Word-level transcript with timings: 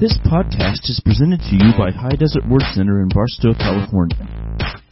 This 0.00 0.16
podcast 0.30 0.88
is 0.88 1.02
presented 1.04 1.40
to 1.40 1.56
you 1.56 1.72
by 1.76 1.90
High 1.90 2.14
Desert 2.14 2.48
Word 2.48 2.62
Center 2.72 3.02
in 3.02 3.08
Barstow, 3.08 3.52
California. 3.52 4.14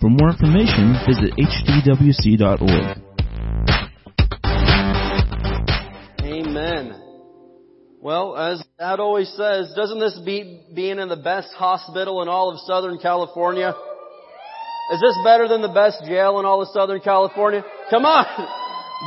For 0.01 0.11
more 0.11 0.31
information, 0.31 0.97
visit 1.07 1.31
hdwc.org. 1.39 2.99
Amen. 6.25 7.01
Well, 8.01 8.37
as 8.37 8.65
Dad 8.81 8.99
always 8.99 9.29
says, 9.37 9.73
doesn't 9.77 10.01
this 10.01 10.19
beat 10.27 10.75
being 10.75 10.99
in 10.99 11.09
the 11.09 11.15
best 11.15 11.55
hospital 11.55 12.21
in 12.23 12.29
all 12.29 12.51
of 12.51 12.59
Southern 12.67 12.99
California? 12.99 13.77
Is 14.93 15.01
this 15.01 15.17
better 15.23 15.47
than 15.47 15.63
the 15.63 15.69
best 15.69 16.03
jail 16.05 16.41
in 16.41 16.47
all 16.47 16.63
of 16.63 16.69
Southern 16.71 17.01
California? 17.01 17.65
Come 17.91 18.07
on! 18.07 18.27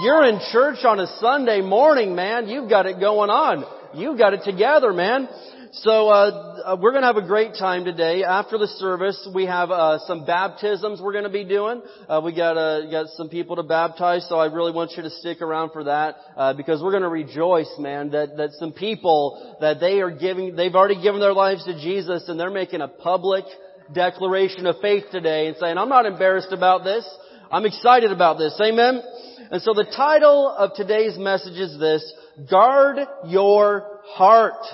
You're 0.02 0.23
in 0.23 0.39
church 0.54 0.86
on 0.86 1.02
a 1.02 1.07
Sunday 1.20 1.59
morning, 1.59 2.16
man. 2.16 2.47
You've 2.47 2.70
got 2.70 2.86
it 2.86 3.02
going 3.02 3.29
on. 3.29 3.66
You've 3.93 4.17
got 4.17 4.34
it 4.34 4.44
together, 4.45 4.94
man. 4.94 5.27
So 5.72 6.09
uh, 6.09 6.78
we're 6.82 6.91
going 6.91 7.04
to 7.04 7.08
have 7.08 7.18
a 7.18 7.28
great 7.28 7.54
time 7.54 7.86
today. 7.86 8.23
After 8.23 8.58
the 8.58 8.66
service, 8.66 9.30
we 9.36 9.46
have 9.46 9.70
uh, 9.70 10.00
some 10.08 10.26
baptisms 10.26 11.00
we're 11.00 11.12
going 11.12 11.26
to 11.26 11.30
be 11.30 11.44
doing. 11.44 11.84
Uh, 12.08 12.22
we 12.26 12.36
got 12.36 12.58
uh, 12.58 12.90
got 12.90 13.09
some 13.09 13.30
people 13.30 13.55
to 13.58 13.62
baptize, 13.62 14.28
so 14.28 14.38
I 14.38 14.48
really 14.48 14.72
want 14.72 14.94
you 14.98 15.04
to 15.04 15.12
stick 15.12 15.44
around 15.44 15.70
for 15.72 15.84
that 15.84 16.16
uh, 16.36 16.54
because 16.54 16.82
we're 16.82 16.90
going 16.90 17.04
to 17.04 17.09
rejoice, 17.09 17.72
man, 17.78 18.09
that 18.12 18.36
that 18.38 18.54
some 18.54 18.73
people 18.73 19.58
that 19.62 19.80
they 19.80 20.02
are 20.02 20.09
giving, 20.09 20.55
they've 20.55 20.73
already 20.73 21.00
given 21.04 21.20
their 21.20 21.34
lives 21.34 21.64
to 21.66 21.76
Jesus, 21.76 22.28
and 22.30 22.40
they're 22.40 22.50
making 22.50 22.81
a 22.81 22.88
public 22.88 23.45
declaration 23.94 24.66
of 24.66 24.78
faith 24.81 25.04
today 25.12 25.50
and 25.50 25.58
saying, 25.58 25.78
"I'm 25.78 25.90
not 25.90 26.08
embarrassed 26.08 26.52
about 26.52 26.84
this. 26.84 27.08
I'm 27.52 27.67
excited 27.67 28.12
about 28.12 28.40
this." 28.40 28.59
Amen. 28.59 29.04
And 29.52 29.62
so 29.62 29.76
the 29.76 29.86
title 29.95 30.50
of 30.50 30.72
today's 30.73 31.16
message 31.20 31.59
is 31.59 31.80
this: 31.80 32.12
Guard 32.50 32.98
your 33.28 34.00
heart. 34.06 34.66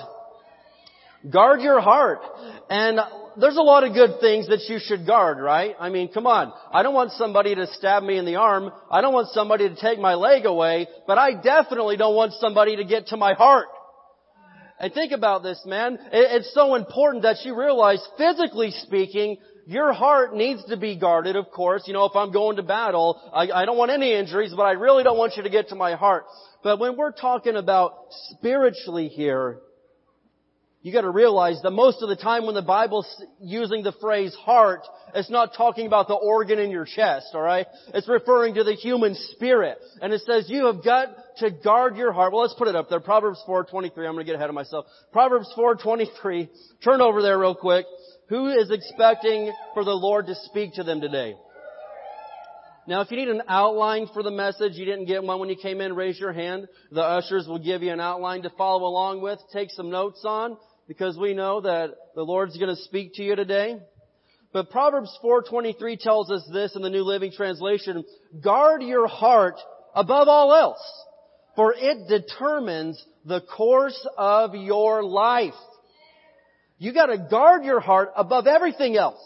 Guard 1.30 1.60
your 1.60 1.80
heart. 1.80 2.20
And 2.68 3.00
there's 3.38 3.56
a 3.56 3.62
lot 3.62 3.84
of 3.84 3.92
good 3.92 4.20
things 4.20 4.48
that 4.48 4.64
you 4.68 4.78
should 4.80 5.06
guard, 5.06 5.38
right? 5.38 5.74
I 5.78 5.90
mean, 5.90 6.12
come 6.12 6.26
on. 6.26 6.52
I 6.72 6.82
don't 6.82 6.94
want 6.94 7.12
somebody 7.12 7.54
to 7.54 7.66
stab 7.66 8.02
me 8.02 8.18
in 8.18 8.24
the 8.24 8.36
arm. 8.36 8.70
I 8.90 9.00
don't 9.00 9.12
want 9.12 9.28
somebody 9.28 9.68
to 9.68 9.76
take 9.76 9.98
my 9.98 10.14
leg 10.14 10.46
away, 10.46 10.86
but 11.06 11.18
I 11.18 11.34
definitely 11.34 11.96
don't 11.96 12.14
want 12.14 12.32
somebody 12.34 12.76
to 12.76 12.84
get 12.84 13.08
to 13.08 13.16
my 13.16 13.34
heart. 13.34 13.66
And 14.78 14.92
think 14.92 15.12
about 15.12 15.42
this, 15.42 15.62
man. 15.64 15.98
It's 16.12 16.52
so 16.52 16.74
important 16.74 17.22
that 17.22 17.36
you 17.44 17.58
realize, 17.58 18.06
physically 18.18 18.70
speaking, 18.70 19.38
your 19.66 19.92
heart 19.92 20.34
needs 20.34 20.64
to 20.66 20.76
be 20.76 20.96
guarded, 20.96 21.34
of 21.34 21.50
course. 21.50 21.84
You 21.86 21.94
know, 21.94 22.04
if 22.04 22.14
I'm 22.14 22.30
going 22.30 22.56
to 22.56 22.62
battle, 22.62 23.20
I, 23.32 23.62
I 23.62 23.64
don't 23.64 23.78
want 23.78 23.90
any 23.90 24.14
injuries, 24.14 24.52
but 24.54 24.62
I 24.62 24.72
really 24.72 25.02
don't 25.02 25.16
want 25.16 25.36
you 25.36 25.42
to 25.42 25.50
get 25.50 25.70
to 25.70 25.74
my 25.74 25.94
heart. 25.94 26.24
But 26.62 26.78
when 26.78 26.96
we're 26.96 27.12
talking 27.12 27.56
about 27.56 27.94
spiritually 28.10 29.08
here, 29.08 29.60
you 30.86 30.92
gotta 30.92 31.10
realize 31.10 31.58
that 31.64 31.72
most 31.72 32.00
of 32.00 32.08
the 32.08 32.14
time 32.14 32.46
when 32.46 32.54
the 32.54 32.62
Bible's 32.62 33.08
using 33.40 33.82
the 33.82 33.90
phrase 34.00 34.32
heart, 34.36 34.82
it's 35.16 35.28
not 35.28 35.52
talking 35.56 35.88
about 35.88 36.06
the 36.06 36.14
organ 36.14 36.60
in 36.60 36.70
your 36.70 36.84
chest, 36.84 37.26
alright? 37.34 37.66
It's 37.92 38.08
referring 38.08 38.54
to 38.54 38.62
the 38.62 38.74
human 38.74 39.16
spirit. 39.32 39.78
And 40.00 40.12
it 40.12 40.20
says 40.20 40.48
you 40.48 40.66
have 40.66 40.84
got 40.84 41.08
to 41.38 41.50
guard 41.50 41.96
your 41.96 42.12
heart. 42.12 42.32
Well, 42.32 42.42
let's 42.42 42.54
put 42.54 42.68
it 42.68 42.76
up 42.76 42.88
there. 42.88 43.00
Proverbs 43.00 43.42
4.23. 43.48 43.82
I'm 43.96 44.12
gonna 44.12 44.22
get 44.22 44.36
ahead 44.36 44.48
of 44.48 44.54
myself. 44.54 44.86
Proverbs 45.10 45.52
4.23. 45.58 46.48
Turn 46.84 47.00
over 47.00 47.20
there 47.20 47.36
real 47.36 47.56
quick. 47.56 47.84
Who 48.28 48.46
is 48.46 48.70
expecting 48.70 49.50
for 49.74 49.82
the 49.82 49.90
Lord 49.90 50.28
to 50.28 50.36
speak 50.36 50.74
to 50.74 50.84
them 50.84 51.00
today? 51.00 51.34
Now, 52.86 53.00
if 53.00 53.10
you 53.10 53.16
need 53.16 53.26
an 53.26 53.42
outline 53.48 54.06
for 54.14 54.22
the 54.22 54.30
message, 54.30 54.74
you 54.74 54.84
didn't 54.84 55.06
get 55.06 55.24
one 55.24 55.40
when 55.40 55.48
you 55.48 55.56
came 55.56 55.80
in, 55.80 55.96
raise 55.96 56.20
your 56.20 56.32
hand. 56.32 56.68
The 56.92 57.02
ushers 57.02 57.48
will 57.48 57.58
give 57.58 57.82
you 57.82 57.90
an 57.90 57.98
outline 57.98 58.42
to 58.42 58.50
follow 58.50 58.84
along 58.84 59.20
with. 59.20 59.40
Take 59.52 59.72
some 59.72 59.90
notes 59.90 60.22
on 60.24 60.56
because 60.88 61.18
we 61.18 61.34
know 61.34 61.60
that 61.60 61.94
the 62.14 62.22
Lord's 62.22 62.56
going 62.56 62.74
to 62.74 62.82
speak 62.82 63.14
to 63.14 63.22
you 63.22 63.36
today. 63.36 63.78
But 64.52 64.70
Proverbs 64.70 65.16
4:23 65.22 65.98
tells 66.00 66.30
us 66.30 66.48
this 66.52 66.76
in 66.76 66.82
the 66.82 66.90
New 66.90 67.02
Living 67.02 67.32
Translation, 67.32 68.04
guard 68.42 68.82
your 68.82 69.06
heart 69.06 69.56
above 69.94 70.28
all 70.28 70.54
else, 70.54 71.04
for 71.56 71.74
it 71.76 72.08
determines 72.08 73.04
the 73.24 73.40
course 73.40 74.06
of 74.16 74.54
your 74.54 75.02
life. 75.02 75.54
You 76.78 76.92
gotta 76.92 77.18
guard 77.18 77.64
your 77.64 77.80
heart 77.80 78.12
above 78.16 78.46
everything 78.46 78.96
else, 78.96 79.20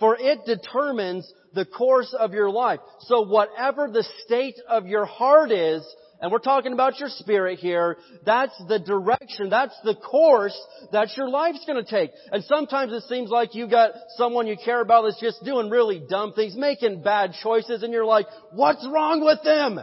for 0.00 0.16
it 0.18 0.44
determines 0.46 1.30
the 1.52 1.64
course 1.64 2.14
of 2.18 2.32
your 2.32 2.50
life. 2.50 2.80
So 3.00 3.22
whatever 3.22 3.88
the 3.88 4.04
state 4.24 4.56
of 4.68 4.86
your 4.86 5.04
heart 5.04 5.52
is, 5.52 5.84
and 6.24 6.32
we're 6.32 6.38
talking 6.38 6.72
about 6.72 6.98
your 6.98 7.10
spirit 7.10 7.58
here, 7.58 7.98
that's 8.24 8.56
the 8.66 8.78
direction, 8.78 9.50
that's 9.50 9.78
the 9.84 9.94
course 9.94 10.58
that 10.90 11.14
your 11.18 11.28
life's 11.28 11.62
gonna 11.66 11.84
take. 11.84 12.12
And 12.32 12.42
sometimes 12.44 12.94
it 12.94 13.02
seems 13.10 13.28
like 13.28 13.54
you 13.54 13.68
got 13.68 13.90
someone 14.16 14.46
you 14.46 14.56
care 14.56 14.80
about 14.80 15.02
that's 15.02 15.20
just 15.20 15.44
doing 15.44 15.68
really 15.68 16.02
dumb 16.08 16.32
things, 16.32 16.56
making 16.56 17.02
bad 17.02 17.34
choices, 17.42 17.82
and 17.82 17.92
you're 17.92 18.06
like, 18.06 18.24
what's 18.52 18.88
wrong 18.90 19.22
with 19.22 19.40
them? 19.44 19.78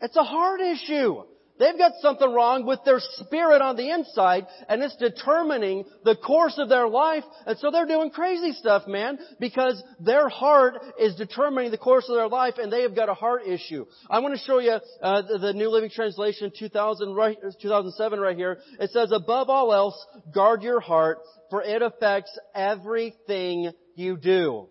It's 0.00 0.16
a 0.16 0.24
heart 0.24 0.60
issue. 0.60 1.22
They've 1.62 1.78
got 1.78 1.92
something 2.00 2.28
wrong 2.28 2.66
with 2.66 2.80
their 2.84 2.98
spirit 2.98 3.62
on 3.62 3.76
the 3.76 3.88
inside, 3.88 4.48
and 4.68 4.82
it's 4.82 4.96
determining 4.96 5.84
the 6.04 6.16
course 6.16 6.58
of 6.58 6.68
their 6.68 6.88
life, 6.88 7.22
and 7.46 7.56
so 7.56 7.70
they're 7.70 7.86
doing 7.86 8.10
crazy 8.10 8.52
stuff, 8.52 8.88
man, 8.88 9.16
because 9.38 9.80
their 10.00 10.28
heart 10.28 10.74
is 10.98 11.14
determining 11.14 11.70
the 11.70 11.78
course 11.78 12.08
of 12.08 12.16
their 12.16 12.26
life, 12.26 12.54
and 12.58 12.72
they 12.72 12.82
have 12.82 12.96
got 12.96 13.08
a 13.08 13.14
heart 13.14 13.46
issue. 13.46 13.86
I 14.10 14.18
want 14.18 14.34
to 14.34 14.40
show 14.40 14.58
you 14.58 14.72
uh, 14.72 15.22
the, 15.22 15.38
the, 15.38 15.52
New 15.52 15.68
Living 15.68 15.90
Translation 15.90 16.50
2000, 16.58 17.14
right, 17.14 17.38
2007 17.60 18.18
right 18.18 18.36
here. 18.36 18.58
It 18.80 18.90
says, 18.90 19.12
above 19.12 19.48
all 19.48 19.72
else, 19.72 20.04
guard 20.34 20.64
your 20.64 20.80
heart, 20.80 21.18
for 21.48 21.62
it 21.62 21.80
affects 21.80 22.36
everything 22.56 23.70
you 23.94 24.16
do. 24.16 24.66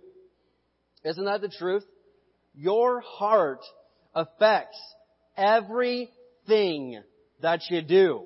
Isn't 1.06 1.23
that 1.23 1.40
the 1.40 1.47
truth? 1.47 1.85
Your 2.53 3.00
heart 3.00 3.62
affects 4.13 4.78
every 5.38 6.09
thing 6.52 7.02
that 7.42 7.62
you 7.70 7.82
do. 7.82 8.26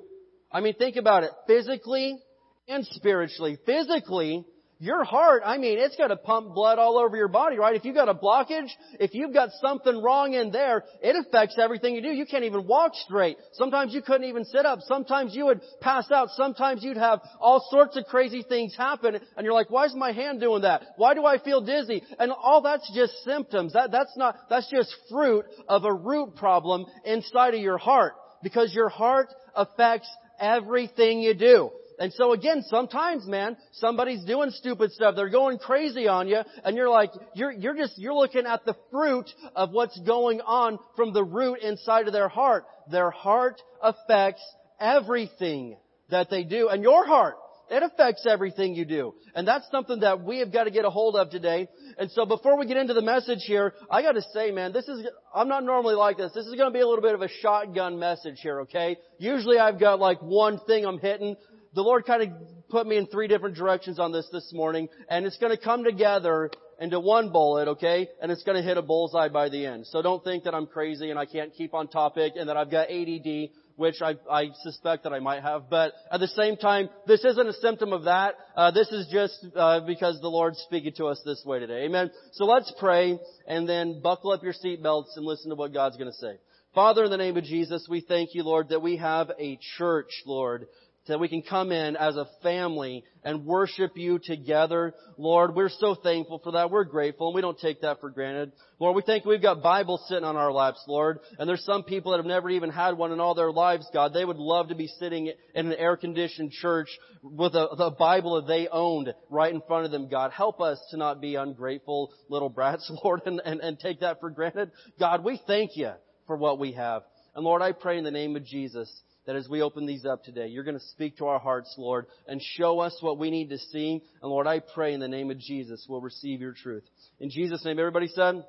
I 0.50 0.60
mean, 0.60 0.74
think 0.74 0.96
about 0.96 1.22
it. 1.22 1.30
Physically 1.46 2.18
and 2.66 2.84
spiritually. 2.86 3.56
Physically, 3.64 4.44
your 4.78 5.04
heart, 5.04 5.42
I 5.44 5.56
mean, 5.56 5.78
it's 5.78 5.96
got 5.96 6.08
to 6.08 6.16
pump 6.16 6.54
blood 6.54 6.78
all 6.78 6.98
over 6.98 7.16
your 7.16 7.28
body, 7.28 7.56
right? 7.56 7.74
If 7.74 7.84
you've 7.86 7.94
got 7.94 8.10
a 8.10 8.14
blockage, 8.14 8.68
if 9.00 9.14
you've 9.14 9.32
got 9.32 9.48
something 9.62 10.02
wrong 10.02 10.34
in 10.34 10.50
there, 10.50 10.84
it 11.02 11.16
affects 11.16 11.56
everything 11.58 11.94
you 11.94 12.02
do. 12.02 12.10
You 12.10 12.26
can't 12.26 12.44
even 12.44 12.66
walk 12.66 12.92
straight. 12.94 13.38
Sometimes 13.52 13.94
you 13.94 14.02
couldn't 14.02 14.28
even 14.28 14.44
sit 14.44 14.66
up. 14.66 14.80
Sometimes 14.82 15.34
you 15.34 15.46
would 15.46 15.62
pass 15.80 16.10
out. 16.10 16.28
Sometimes 16.36 16.84
you'd 16.84 16.98
have 16.98 17.20
all 17.40 17.66
sorts 17.70 17.96
of 17.96 18.04
crazy 18.04 18.44
things 18.46 18.76
happen 18.76 19.14
and 19.14 19.44
you're 19.44 19.54
like, 19.54 19.70
why 19.70 19.86
is 19.86 19.94
my 19.94 20.12
hand 20.12 20.40
doing 20.40 20.62
that? 20.62 20.82
Why 20.96 21.14
do 21.14 21.24
I 21.24 21.38
feel 21.38 21.62
dizzy? 21.62 22.02
And 22.18 22.30
all 22.30 22.60
that's 22.60 22.90
just 22.94 23.14
symptoms. 23.24 23.72
That, 23.72 23.90
that's 23.90 24.14
not, 24.16 24.36
that's 24.50 24.70
just 24.70 24.94
fruit 25.10 25.46
of 25.68 25.84
a 25.84 25.92
root 25.92 26.36
problem 26.36 26.84
inside 27.06 27.54
of 27.54 27.60
your 27.60 27.78
heart 27.78 28.12
because 28.42 28.74
your 28.74 28.90
heart 28.90 29.28
affects 29.54 30.08
everything 30.38 31.20
you 31.20 31.32
do. 31.32 31.70
And 31.98 32.12
so 32.12 32.32
again, 32.32 32.62
sometimes, 32.68 33.26
man, 33.26 33.56
somebody's 33.72 34.24
doing 34.24 34.50
stupid 34.50 34.92
stuff. 34.92 35.14
They're 35.16 35.28
going 35.28 35.58
crazy 35.58 36.08
on 36.08 36.28
you, 36.28 36.40
and 36.64 36.76
you're 36.76 36.90
like, 36.90 37.10
you're, 37.34 37.52
you're 37.52 37.76
just, 37.76 37.98
you're 37.98 38.14
looking 38.14 38.46
at 38.46 38.64
the 38.64 38.76
fruit 38.90 39.30
of 39.54 39.70
what's 39.70 39.98
going 40.00 40.40
on 40.40 40.78
from 40.94 41.12
the 41.12 41.24
root 41.24 41.60
inside 41.60 42.06
of 42.06 42.12
their 42.12 42.28
heart. 42.28 42.64
Their 42.90 43.10
heart 43.10 43.60
affects 43.82 44.42
everything 44.78 45.76
that 46.10 46.30
they 46.30 46.44
do. 46.44 46.68
And 46.68 46.82
your 46.82 47.06
heart, 47.06 47.36
it 47.68 47.82
affects 47.82 48.26
everything 48.30 48.74
you 48.74 48.84
do. 48.84 49.14
And 49.34 49.46
that's 49.46 49.68
something 49.70 50.00
that 50.00 50.22
we 50.22 50.38
have 50.38 50.52
got 50.52 50.64
to 50.64 50.70
get 50.70 50.84
a 50.84 50.90
hold 50.90 51.16
of 51.16 51.30
today. 51.30 51.68
And 51.98 52.10
so 52.12 52.24
before 52.24 52.56
we 52.58 52.66
get 52.66 52.76
into 52.76 52.94
the 52.94 53.02
message 53.02 53.42
here, 53.44 53.74
I 53.90 54.02
gotta 54.02 54.22
say, 54.32 54.52
man, 54.52 54.72
this 54.72 54.86
is, 54.86 55.04
I'm 55.34 55.48
not 55.48 55.64
normally 55.64 55.94
like 55.94 56.16
this. 56.16 56.32
This 56.32 56.46
is 56.46 56.54
gonna 56.54 56.70
be 56.70 56.80
a 56.80 56.86
little 56.86 57.02
bit 57.02 57.14
of 57.14 57.22
a 57.22 57.28
shotgun 57.28 57.98
message 57.98 58.38
here, 58.40 58.60
okay? 58.60 58.96
Usually 59.18 59.58
I've 59.58 59.80
got 59.80 59.98
like 59.98 60.22
one 60.22 60.60
thing 60.66 60.84
I'm 60.86 60.98
hitting 60.98 61.36
the 61.76 61.82
Lord 61.82 62.06
kind 62.06 62.22
of 62.22 62.28
put 62.70 62.86
me 62.86 62.96
in 62.96 63.06
three 63.06 63.28
different 63.28 63.54
directions 63.54 63.98
on 63.98 64.10
this 64.10 64.26
this 64.32 64.50
morning, 64.52 64.88
and 65.10 65.26
it's 65.26 65.36
going 65.36 65.54
to 65.54 65.62
come 65.62 65.84
together 65.84 66.50
into 66.80 66.98
one 66.98 67.30
bullet, 67.30 67.68
okay? 67.68 68.08
And 68.20 68.32
it's 68.32 68.42
going 68.42 68.56
to 68.56 68.62
hit 68.62 68.78
a 68.78 68.82
bullseye 68.82 69.28
by 69.28 69.50
the 69.50 69.66
end. 69.66 69.86
So 69.86 70.00
don't 70.02 70.24
think 70.24 70.44
that 70.44 70.54
I'm 70.54 70.66
crazy 70.66 71.10
and 71.10 71.18
I 71.18 71.26
can't 71.26 71.52
keep 71.52 71.74
on 71.74 71.88
topic 71.88 72.32
and 72.36 72.48
that 72.48 72.56
I've 72.56 72.70
got 72.70 72.90
ADD, 72.90 73.50
which 73.76 73.96
I, 74.02 74.14
I 74.30 74.48
suspect 74.62 75.04
that 75.04 75.12
I 75.12 75.20
might 75.20 75.42
have. 75.42 75.70
But 75.70 75.92
at 76.10 76.20
the 76.20 76.28
same 76.28 76.56
time, 76.56 76.88
this 77.06 77.24
isn't 77.24 77.46
a 77.46 77.52
symptom 77.54 77.92
of 77.92 78.04
that. 78.04 78.34
Uh, 78.56 78.70
this 78.70 78.88
is 78.88 79.06
just 79.10 79.46
uh, 79.54 79.80
because 79.80 80.18
the 80.20 80.28
Lord's 80.28 80.58
speaking 80.66 80.92
to 80.96 81.06
us 81.06 81.20
this 81.24 81.42
way 81.44 81.60
today. 81.60 81.84
Amen. 81.84 82.10
So 82.32 82.44
let's 82.46 82.72
pray 82.78 83.18
and 83.46 83.68
then 83.68 84.00
buckle 84.02 84.32
up 84.32 84.42
your 84.42 84.54
seatbelts 84.54 85.16
and 85.16 85.24
listen 85.24 85.50
to 85.50 85.56
what 85.56 85.72
God's 85.74 85.96
going 85.96 86.10
to 86.10 86.18
say. 86.18 86.36
Father, 86.74 87.04
in 87.04 87.10
the 87.10 87.16
name 87.16 87.38
of 87.38 87.44
Jesus, 87.44 87.86
we 87.88 88.02
thank 88.02 88.34
you, 88.34 88.42
Lord, 88.42 88.68
that 88.68 88.82
we 88.82 88.98
have 88.98 89.30
a 89.38 89.58
church, 89.78 90.10
Lord, 90.26 90.66
so 91.06 91.12
that 91.12 91.20
we 91.20 91.28
can 91.28 91.42
come 91.42 91.70
in 91.70 91.94
as 91.94 92.16
a 92.16 92.26
family 92.42 93.04
and 93.22 93.46
worship 93.46 93.92
you 93.96 94.18
together. 94.18 94.92
Lord, 95.16 95.54
we're 95.54 95.68
so 95.68 95.94
thankful 95.94 96.40
for 96.42 96.52
that. 96.52 96.70
We're 96.70 96.82
grateful 96.84 97.28
and 97.28 97.34
we 97.34 97.42
don't 97.42 97.58
take 97.58 97.82
that 97.82 98.00
for 98.00 98.10
granted. 98.10 98.50
Lord, 98.80 98.96
we 98.96 99.02
think 99.02 99.24
we've 99.24 99.40
got 99.40 99.62
Bibles 99.62 100.04
sitting 100.08 100.24
on 100.24 100.36
our 100.36 100.52
laps, 100.52 100.82
Lord, 100.88 101.20
and 101.38 101.48
there's 101.48 101.64
some 101.64 101.84
people 101.84 102.10
that 102.10 102.18
have 102.18 102.26
never 102.26 102.50
even 102.50 102.70
had 102.70 102.98
one 102.98 103.12
in 103.12 103.20
all 103.20 103.36
their 103.36 103.52
lives, 103.52 103.88
God. 103.92 104.12
They 104.12 104.24
would 104.24 104.36
love 104.36 104.68
to 104.68 104.74
be 104.74 104.88
sitting 104.88 105.32
in 105.54 105.66
an 105.66 105.74
air-conditioned 105.74 106.50
church 106.50 106.88
with 107.22 107.54
a, 107.54 107.66
a 107.66 107.90
Bible 107.92 108.40
that 108.40 108.48
they 108.48 108.66
owned 108.66 109.14
right 109.30 109.54
in 109.54 109.62
front 109.68 109.86
of 109.86 109.92
them, 109.92 110.08
God. 110.08 110.32
Help 110.32 110.60
us 110.60 110.80
to 110.90 110.96
not 110.96 111.20
be 111.20 111.36
ungrateful 111.36 112.12
little 112.28 112.50
brats, 112.50 112.90
Lord, 113.04 113.22
and, 113.26 113.40
and, 113.44 113.60
and 113.60 113.78
take 113.78 114.00
that 114.00 114.18
for 114.18 114.30
granted. 114.30 114.72
God, 114.98 115.22
we 115.22 115.40
thank 115.46 115.76
you 115.76 115.92
for 116.26 116.36
what 116.36 116.58
we 116.58 116.72
have. 116.72 117.02
And 117.36 117.44
Lord, 117.44 117.62
I 117.62 117.72
pray 117.72 117.98
in 117.98 118.04
the 118.04 118.10
name 118.10 118.34
of 118.34 118.44
Jesus 118.44 118.90
that 119.26 119.36
as 119.36 119.48
we 119.48 119.62
open 119.62 119.86
these 119.86 120.04
up 120.04 120.24
today, 120.24 120.46
you're 120.46 120.64
going 120.64 120.78
to 120.78 120.84
speak 120.86 121.18
to 121.18 121.26
our 121.26 121.38
hearts, 121.38 121.74
Lord, 121.76 122.06
and 122.26 122.40
show 122.40 122.80
us 122.80 122.96
what 123.00 123.18
we 123.18 123.30
need 123.30 123.50
to 123.50 123.58
see. 123.58 124.02
And 124.22 124.30
Lord, 124.30 124.46
I 124.46 124.60
pray 124.60 124.94
in 124.94 125.00
the 125.00 125.08
name 125.08 125.30
of 125.30 125.38
Jesus 125.38 125.84
we'll 125.88 126.00
receive 126.00 126.40
your 126.40 126.52
truth. 126.52 126.84
In 127.20 127.30
Jesus' 127.30 127.64
name, 127.64 127.78
everybody 127.78 128.08
said? 128.08 128.44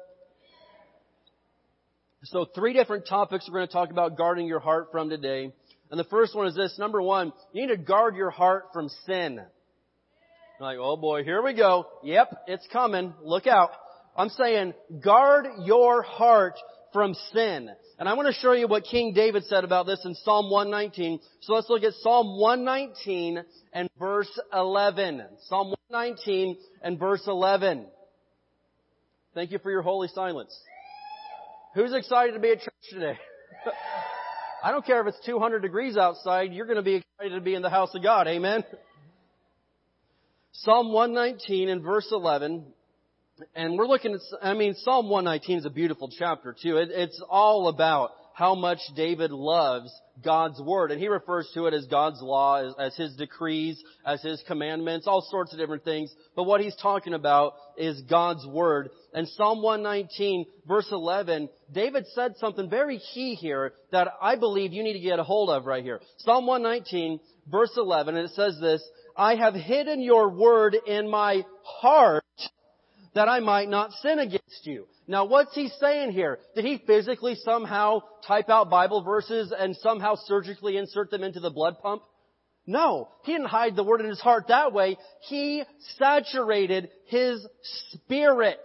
So 2.24 2.46
three 2.46 2.74
different 2.74 3.08
topics 3.08 3.48
we're 3.48 3.60
going 3.60 3.68
to 3.68 3.74
talk 3.74 3.92
about 3.92 4.18
guarding 4.18 4.48
your 4.48 4.60
heart 4.60 4.90
from 4.92 5.10
today. 5.10 5.52
And 5.90 6.00
the 6.00 6.06
first 6.06 6.36
one 6.36 6.48
is 6.48 6.56
this. 6.56 6.78
Number 6.78 7.02
one, 7.02 7.32
you 7.54 7.62
need 7.62 7.74
to 7.74 7.78
guard 7.78 8.16
your 8.16 8.32
heart 8.32 8.66
from 8.74 8.90
sin. 9.06 9.40
Like, 10.60 10.78
oh 10.80 10.98
boy, 10.98 11.24
here 11.24 11.42
we 11.42 11.54
go. 11.54 11.86
Yep, 12.04 12.46
it's 12.48 12.68
coming. 12.74 13.14
Look 13.24 13.48
out. 13.48 13.70
I'm 14.18 14.30
saying 14.30 14.74
guard 15.04 15.46
your 15.64 16.02
heart 16.02 16.56
from 16.98 17.14
sin. 17.32 17.70
And 18.00 18.10
I 18.10 18.16
want 18.16 18.34
to 18.34 18.42
show 18.42 18.54
you 18.54 18.68
what 18.68 18.84
King 18.84 19.14
David 19.14 19.44
said 19.44 19.64
about 19.64 19.86
this 19.86 20.04
in 20.04 20.16
Psalm 20.16 20.50
119. 20.50 21.20
So 21.42 21.54
let's 21.54 21.70
look 21.70 21.84
at 21.84 21.94
Psalm 22.02 22.40
119 22.40 23.44
and 23.72 23.88
verse 24.00 24.40
11. 24.52 25.22
Psalm 25.48 25.76
119 25.90 26.58
and 26.82 26.98
verse 26.98 27.22
11. 27.28 27.86
Thank 29.36 29.52
you 29.52 29.60
for 29.60 29.70
your 29.70 29.84
holy 29.84 30.08
silence. 30.08 30.60
Who's 31.76 31.94
excited 31.94 32.32
to 32.32 32.40
be 32.40 32.50
at 32.50 32.62
church 32.62 32.74
today? 32.90 33.20
I 34.64 34.72
don't 34.72 34.84
care 34.84 35.00
if 35.02 35.06
it's 35.06 35.24
200 35.24 35.60
degrees 35.60 35.98
outside, 35.98 36.52
you're 36.52 36.66
going 36.66 36.78
to 36.78 36.82
be 36.82 36.96
excited 36.96 37.36
to 37.36 37.42
be 37.42 37.54
in 37.54 37.62
the 37.62 37.70
house 37.70 37.94
of 37.94 38.02
God. 38.02 38.28
Amen? 38.28 38.64
Psalm 40.52 40.92
119 40.92 41.70
and 41.70 41.84
verse 41.84 42.08
11 42.12 42.66
and 43.56 43.78
we're 43.78 43.88
looking 43.88 44.14
at, 44.14 44.22
I 44.42 44.54
mean, 44.54 44.76
Psalm 44.76 45.10
119 45.10 45.60
is 45.60 45.66
a 45.66 45.70
beautiful 45.70 46.10
chapter 46.18 46.56
too. 46.60 46.78
It, 46.78 46.90
it's 46.92 47.22
all 47.30 47.68
about 47.68 48.12
how 48.34 48.54
much 48.54 48.78
David 48.96 49.32
loves 49.32 49.92
God's 50.24 50.62
Word. 50.62 50.92
And 50.92 51.02
he 51.02 51.08
refers 51.08 51.50
to 51.56 51.66
it 51.66 51.74
as 51.74 51.86
God's 51.86 52.22
law, 52.22 52.64
as, 52.64 52.74
as, 52.80 52.96
his 52.96 53.16
decrees, 53.16 53.82
as 54.06 54.22
his 54.22 54.44
commandments, 54.48 55.08
all 55.08 55.26
sorts 55.30 55.54
of 55.54 55.60
different 55.60 55.84
things. 55.84 56.14
But 56.36 56.44
what 56.44 56.62
he's 56.62 56.76
talking 56.76 57.16
about 57.16 57.54
is 57.78 58.00
God's 58.04 58.46
Word. 58.46 58.90
And 59.12 59.28
Psalm 59.28 59.64
119 59.64 60.46
verse 60.68 60.88
11, 60.92 61.50
David 61.74 62.06
said 62.14 62.36
something 62.38 62.70
very 62.70 63.02
key 63.14 63.34
here 63.34 63.74
that 63.92 64.10
I 64.22 64.36
believe 64.36 64.72
you 64.72 64.84
need 64.84 64.94
to 64.94 65.00
get 65.00 65.18
a 65.18 65.24
hold 65.24 65.50
of 65.50 65.66
right 65.66 65.84
here. 65.84 66.00
Psalm 66.18 66.46
119 66.46 67.20
verse 67.52 67.74
11, 67.76 68.18
and 68.18 68.26
it 68.26 68.36
says 68.36 68.60
this, 68.62 68.88
I 69.16 69.36
have 69.36 69.56
hidden 69.56 70.00
your 70.00 70.30
Word 70.30 70.78
in 70.86 71.10
my 71.10 71.44
heart 71.64 72.24
that 73.16 73.30
I 73.30 73.40
might 73.40 73.70
not 73.70 73.92
sin 74.02 74.20
against 74.20 74.66
you. 74.66 74.88
Now 75.08 75.26
what's 75.26 75.56
he 75.56 75.70
saying 75.80 76.12
here? 76.12 76.40
Did 76.56 76.66
he 76.66 76.82
physically 76.86 77.36
somehow 77.36 78.02
type 78.28 78.50
out 78.50 78.70
Bible 78.70 79.04
verses 79.04 79.54
and 79.58 79.76
somehow 79.78 80.16
surgically 80.26 80.78
insert 80.78 81.12
them 81.12 81.24
into 81.24 81.40
the 81.40 81.50
blood 81.50 81.78
pump? 81.82 82.04
No, 82.66 83.08
he 83.24 83.32
didn't 83.32 83.48
hide 83.48 83.78
the 83.78 83.84
word 83.84 84.02
in 84.02 84.10
his 84.10 84.20
heart 84.20 84.50
that 84.50 84.74
way. 84.74 84.98
He 85.30 85.64
saturated 85.98 86.90
his 87.06 87.48
spirit 87.92 88.60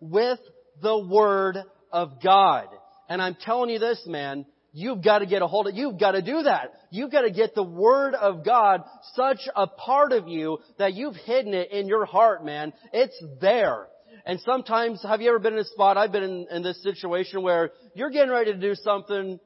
with 0.00 0.38
the 0.80 0.96
word 0.96 1.58
of 1.90 2.22
God. 2.22 2.68
And 3.08 3.20
I'm 3.20 3.36
telling 3.40 3.70
you 3.70 3.80
this, 3.80 4.00
man, 4.06 4.46
you've 4.78 5.02
got 5.02 5.18
to 5.18 5.26
get 5.26 5.42
a 5.42 5.46
hold 5.46 5.66
of, 5.66 5.74
it. 5.74 5.76
you've 5.76 5.98
got 5.98 6.12
to 6.12 6.22
do 6.22 6.42
that. 6.42 6.72
You've 6.90 7.10
got 7.10 7.22
to 7.22 7.30
get 7.30 7.54
the 7.54 7.64
Word 7.64 8.14
of 8.14 8.44
God 8.44 8.82
such 9.14 9.40
a 9.54 9.66
part 9.66 10.12
of 10.12 10.28
you 10.28 10.58
that 10.78 10.94
you've 10.94 11.16
hidden 11.16 11.52
it 11.52 11.72
in 11.72 11.88
your 11.88 12.04
heart, 12.04 12.44
man. 12.44 12.72
It's 12.92 13.20
there. 13.40 13.88
And 14.24 14.40
sometimes, 14.40 15.02
have 15.02 15.20
you 15.20 15.30
ever 15.30 15.40
been 15.40 15.54
in 15.54 15.60
a 15.60 15.64
spot, 15.64 15.96
I've 15.96 16.12
been 16.12 16.22
in, 16.22 16.46
in 16.50 16.62
this 16.62 16.80
situation 16.82 17.42
where 17.42 17.72
you're 17.94 18.10
getting 18.10 18.30
ready 18.30 18.52
to 18.52 18.58
do 18.58 18.74
something 18.76 19.40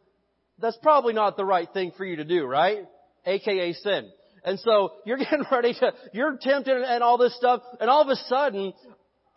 that's 0.59 0.77
probably 0.83 1.15
not 1.15 1.37
the 1.37 1.45
right 1.45 1.69
thing 1.73 1.93
for 1.97 2.05
you 2.05 2.17
to 2.17 2.25
do, 2.25 2.45
right? 2.45 2.87
AKA 3.25 3.73
sin. 3.75 4.11
And 4.45 4.59
so 4.61 4.93
you're 5.07 5.17
getting 5.19 5.45
ready 5.51 5.73
to, 5.75 5.93
you're 6.13 6.37
tempted 6.41 6.77
and 6.77 7.03
all 7.03 7.17
this 7.17 7.37
stuff, 7.37 7.63
and 7.81 7.89
all 7.89 8.03
of 8.03 8.09
a 8.09 8.17
sudden, 8.17 8.75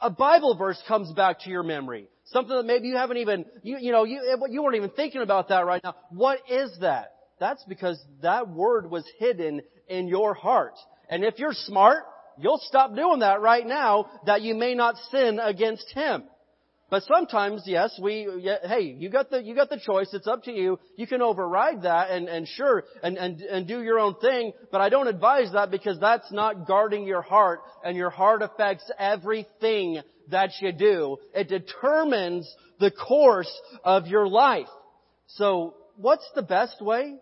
a 0.02 0.10
Bible 0.10 0.58
verse 0.58 0.82
comes 0.88 1.12
back 1.14 1.40
to 1.42 1.50
your 1.50 1.64
memory. 1.64 2.08
Something 2.26 2.56
that 2.56 2.66
maybe 2.66 2.88
you 2.88 2.98
haven't 2.98 3.18
even, 3.18 3.46
you, 3.64 3.78
you 3.80 3.92
know, 3.92 4.04
you, 4.04 4.22
you 4.50 4.64
weren't 4.64 4.76
even 4.76 4.90
thinking 4.92 5.22
about 5.22 5.50
that 5.50 5.66
right 5.66 5.84
now. 5.84 5.96
What 6.10 6.40
is 6.50 6.76
that? 6.82 7.14
That's 7.40 7.64
because 7.68 8.04
that 8.22 8.50
word 8.50 8.90
was 8.90 9.06
hidden 9.20 9.62
in 9.88 10.08
your 10.08 10.34
heart. 10.34 10.74
And 11.10 11.24
if 11.24 11.38
you're 11.38 11.54
smart, 11.54 12.04
You'll 12.38 12.62
stop 12.64 12.96
doing 12.96 13.20
that 13.20 13.42
right 13.42 13.66
now 13.66 14.10
that 14.26 14.42
you 14.42 14.56
may 14.56 14.76
not 14.76 14.96
sin 15.12 15.40
against 15.40 15.90
Him. 15.94 16.24
But 16.90 17.02
sometimes, 17.04 17.64
yes, 17.66 17.98
we, 18.02 18.28
hey, 18.64 18.96
you 19.00 19.10
got 19.10 19.32
the, 19.32 19.42
you 19.42 19.56
got 19.56 19.70
the 19.70 19.80
choice. 19.84 20.14
It's 20.14 20.28
up 20.28 20.44
to 20.44 20.52
you. 20.52 20.78
You 20.98 21.08
can 21.08 21.22
override 21.22 21.82
that 21.82 22.12
and, 22.12 22.28
and 22.28 22.48
sure, 22.48 22.84
and, 23.02 23.18
and, 23.18 23.42
and 23.42 23.68
do 23.68 23.82
your 23.82 24.00
own 24.00 24.16
thing. 24.22 24.54
But 24.72 24.82
I 24.82 24.90
don't 24.90 25.08
advise 25.08 25.52
that 25.54 25.72
because 25.72 26.00
that's 26.00 26.32
not 26.32 26.68
guarding 26.68 27.06
your 27.06 27.24
heart 27.24 27.62
and 27.84 27.98
your 27.98 28.12
heart 28.12 28.44
affects 28.44 28.90
everything 29.00 30.02
that 30.30 30.52
you 30.62 30.72
do. 30.72 31.18
It 31.34 31.50
determines 31.50 32.54
the 32.80 32.92
course 32.92 33.52
of 33.84 34.08
your 34.08 34.28
life. 34.28 34.68
So 35.28 35.76
what's 35.98 36.30
the 36.36 36.42
best 36.42 36.82
way 36.82 37.16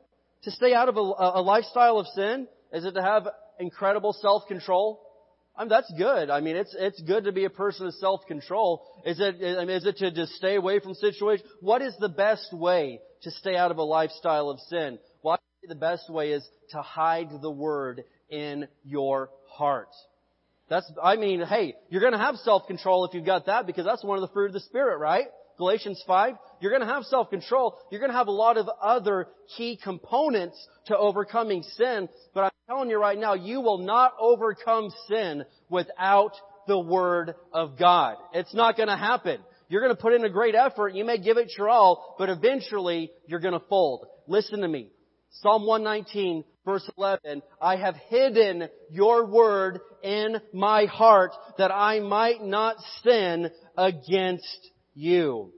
to 0.43 0.51
stay 0.51 0.73
out 0.73 0.89
of 0.89 0.97
a, 0.97 0.99
a 0.99 1.41
lifestyle 1.41 1.99
of 1.99 2.07
sin? 2.07 2.47
Is 2.71 2.85
it 2.85 2.93
to 2.93 3.01
have 3.01 3.27
incredible 3.59 4.13
self-control? 4.13 4.99
I 5.55 5.61
mean, 5.61 5.69
that's 5.69 5.93
good. 5.97 6.29
I 6.31 6.39
mean, 6.41 6.55
it's, 6.55 6.75
it's 6.77 7.01
good 7.01 7.25
to 7.25 7.31
be 7.31 7.45
a 7.45 7.49
person 7.49 7.85
of 7.85 7.93
self-control. 7.95 8.83
Is 9.05 9.19
it, 9.19 9.35
I 9.57 9.65
mean, 9.65 9.77
is 9.77 9.85
it 9.85 9.97
to 9.97 10.11
just 10.11 10.33
stay 10.33 10.55
away 10.55 10.79
from 10.79 10.95
situations? 10.95 11.47
What 11.61 11.81
is 11.81 11.95
the 11.99 12.09
best 12.09 12.51
way 12.51 12.99
to 13.21 13.31
stay 13.31 13.55
out 13.55 13.69
of 13.69 13.77
a 13.77 13.83
lifestyle 13.83 14.49
of 14.49 14.59
sin? 14.61 14.97
Well, 15.21 15.37
the 15.67 15.75
best 15.75 16.09
way 16.09 16.31
is 16.31 16.45
to 16.71 16.81
hide 16.81 17.29
the 17.41 17.51
word 17.51 18.03
in 18.29 18.67
your 18.83 19.29
heart. 19.47 19.89
That's, 20.69 20.89
I 21.01 21.15
mean, 21.17 21.41
hey, 21.41 21.75
you're 21.89 22.01
gonna 22.01 22.23
have 22.23 22.35
self-control 22.37 23.05
if 23.05 23.13
you've 23.13 23.25
got 23.25 23.47
that 23.47 23.67
because 23.67 23.85
that's 23.85 24.03
one 24.03 24.17
of 24.17 24.21
the 24.21 24.33
fruit 24.33 24.47
of 24.47 24.53
the 24.53 24.59
Spirit, 24.61 24.97
right? 24.97 25.27
Galatians 25.57 26.03
5, 26.07 26.35
you're 26.61 26.71
going 26.71 26.87
to 26.87 26.93
have 26.93 27.03
self-control. 27.03 27.77
You're 27.91 27.99
going 27.99 28.11
to 28.11 28.17
have 28.17 28.27
a 28.27 28.31
lot 28.31 28.57
of 28.57 28.67
other 28.81 29.27
key 29.55 29.79
components 29.81 30.57
to 30.87 30.97
overcoming 30.97 31.63
sin. 31.63 32.09
But 32.33 32.45
I'm 32.45 32.51
telling 32.67 32.89
you 32.89 32.99
right 32.99 33.17
now, 33.17 33.33
you 33.35 33.61
will 33.61 33.77
not 33.79 34.13
overcome 34.19 34.89
sin 35.07 35.45
without 35.69 36.31
the 36.67 36.79
Word 36.79 37.35
of 37.51 37.77
God. 37.77 38.17
It's 38.33 38.53
not 38.53 38.77
going 38.77 38.89
to 38.89 38.97
happen. 38.97 39.41
You're 39.69 39.81
going 39.81 39.95
to 39.95 40.01
put 40.01 40.13
in 40.13 40.23
a 40.25 40.29
great 40.29 40.55
effort. 40.55 40.95
You 40.95 41.05
may 41.05 41.17
give 41.17 41.37
it 41.37 41.51
your 41.57 41.69
all, 41.69 42.15
but 42.17 42.29
eventually 42.29 43.11
you're 43.27 43.39
going 43.39 43.53
to 43.53 43.65
fold. 43.67 44.07
Listen 44.27 44.61
to 44.61 44.67
me. 44.67 44.89
Psalm 45.41 45.65
119 45.65 46.43
verse 46.65 46.89
11, 46.97 47.41
I 47.61 47.75
have 47.77 47.95
hidden 48.09 48.69
your 48.89 49.25
word 49.25 49.79
in 50.01 50.37
my 50.53 50.85
heart 50.85 51.31
that 51.57 51.71
I 51.71 51.99
might 51.99 52.43
not 52.43 52.77
sin 53.03 53.49
against 53.77 54.71
you. 54.93 55.51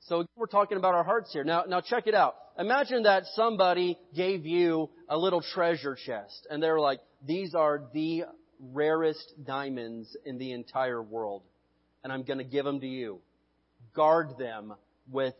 So 0.00 0.24
we're 0.36 0.46
talking 0.46 0.76
about 0.76 0.94
our 0.94 1.04
hearts 1.04 1.32
here. 1.32 1.44
Now, 1.44 1.64
now 1.68 1.80
check 1.80 2.06
it 2.06 2.14
out. 2.14 2.34
Imagine 2.58 3.04
that 3.04 3.24
somebody 3.34 3.96
gave 4.14 4.44
you 4.44 4.90
a 5.08 5.16
little 5.16 5.40
treasure 5.40 5.96
chest 6.06 6.46
and 6.50 6.62
they're 6.62 6.80
like, 6.80 7.00
these 7.26 7.54
are 7.54 7.82
the 7.94 8.24
rarest 8.60 9.32
diamonds 9.46 10.16
in 10.24 10.38
the 10.38 10.52
entire 10.52 11.02
world 11.02 11.42
and 12.02 12.12
I'm 12.12 12.24
going 12.24 12.38
to 12.38 12.44
give 12.44 12.64
them 12.64 12.80
to 12.80 12.86
you. 12.86 13.20
Guard 13.94 14.36
them 14.38 14.74
with 15.10 15.34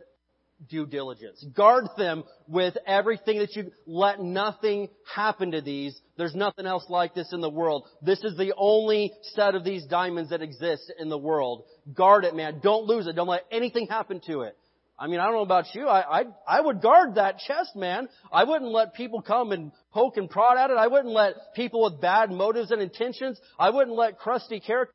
due 0.69 0.85
diligence. 0.85 1.43
Guard 1.55 1.85
them 1.97 2.23
with 2.47 2.77
everything 2.85 3.39
that 3.39 3.55
you 3.55 3.71
let 3.85 4.21
nothing 4.21 4.89
happen 5.13 5.51
to 5.51 5.61
these. 5.61 5.99
There's 6.17 6.35
nothing 6.35 6.65
else 6.65 6.85
like 6.89 7.13
this 7.13 7.33
in 7.33 7.41
the 7.41 7.49
world. 7.49 7.87
This 8.01 8.23
is 8.23 8.37
the 8.37 8.53
only 8.57 9.11
set 9.33 9.55
of 9.55 9.63
these 9.63 9.85
diamonds 9.85 10.29
that 10.29 10.41
exist 10.41 10.91
in 10.99 11.09
the 11.09 11.17
world. 11.17 11.63
Guard 11.93 12.25
it, 12.25 12.35
man. 12.35 12.59
Don't 12.61 12.85
lose 12.85 13.07
it. 13.07 13.15
Don't 13.15 13.27
let 13.27 13.45
anything 13.51 13.87
happen 13.87 14.21
to 14.27 14.41
it. 14.41 14.57
I 15.01 15.07
mean, 15.07 15.19
I 15.19 15.25
don't 15.25 15.33
know 15.33 15.41
about 15.41 15.73
you. 15.73 15.87
I, 15.87 16.19
I, 16.19 16.23
I 16.47 16.61
would 16.61 16.79
guard 16.79 17.15
that 17.15 17.39
chest, 17.39 17.75
man. 17.75 18.07
I 18.31 18.43
wouldn't 18.43 18.69
let 18.69 18.93
people 18.93 19.23
come 19.23 19.51
and 19.51 19.71
poke 19.91 20.17
and 20.17 20.29
prod 20.29 20.59
at 20.59 20.69
it. 20.69 20.77
I 20.77 20.85
wouldn't 20.85 21.11
let 21.11 21.55
people 21.55 21.81
with 21.83 21.99
bad 21.99 22.29
motives 22.29 22.69
and 22.69 22.79
intentions. 22.79 23.41
I 23.57 23.71
wouldn't 23.71 23.97
let 23.97 24.19
crusty 24.19 24.59
characters. 24.59 24.93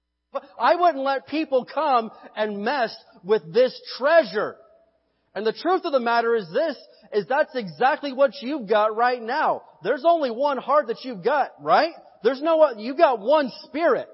I 0.61 0.77
wouldn't 0.77 1.03
let 1.03 1.27
people 1.27 1.65
come 1.65 2.13
and 2.37 2.63
mess 2.63 2.97
with 3.25 3.53
this 3.53 3.79
treasure. 3.99 4.57
And 5.37 5.47
the 5.47 5.53
truth 5.53 5.83
of 5.85 5.93
the 5.93 6.01
matter 6.01 6.35
is 6.35 6.51
this, 6.51 6.77
is 7.13 7.27
that's 7.27 7.55
exactly 7.55 8.11
what 8.11 8.33
you've 8.41 8.67
got 8.67 8.97
right 8.97 9.23
now. 9.23 9.63
There's 9.83 10.03
only 10.07 10.31
one 10.31 10.57
heart 10.57 10.87
that 10.87 11.05
you've 11.05 11.23
got, 11.23 11.51
right? 11.61 11.93
There's 12.25 12.41
no, 12.41 12.73
you've 12.79 12.97
got 12.97 13.21
one 13.21 13.53
spirit. 13.65 14.09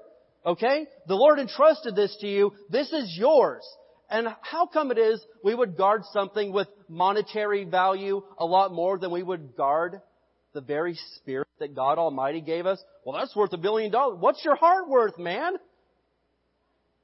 Okay? 0.45 0.85
The 1.07 1.15
Lord 1.15 1.39
entrusted 1.39 1.95
this 1.95 2.13
to 2.19 2.27
you. 2.27 2.51
This 2.69 2.91
is 2.91 3.15
yours. 3.17 3.63
And 4.09 4.27
how 4.41 4.65
come 4.65 4.91
it 4.91 4.97
is 4.97 5.25
we 5.45 5.55
would 5.55 5.77
guard 5.77 6.01
something 6.11 6.51
with 6.51 6.67
monetary 6.89 7.63
value 7.63 8.21
a 8.37 8.45
lot 8.45 8.73
more 8.73 8.99
than 8.99 9.09
we 9.09 9.23
would 9.23 9.55
guard 9.55 10.01
the 10.53 10.59
very 10.59 10.99
spirit 11.15 11.47
that 11.59 11.73
God 11.73 11.99
Almighty 11.99 12.41
gave 12.41 12.65
us? 12.65 12.83
Well, 13.05 13.17
that's 13.17 13.33
worth 13.33 13.53
a 13.53 13.57
billion 13.57 13.91
dollars. 13.91 14.17
What's 14.19 14.43
your 14.43 14.57
heart 14.57 14.89
worth, 14.89 15.17
man? 15.17 15.53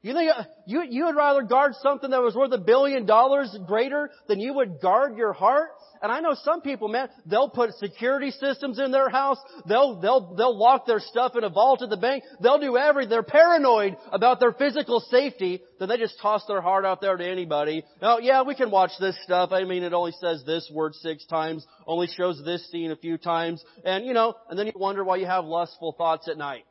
You 0.01 0.13
think 0.13 0.31
you 0.65 0.81
you 0.89 1.05
would 1.05 1.15
rather 1.17 1.41
guard 1.41 1.73
something 1.81 2.11
that 2.11 2.21
was 2.21 2.33
worth 2.33 2.53
a 2.53 2.57
billion 2.57 3.05
dollars 3.05 3.53
greater 3.67 4.09
than 4.29 4.39
you 4.39 4.53
would 4.53 4.79
guard 4.81 5.17
your 5.17 5.33
heart? 5.33 5.71
And 6.01 6.09
I 6.09 6.21
know 6.21 6.35
some 6.41 6.61
people, 6.61 6.87
man, 6.87 7.09
they'll 7.25 7.49
put 7.49 7.73
security 7.73 8.31
systems 8.31 8.79
in 8.79 8.91
their 8.91 9.09
house. 9.09 9.39
They'll 9.67 9.99
they'll 9.99 10.35
they'll 10.35 10.57
lock 10.57 10.85
their 10.85 11.01
stuff 11.01 11.35
in 11.35 11.43
a 11.43 11.49
vault 11.49 11.81
at 11.81 11.89
the 11.89 11.97
bank. 11.97 12.23
They'll 12.41 12.59
do 12.59 12.77
everything. 12.77 13.09
They're 13.09 13.23
paranoid 13.23 13.97
about 14.13 14.39
their 14.39 14.53
physical 14.53 15.01
safety. 15.01 15.61
Then 15.79 15.89
they 15.89 15.97
just 15.97 16.17
toss 16.21 16.45
their 16.47 16.61
heart 16.61 16.85
out 16.85 17.01
there 17.01 17.17
to 17.17 17.27
anybody. 17.27 17.83
Oh 18.01 18.19
yeah, 18.19 18.43
we 18.43 18.55
can 18.55 18.71
watch 18.71 18.91
this 19.01 19.21
stuff. 19.23 19.51
I 19.51 19.65
mean, 19.65 19.83
it 19.83 19.91
only 19.91 20.13
says 20.21 20.45
this 20.45 20.71
word 20.73 20.95
six 20.95 21.25
times, 21.25 21.67
only 21.85 22.07
shows 22.07 22.41
this 22.45 22.65
scene 22.71 22.91
a 22.91 22.95
few 22.95 23.17
times, 23.17 23.61
and 23.83 24.05
you 24.05 24.13
know, 24.13 24.35
and 24.49 24.57
then 24.57 24.67
you 24.67 24.73
wonder 24.77 25.03
why 25.03 25.17
you 25.17 25.25
have 25.25 25.43
lustful 25.43 25.93
thoughts 25.97 26.29
at 26.29 26.37
night. 26.37 26.63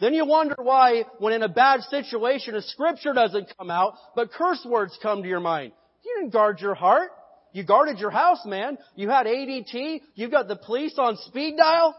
Then 0.00 0.14
you 0.14 0.24
wonder 0.24 0.56
why, 0.58 1.04
when 1.18 1.34
in 1.34 1.42
a 1.42 1.48
bad 1.48 1.82
situation, 1.82 2.56
a 2.56 2.62
scripture 2.62 3.12
doesn't 3.12 3.52
come 3.58 3.70
out, 3.70 3.94
but 4.16 4.32
curse 4.32 4.64
words 4.66 4.98
come 5.02 5.22
to 5.22 5.28
your 5.28 5.40
mind. 5.40 5.72
You 6.04 6.16
didn't 6.18 6.32
guard 6.32 6.60
your 6.60 6.74
heart. 6.74 7.10
You 7.52 7.64
guarded 7.64 7.98
your 7.98 8.10
house, 8.10 8.44
man. 8.46 8.78
You 8.94 9.10
had 9.10 9.26
ADT. 9.26 10.00
You've 10.14 10.30
got 10.30 10.48
the 10.48 10.56
police 10.56 10.94
on 10.98 11.16
speed 11.26 11.56
dial. 11.58 11.94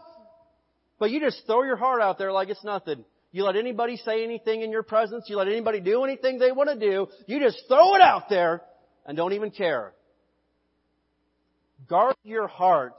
But 0.98 1.10
you 1.10 1.20
just 1.20 1.46
throw 1.46 1.62
your 1.62 1.76
heart 1.76 2.02
out 2.02 2.18
there 2.18 2.32
like 2.32 2.48
it's 2.48 2.64
nothing. 2.64 3.04
You 3.30 3.44
let 3.44 3.56
anybody 3.56 3.96
say 3.96 4.24
anything 4.24 4.62
in 4.62 4.70
your 4.70 4.82
presence. 4.82 5.26
You 5.28 5.36
let 5.36 5.48
anybody 5.48 5.80
do 5.80 6.04
anything 6.04 6.38
they 6.38 6.52
want 6.52 6.70
to 6.70 6.78
do. 6.78 7.06
You 7.26 7.40
just 7.40 7.62
throw 7.68 7.94
it 7.94 8.02
out 8.02 8.28
there 8.28 8.62
and 9.06 9.16
don't 9.16 9.32
even 9.32 9.50
care. 9.50 9.92
Guard 11.88 12.16
your 12.24 12.48
heart 12.48 12.94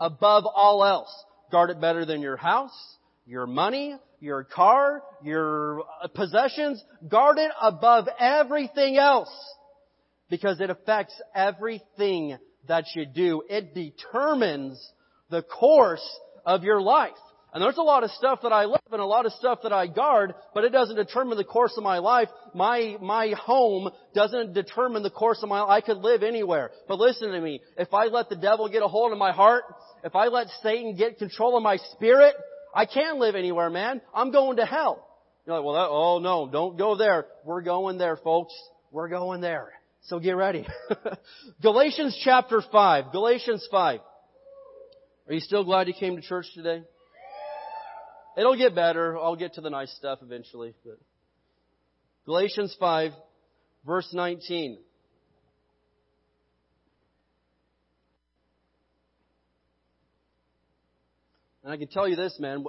above 0.00 0.44
all 0.46 0.84
else. 0.84 1.12
Guard 1.52 1.70
it 1.70 1.80
better 1.80 2.04
than 2.04 2.20
your 2.20 2.36
house, 2.36 2.96
your 3.26 3.46
money, 3.46 3.96
your 4.20 4.44
car, 4.44 5.02
your 5.22 5.82
possessions, 6.14 6.82
guard 7.08 7.38
it 7.38 7.50
above 7.60 8.08
everything 8.18 8.96
else. 8.96 9.30
Because 10.28 10.60
it 10.60 10.70
affects 10.70 11.14
everything 11.34 12.36
that 12.66 12.84
you 12.94 13.06
do. 13.06 13.42
It 13.48 13.74
determines 13.74 14.92
the 15.30 15.42
course 15.42 16.04
of 16.44 16.64
your 16.64 16.80
life. 16.80 17.12
And 17.56 17.62
there's 17.62 17.78
a 17.78 17.82
lot 17.82 18.04
of 18.04 18.10
stuff 18.10 18.40
that 18.42 18.52
I 18.52 18.64
love 18.64 18.82
and 18.92 19.00
a 19.00 19.06
lot 19.06 19.24
of 19.24 19.32
stuff 19.32 19.60
that 19.62 19.72
I 19.72 19.86
guard, 19.86 20.34
but 20.52 20.64
it 20.64 20.70
doesn't 20.70 20.96
determine 20.96 21.38
the 21.38 21.44
course 21.44 21.72
of 21.78 21.84
my 21.84 21.98
life. 21.98 22.28
My, 22.54 22.98
my 23.00 23.34
home 23.40 23.88
doesn't 24.14 24.52
determine 24.52 25.02
the 25.02 25.10
course 25.10 25.42
of 25.42 25.48
my 25.48 25.62
life. 25.62 25.70
I 25.70 25.80
could 25.80 25.98
live 25.98 26.22
anywhere. 26.22 26.70
But 26.86 26.98
listen 26.98 27.30
to 27.30 27.40
me. 27.40 27.62
If 27.78 27.94
I 27.94 28.06
let 28.06 28.28
the 28.28 28.36
devil 28.36 28.68
get 28.68 28.82
a 28.82 28.88
hold 28.88 29.12
of 29.12 29.16
my 29.16 29.32
heart, 29.32 29.64
if 30.04 30.14
I 30.14 30.26
let 30.26 30.48
Satan 30.62 30.96
get 30.96 31.18
control 31.18 31.56
of 31.56 31.62
my 31.62 31.78
spirit, 31.94 32.34
I 32.76 32.84
can't 32.84 33.16
live 33.16 33.34
anywhere, 33.34 33.70
man. 33.70 34.02
I'm 34.14 34.30
going 34.30 34.58
to 34.58 34.66
hell. 34.66 35.08
You're 35.46 35.56
like, 35.56 35.64
well, 35.64 35.74
that, 35.76 35.88
oh 35.88 36.18
no, 36.18 36.46
don't 36.46 36.76
go 36.76 36.94
there. 36.94 37.24
We're 37.42 37.62
going 37.62 37.96
there, 37.96 38.18
folks. 38.18 38.52
We're 38.92 39.08
going 39.08 39.40
there. 39.40 39.72
So 40.02 40.18
get 40.18 40.32
ready. 40.32 40.66
Galatians 41.62 42.20
chapter 42.22 42.62
5. 42.70 43.12
Galatians 43.12 43.66
5. 43.70 44.00
Are 45.28 45.32
you 45.32 45.40
still 45.40 45.64
glad 45.64 45.88
you 45.88 45.94
came 45.98 46.16
to 46.16 46.22
church 46.22 46.44
today? 46.54 46.82
It'll 48.36 48.58
get 48.58 48.74
better. 48.74 49.18
I'll 49.18 49.36
get 49.36 49.54
to 49.54 49.62
the 49.62 49.70
nice 49.70 49.92
stuff 49.96 50.18
eventually. 50.20 50.74
But 50.84 50.98
Galatians 52.26 52.76
5, 52.78 53.12
verse 53.86 54.10
19. 54.12 54.78
And 61.66 61.72
I 61.72 61.78
can 61.78 61.88
tell 61.88 62.06
you 62.06 62.14
this, 62.14 62.38
man. 62.38 62.64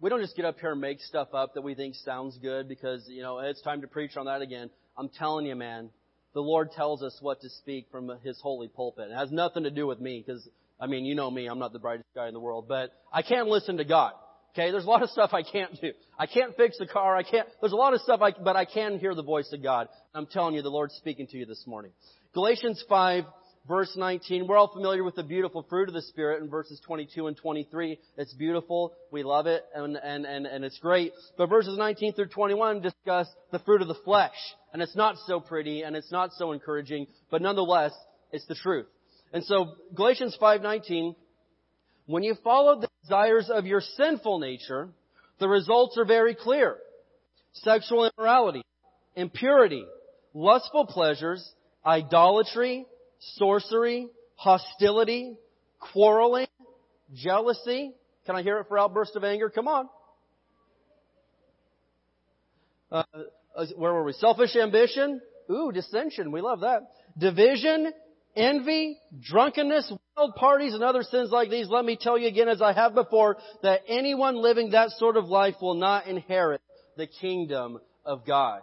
We 0.00 0.08
don't 0.08 0.22
just 0.22 0.34
get 0.34 0.46
up 0.46 0.58
here 0.58 0.72
and 0.72 0.80
make 0.80 0.98
stuff 1.02 1.28
up 1.34 1.52
that 1.52 1.60
we 1.60 1.74
think 1.74 1.94
sounds 1.96 2.38
good 2.38 2.66
because, 2.66 3.04
you 3.06 3.20
know, 3.20 3.40
it's 3.40 3.60
time 3.60 3.82
to 3.82 3.86
preach 3.86 4.16
on 4.16 4.24
that 4.24 4.40
again. 4.40 4.70
I'm 4.96 5.10
telling 5.10 5.44
you, 5.44 5.54
man, 5.54 5.90
the 6.32 6.40
Lord 6.40 6.70
tells 6.72 7.02
us 7.02 7.14
what 7.20 7.42
to 7.42 7.50
speak 7.50 7.88
from 7.92 8.10
His 8.24 8.40
holy 8.40 8.68
pulpit. 8.68 9.10
It 9.10 9.14
has 9.14 9.30
nothing 9.30 9.64
to 9.64 9.70
do 9.70 9.86
with 9.86 10.00
me 10.00 10.24
because, 10.26 10.48
I 10.80 10.86
mean, 10.86 11.04
you 11.04 11.14
know 11.14 11.30
me, 11.30 11.46
I'm 11.48 11.58
not 11.58 11.74
the 11.74 11.78
brightest 11.78 12.08
guy 12.14 12.28
in 12.28 12.32
the 12.32 12.40
world, 12.40 12.64
but 12.66 12.94
I 13.12 13.20
can't 13.20 13.48
listen 13.48 13.76
to 13.76 13.84
God. 13.84 14.12
Okay, 14.54 14.70
there's 14.70 14.86
a 14.86 14.88
lot 14.88 15.02
of 15.02 15.10
stuff 15.10 15.34
I 15.34 15.42
can't 15.42 15.78
do. 15.78 15.92
I 16.18 16.24
can't 16.24 16.56
fix 16.56 16.78
the 16.78 16.86
car. 16.86 17.14
I 17.14 17.24
can't. 17.24 17.46
There's 17.60 17.72
a 17.72 17.76
lot 17.76 17.92
of 17.92 18.00
stuff 18.00 18.22
I, 18.22 18.32
but 18.32 18.56
I 18.56 18.64
can 18.64 19.00
hear 19.00 19.14
the 19.14 19.22
voice 19.22 19.52
of 19.52 19.62
God. 19.62 19.88
I'm 20.14 20.26
telling 20.26 20.54
you, 20.54 20.62
the 20.62 20.70
Lord's 20.70 20.94
speaking 20.94 21.26
to 21.26 21.36
you 21.36 21.44
this 21.44 21.64
morning. 21.66 21.92
Galatians 22.32 22.82
5, 22.88 23.24
verse 23.66 23.94
19. 23.96 24.46
We're 24.46 24.56
all 24.56 24.72
familiar 24.72 25.04
with 25.04 25.14
the 25.14 25.22
beautiful 25.22 25.64
fruit 25.68 25.88
of 25.88 25.94
the 25.94 26.02
Spirit 26.02 26.42
in 26.42 26.48
verses 26.48 26.80
22 26.84 27.26
and 27.26 27.36
23. 27.36 27.98
It's 28.16 28.34
beautiful. 28.34 28.92
We 29.10 29.22
love 29.22 29.46
it 29.46 29.64
and, 29.74 29.96
and, 29.96 30.24
and, 30.24 30.46
and 30.46 30.64
it's 30.64 30.78
great. 30.78 31.12
But 31.36 31.48
verses 31.48 31.78
19 31.78 32.14
through 32.14 32.28
21 32.28 32.80
discuss 32.80 33.28
the 33.50 33.58
fruit 33.60 33.82
of 33.82 33.88
the 33.88 33.98
flesh. 34.04 34.34
And 34.72 34.82
it's 34.82 34.96
not 34.96 35.16
so 35.26 35.40
pretty 35.40 35.82
and 35.82 35.96
it's 35.96 36.12
not 36.12 36.32
so 36.32 36.52
encouraging, 36.52 37.06
but 37.30 37.42
nonetheless, 37.42 37.92
it's 38.32 38.46
the 38.46 38.54
truth. 38.54 38.86
And 39.32 39.44
so 39.44 39.74
Galatians 39.94 40.36
5:19 40.40 41.14
when 42.06 42.22
you 42.22 42.34
follow 42.42 42.80
the 42.80 42.88
desires 43.02 43.48
of 43.48 43.64
your 43.64 43.80
sinful 43.80 44.40
nature, 44.40 44.88
the 45.38 45.48
results 45.48 45.96
are 45.98 46.04
very 46.04 46.34
clear. 46.34 46.76
Sexual 47.52 48.10
immorality, 48.10 48.62
impurity, 49.14 49.84
lustful 50.34 50.86
pleasures, 50.86 51.48
idolatry, 51.86 52.86
sorcery, 53.36 54.08
hostility, 54.36 55.36
quarreling, 55.92 56.46
jealousy. 57.14 57.92
Can 58.26 58.36
I 58.36 58.42
hear 58.42 58.58
it 58.58 58.66
for 58.68 58.78
outburst 58.78 59.16
of 59.16 59.24
anger? 59.24 59.50
Come 59.50 59.68
on. 59.68 59.88
Uh, 62.90 63.02
uh, 63.56 63.66
where 63.76 63.92
were 63.92 64.04
we? 64.04 64.12
Selfish 64.12 64.54
ambition. 64.56 65.20
Ooh, 65.50 65.72
dissension. 65.72 66.30
We 66.30 66.40
love 66.40 66.60
that. 66.60 66.82
Division, 67.18 67.92
envy, 68.36 68.98
drunkenness, 69.20 69.92
wild 70.16 70.34
parties, 70.36 70.74
and 70.74 70.82
other 70.82 71.02
sins 71.02 71.30
like 71.30 71.50
these. 71.50 71.68
Let 71.68 71.84
me 71.84 71.98
tell 72.00 72.18
you 72.18 72.28
again, 72.28 72.48
as 72.48 72.62
I 72.62 72.72
have 72.72 72.94
before, 72.94 73.38
that 73.62 73.80
anyone 73.88 74.36
living 74.36 74.70
that 74.70 74.90
sort 74.90 75.16
of 75.16 75.26
life 75.26 75.56
will 75.60 75.74
not 75.74 76.06
inherit 76.06 76.60
the 76.96 77.06
kingdom 77.06 77.80
of 78.04 78.26
God. 78.26 78.62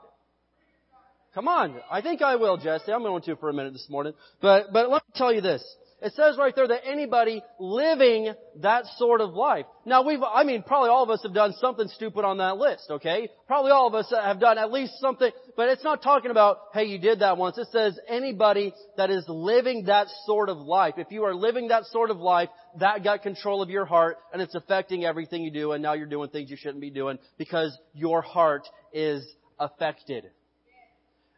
Come 1.34 1.48
on. 1.48 1.80
I 1.92 2.02
think 2.02 2.22
I 2.22 2.36
will, 2.36 2.58
Jesse. 2.58 2.92
I'm 2.92 3.04
going 3.04 3.22
to 3.24 3.36
for 3.36 3.50
a 3.50 3.54
minute 3.54 3.74
this 3.74 3.88
morning. 3.90 4.14
But, 4.42 4.74
but 4.74 4.90
let 4.90 5.04
me 5.04 5.14
tell 5.16 5.34
you 5.34 5.42
this. 5.42 5.64
It 6.02 6.14
says 6.14 6.38
right 6.38 6.56
there 6.56 6.68
that 6.68 6.88
anybody 6.88 7.44
living 7.60 8.34
that 8.62 8.86
sort 8.98 9.20
of 9.20 9.34
life. 9.34 9.66
Now 9.86 10.02
we've, 10.02 10.24
I 10.24 10.44
mean, 10.44 10.64
probably 10.64 10.90
all 10.90 11.04
of 11.04 11.10
us 11.10 11.22
have 11.24 11.34
done 11.34 11.54
something 11.60 11.90
stupid 11.90 12.24
on 12.24 12.38
that 12.38 12.58
list, 12.58 12.86
okay? 12.90 13.30
Probably 13.48 13.72
all 13.72 13.88
of 13.88 13.94
us 13.94 14.12
have 14.12 14.40
done 14.40 14.58
at 14.58 14.72
least 14.72 14.94
something, 15.02 15.30
but 15.58 15.68
it's 15.68 15.84
not 15.84 16.02
talking 16.02 16.32
about, 16.32 16.58
hey, 16.74 16.86
you 16.86 17.00
did 17.00 17.20
that 17.20 17.38
once. 17.38 17.58
It 17.58 17.68
says 17.72 18.00
anybody 18.08 18.74
that 18.96 19.10
is 19.10 19.26
living 19.28 19.86
that 19.88 20.08
sort 20.26 20.48
of 20.48 20.58
life. 20.58 20.94
If 20.98 21.12
you 21.12 21.26
are 21.26 21.36
living 21.36 21.68
that 21.68 21.86
sort 21.88 22.12
of 22.12 22.18
life, 22.18 22.50
that 22.80 23.04
got 23.04 23.22
control 23.22 23.62
of 23.62 23.70
your 23.70 23.86
heart 23.86 24.18
and 24.32 24.42
it's 24.42 24.56
affecting 24.56 25.04
everything 25.04 25.44
you 25.44 25.52
do 25.52 25.74
and 25.74 25.84
now 25.84 25.94
you're 25.94 26.08
doing 26.08 26.30
things 26.30 26.50
you 26.50 26.58
shouldn't 26.58 26.82
be 26.82 26.92
doing 26.92 27.20
because 27.38 27.78
your 27.94 28.22
heart 28.22 28.66
is 28.94 29.26
affected. 29.60 30.30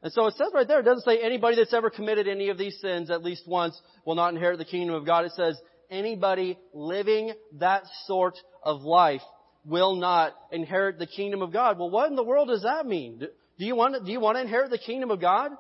And 0.04 0.12
so 0.12 0.26
it 0.26 0.36
says 0.36 0.48
right 0.54 0.68
there, 0.68 0.80
it 0.80 0.84
doesn't 0.84 1.04
say 1.04 1.20
anybody 1.22 1.58
that's 1.58 1.74
ever 1.74 1.90
committed 1.90 2.28
any 2.28 2.50
of 2.50 2.58
these 2.58 2.80
sins 2.82 3.12
at 3.12 3.24
least 3.24 3.48
once 3.48 3.80
will 4.06 4.16
not 4.16 4.34
inherit 4.34 4.58
the 4.58 4.66
kingdom 4.66 4.96
of 4.96 5.06
God. 5.06 5.26
It 5.26 5.34
says 5.34 5.60
anybody 5.92 6.58
living 6.74 7.34
that 7.60 7.84
sort 8.06 8.36
of 8.64 8.82
life 8.82 9.22
will 9.64 9.96
not 9.96 10.34
inherit 10.52 10.98
the 10.98 11.06
kingdom 11.06 11.42
of 11.42 11.54
God. 11.54 11.78
Well, 11.78 11.92
what 11.92 12.10
in 12.10 12.16
the 12.16 12.24
world 12.24 12.48
does 12.48 12.64
that 12.64 12.86
mean? 12.86 13.20
Do 13.20 13.66
you 13.66 13.76
want 13.76 13.94
to, 13.94 14.04
do 14.04 14.12
you 14.12 14.20
want 14.20 14.38
to 14.38 14.42
inherit 14.42 14.72
the 14.72 14.80
kingdom 14.80 15.12
of 15.12 15.22
God? 15.22 15.52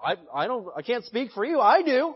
I, 0.00 0.14
I 0.32 0.46
don't, 0.46 0.68
I 0.76 0.82
can't 0.82 1.04
speak 1.04 1.32
for 1.32 1.44
you. 1.44 1.60
I 1.60 1.82
do. 1.82 2.14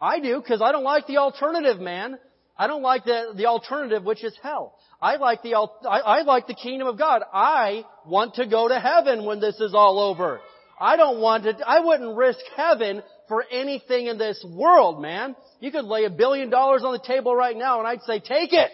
I 0.00 0.20
do, 0.20 0.38
because 0.38 0.60
I 0.60 0.72
don't 0.72 0.84
like 0.84 1.06
the 1.06 1.16
alternative, 1.16 1.80
man. 1.80 2.18
I 2.56 2.66
don't 2.66 2.82
like 2.82 3.04
the, 3.04 3.32
the 3.36 3.46
alternative, 3.46 4.04
which 4.04 4.22
is 4.22 4.34
hell. 4.42 4.76
I 5.02 5.16
like 5.16 5.42
the, 5.42 5.54
I, 5.54 5.98
I 5.98 6.22
like 6.22 6.46
the 6.46 6.54
kingdom 6.54 6.86
of 6.86 6.98
God. 6.98 7.22
I 7.32 7.84
want 8.06 8.34
to 8.34 8.46
go 8.46 8.68
to 8.68 8.78
heaven 8.78 9.24
when 9.24 9.40
this 9.40 9.58
is 9.60 9.74
all 9.74 9.98
over. 9.98 10.40
I 10.80 10.96
don't 10.96 11.20
want 11.20 11.44
to, 11.44 11.56
I 11.66 11.80
wouldn't 11.80 12.16
risk 12.16 12.40
heaven 12.56 13.02
for 13.28 13.44
anything 13.50 14.06
in 14.06 14.18
this 14.18 14.44
world, 14.48 15.00
man. 15.00 15.34
You 15.60 15.70
could 15.70 15.84
lay 15.84 16.04
a 16.04 16.10
billion 16.10 16.50
dollars 16.50 16.82
on 16.84 16.92
the 16.92 17.04
table 17.04 17.34
right 17.34 17.56
now 17.56 17.78
and 17.78 17.88
I'd 17.88 18.02
say, 18.02 18.20
take 18.20 18.52
it. 18.52 18.70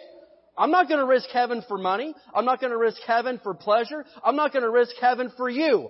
I'm 0.58 0.70
not 0.70 0.88
to 0.88 1.06
risk 1.06 1.28
heaven 1.32 1.62
for 1.66 1.78
money. 1.78 2.14
I'm 2.34 2.44
not 2.44 2.60
to 2.72 2.78
risk 2.78 3.00
heaven 3.06 3.40
for 3.42 3.54
pleasure. 3.54 4.04
I'm 4.22 4.36
not 4.36 4.52
to 4.52 4.70
risk 4.70 4.94
heaven 5.00 5.32
for 5.36 5.48
you. 5.48 5.88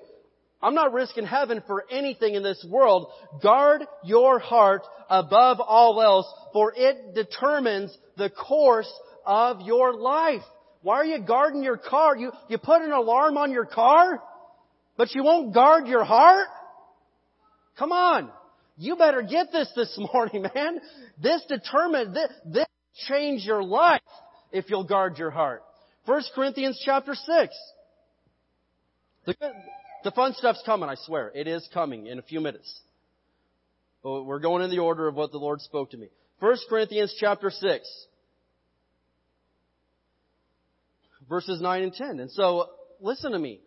I'm 0.63 0.75
not 0.75 0.93
risking 0.93 1.25
heaven 1.25 1.63
for 1.67 1.85
anything 1.91 2.35
in 2.35 2.43
this 2.43 2.65
world. 2.69 3.11
Guard 3.43 3.83
your 4.05 4.39
heart 4.39 4.83
above 5.09 5.59
all 5.61 6.03
else, 6.03 6.27
for 6.53 6.73
it 6.77 7.15
determines 7.15 7.97
the 8.17 8.31
course 8.31 8.93
of 9.25 9.63
your 9.63 9.95
life. 9.95 10.43
Why 10.83 10.97
are 10.97 11.05
you 11.05 11.21
guarding 11.21 11.63
your 11.63 11.79
car? 11.79 12.17
You, 12.17 12.33
you 12.49 12.59
put 12.59 12.83
an 12.83 12.93
alarm 12.93 13.37
on 13.39 13.53
your 13.53 13.67
car, 13.67 14.23
but 14.97 15.15
you 15.15 15.23
won't 15.23 15.55
guard 15.55 15.87
your 15.87 16.05
heart? 16.05 16.49
Come 17.79 17.93
on. 17.93 18.31
You 18.77 18.97
better 18.97 19.23
get 19.23 19.53
this 19.53 19.71
this 19.75 19.99
morning, 20.13 20.47
man. 20.55 20.81
This 21.23 21.43
determines, 21.49 22.15
this, 22.15 22.31
this 22.47 22.67
change 23.09 23.45
your 23.45 23.63
life 23.63 24.01
if 24.53 24.69
you'll 24.69 24.85
guard 24.85 25.19
your 25.19 25.31
heart. 25.31 25.63
1 26.07 26.23
Corinthians 26.35 26.81
chapter 26.85 27.15
6. 27.15 27.55
The, 29.27 29.35
the 30.05 30.11
fun 30.11 30.35
stuff's 30.35 30.63
coming, 30.65 30.89
I 30.89 30.95
swear. 30.95 31.33
It 31.35 31.47
is 31.47 31.69
coming 31.73 32.07
in 32.07 32.19
a 32.19 32.23
few 32.23 32.41
minutes. 32.41 32.81
But 34.03 34.25
we're 34.25 34.41
going 34.41 34.63
in 34.63 34.71
the 34.71 34.79
order 34.79 35.09
of 35.09 35.15
what 35.15 35.33
the 35.33 35.39
Lord 35.39 35.61
spoke 35.61 35.91
to 35.91 35.97
me. 35.97 36.09
1 36.41 36.57
Corinthians 36.69 37.15
chapter 37.19 37.51
6. 37.51 38.07
Verses 41.29 41.61
9 41.61 41.83
and 41.83 41.93
10. 41.93 42.21
And 42.21 42.31
so, 42.31 42.71
listen 43.01 43.33
to 43.33 43.39
me. 43.39 43.61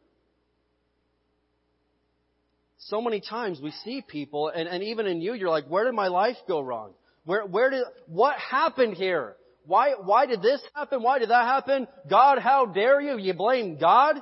So 2.78 3.02
many 3.02 3.22
times 3.22 3.62
we 3.62 3.72
see 3.86 4.04
people, 4.06 4.50
and, 4.50 4.68
and 4.68 4.84
even 4.84 5.06
in 5.06 5.22
you, 5.22 5.34
you're 5.34 5.50
like, 5.50 5.68
where 5.68 5.86
did 5.86 5.94
my 5.94 6.08
life 6.08 6.36
go 6.48 6.60
wrong? 6.60 6.94
Where, 7.26 7.46
where 7.46 7.70
did, 7.70 7.84
what 8.08 8.38
happened 8.38 8.96
here? 8.96 9.36
Why, 9.66 9.94
why 9.94 10.26
did 10.26 10.42
this 10.42 10.62
happen? 10.76 11.02
Why 11.02 11.20
did 11.20 11.30
that 11.30 11.46
happen? 11.46 11.88
God, 12.10 12.40
how 12.40 12.66
dare 12.66 13.00
you? 13.00 13.18
You 13.18 13.34
blame 13.34 13.78
God? 13.80 14.18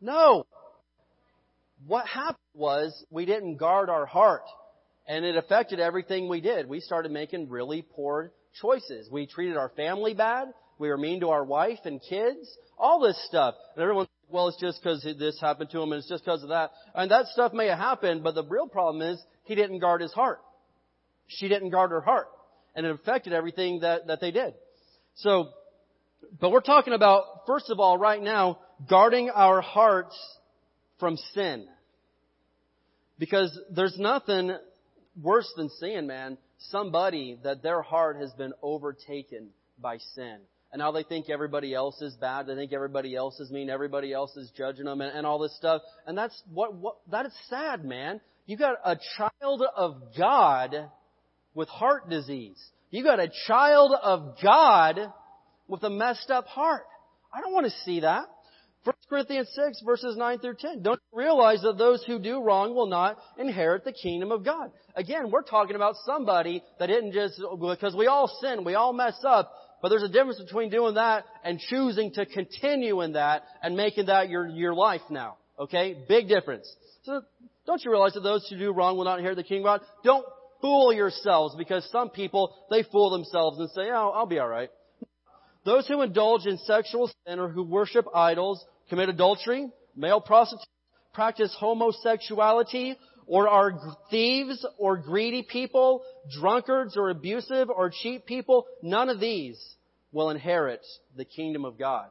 No. 0.00 0.46
What 1.86 2.06
happened 2.06 2.36
was 2.54 3.04
we 3.10 3.26
didn't 3.26 3.56
guard 3.56 3.88
our 3.88 4.06
heart 4.06 4.42
and 5.06 5.24
it 5.24 5.36
affected 5.36 5.78
everything 5.78 6.28
we 6.28 6.40
did. 6.40 6.68
We 6.68 6.80
started 6.80 7.12
making 7.12 7.48
really 7.48 7.82
poor 7.82 8.32
choices. 8.60 9.08
We 9.10 9.26
treated 9.26 9.56
our 9.56 9.68
family 9.70 10.12
bad. 10.12 10.48
We 10.78 10.88
were 10.88 10.98
mean 10.98 11.20
to 11.20 11.30
our 11.30 11.44
wife 11.44 11.78
and 11.84 12.00
kids. 12.00 12.50
All 12.76 13.00
this 13.00 13.16
stuff. 13.28 13.54
And 13.74 13.82
everyone's 13.82 14.08
like, 14.08 14.34
well, 14.34 14.48
it's 14.48 14.60
just 14.60 14.82
because 14.82 15.02
this 15.18 15.40
happened 15.40 15.70
to 15.70 15.80
him 15.80 15.92
and 15.92 16.00
it's 16.00 16.08
just 16.08 16.24
because 16.24 16.42
of 16.42 16.48
that. 16.48 16.72
And 16.94 17.10
that 17.12 17.26
stuff 17.26 17.52
may 17.52 17.68
have 17.68 17.78
happened, 17.78 18.24
but 18.24 18.34
the 18.34 18.44
real 18.44 18.66
problem 18.66 19.00
is 19.08 19.22
he 19.44 19.54
didn't 19.54 19.78
guard 19.78 20.00
his 20.00 20.12
heart. 20.12 20.40
She 21.28 21.46
didn't 21.48 21.70
guard 21.70 21.92
her 21.92 22.00
heart. 22.00 22.26
And 22.74 22.84
it 22.84 22.92
affected 22.92 23.32
everything 23.32 23.80
that, 23.80 24.08
that 24.08 24.20
they 24.20 24.32
did. 24.32 24.54
So, 25.14 25.50
but 26.40 26.50
we're 26.50 26.60
talking 26.60 26.94
about, 26.94 27.46
first 27.46 27.70
of 27.70 27.78
all, 27.78 27.96
right 27.96 28.20
now, 28.20 28.58
guarding 28.90 29.30
our 29.30 29.60
hearts 29.60 30.18
from 30.98 31.16
sin. 31.32 31.68
Because 33.18 33.58
there's 33.70 33.98
nothing 33.98 34.56
worse 35.20 35.50
than 35.56 35.70
seeing, 35.80 36.06
man, 36.06 36.38
somebody 36.70 37.38
that 37.44 37.62
their 37.62 37.82
heart 37.82 38.16
has 38.16 38.32
been 38.32 38.52
overtaken 38.62 39.48
by 39.78 39.98
sin. 40.14 40.38
And 40.72 40.80
now 40.80 40.92
they 40.92 41.04
think 41.04 41.30
everybody 41.30 41.74
else 41.74 42.00
is 42.02 42.14
bad. 42.16 42.46
They 42.46 42.54
think 42.54 42.72
everybody 42.72 43.14
else 43.14 43.38
is 43.40 43.50
mean. 43.50 43.70
Everybody 43.70 44.12
else 44.12 44.36
is 44.36 44.50
judging 44.56 44.84
them 44.84 45.00
and, 45.00 45.16
and 45.16 45.26
all 45.26 45.38
this 45.38 45.56
stuff. 45.56 45.80
And 46.06 46.18
that's 46.18 46.40
what, 46.52 46.74
what, 46.74 46.96
that 47.10 47.26
is 47.26 47.32
sad, 47.48 47.84
man. 47.84 48.20
You 48.46 48.56
got 48.56 48.76
a 48.84 48.98
child 49.16 49.62
of 49.76 49.96
God 50.18 50.90
with 51.54 51.68
heart 51.68 52.10
disease. 52.10 52.62
You 52.90 53.02
got 53.02 53.20
a 53.20 53.30
child 53.46 53.92
of 54.02 54.36
God 54.42 54.98
with 55.66 55.82
a 55.82 55.90
messed 55.90 56.30
up 56.30 56.46
heart. 56.46 56.84
I 57.32 57.40
don't 57.40 57.52
want 57.52 57.66
to 57.66 57.72
see 57.84 58.00
that. 58.00 58.26
1 58.86 58.94
Corinthians 59.08 59.48
6 59.52 59.82
verses 59.84 60.16
9 60.16 60.38
through 60.38 60.54
10. 60.60 60.82
Don't 60.82 61.00
realize 61.12 61.60
that 61.62 61.76
those 61.76 62.04
who 62.04 62.20
do 62.20 62.40
wrong 62.40 62.72
will 62.72 62.86
not 62.86 63.18
inherit 63.36 63.84
the 63.84 63.92
kingdom 63.92 64.30
of 64.30 64.44
God? 64.44 64.70
Again, 64.94 65.32
we're 65.32 65.42
talking 65.42 65.74
about 65.74 65.96
somebody 66.06 66.62
that 66.78 66.86
didn't 66.86 67.12
just, 67.12 67.42
because 67.60 67.96
we 67.96 68.06
all 68.06 68.28
sin, 68.40 68.62
we 68.62 68.76
all 68.76 68.92
mess 68.92 69.18
up, 69.26 69.52
but 69.82 69.88
there's 69.88 70.04
a 70.04 70.08
difference 70.08 70.40
between 70.40 70.70
doing 70.70 70.94
that 70.94 71.24
and 71.42 71.58
choosing 71.58 72.12
to 72.12 72.26
continue 72.26 73.00
in 73.00 73.14
that 73.14 73.42
and 73.60 73.76
making 73.76 74.06
that 74.06 74.28
your, 74.28 74.46
your 74.46 74.72
life 74.72 75.02
now. 75.10 75.36
Okay? 75.58 75.96
Big 76.08 76.28
difference. 76.28 76.72
So, 77.02 77.22
don't 77.66 77.84
you 77.84 77.90
realize 77.90 78.12
that 78.12 78.20
those 78.20 78.46
who 78.48 78.56
do 78.56 78.72
wrong 78.72 78.96
will 78.96 79.04
not 79.04 79.18
inherit 79.18 79.36
the 79.36 79.42
kingdom 79.42 79.68
of 79.68 79.80
God? 79.80 79.86
Don't 80.04 80.24
fool 80.60 80.92
yourselves 80.92 81.56
because 81.58 81.88
some 81.90 82.10
people, 82.10 82.54
they 82.70 82.84
fool 82.84 83.10
themselves 83.10 83.58
and 83.58 83.68
say, 83.70 83.90
oh, 83.92 84.12
I'll 84.14 84.26
be 84.26 84.38
alright. 84.38 84.70
Those 85.64 85.88
who 85.88 86.02
indulge 86.02 86.46
in 86.46 86.58
sexual 86.58 87.10
sin 87.26 87.40
or 87.40 87.48
who 87.48 87.64
worship 87.64 88.06
idols 88.14 88.64
commit 88.88 89.08
adultery, 89.08 89.68
male 89.94 90.20
prostitutes, 90.20 90.66
practice 91.12 91.54
homosexuality, 91.58 92.96
or 93.26 93.48
are 93.48 93.72
thieves 94.10 94.64
or 94.78 94.96
greedy 94.96 95.42
people, 95.42 96.02
drunkards 96.40 96.96
or 96.96 97.10
abusive 97.10 97.68
or 97.68 97.90
cheap 97.90 98.24
people, 98.24 98.66
none 98.82 99.08
of 99.08 99.18
these 99.18 99.58
will 100.12 100.30
inherit 100.30 100.84
the 101.16 101.24
kingdom 101.24 101.64
of 101.64 101.78
God. 101.78 102.08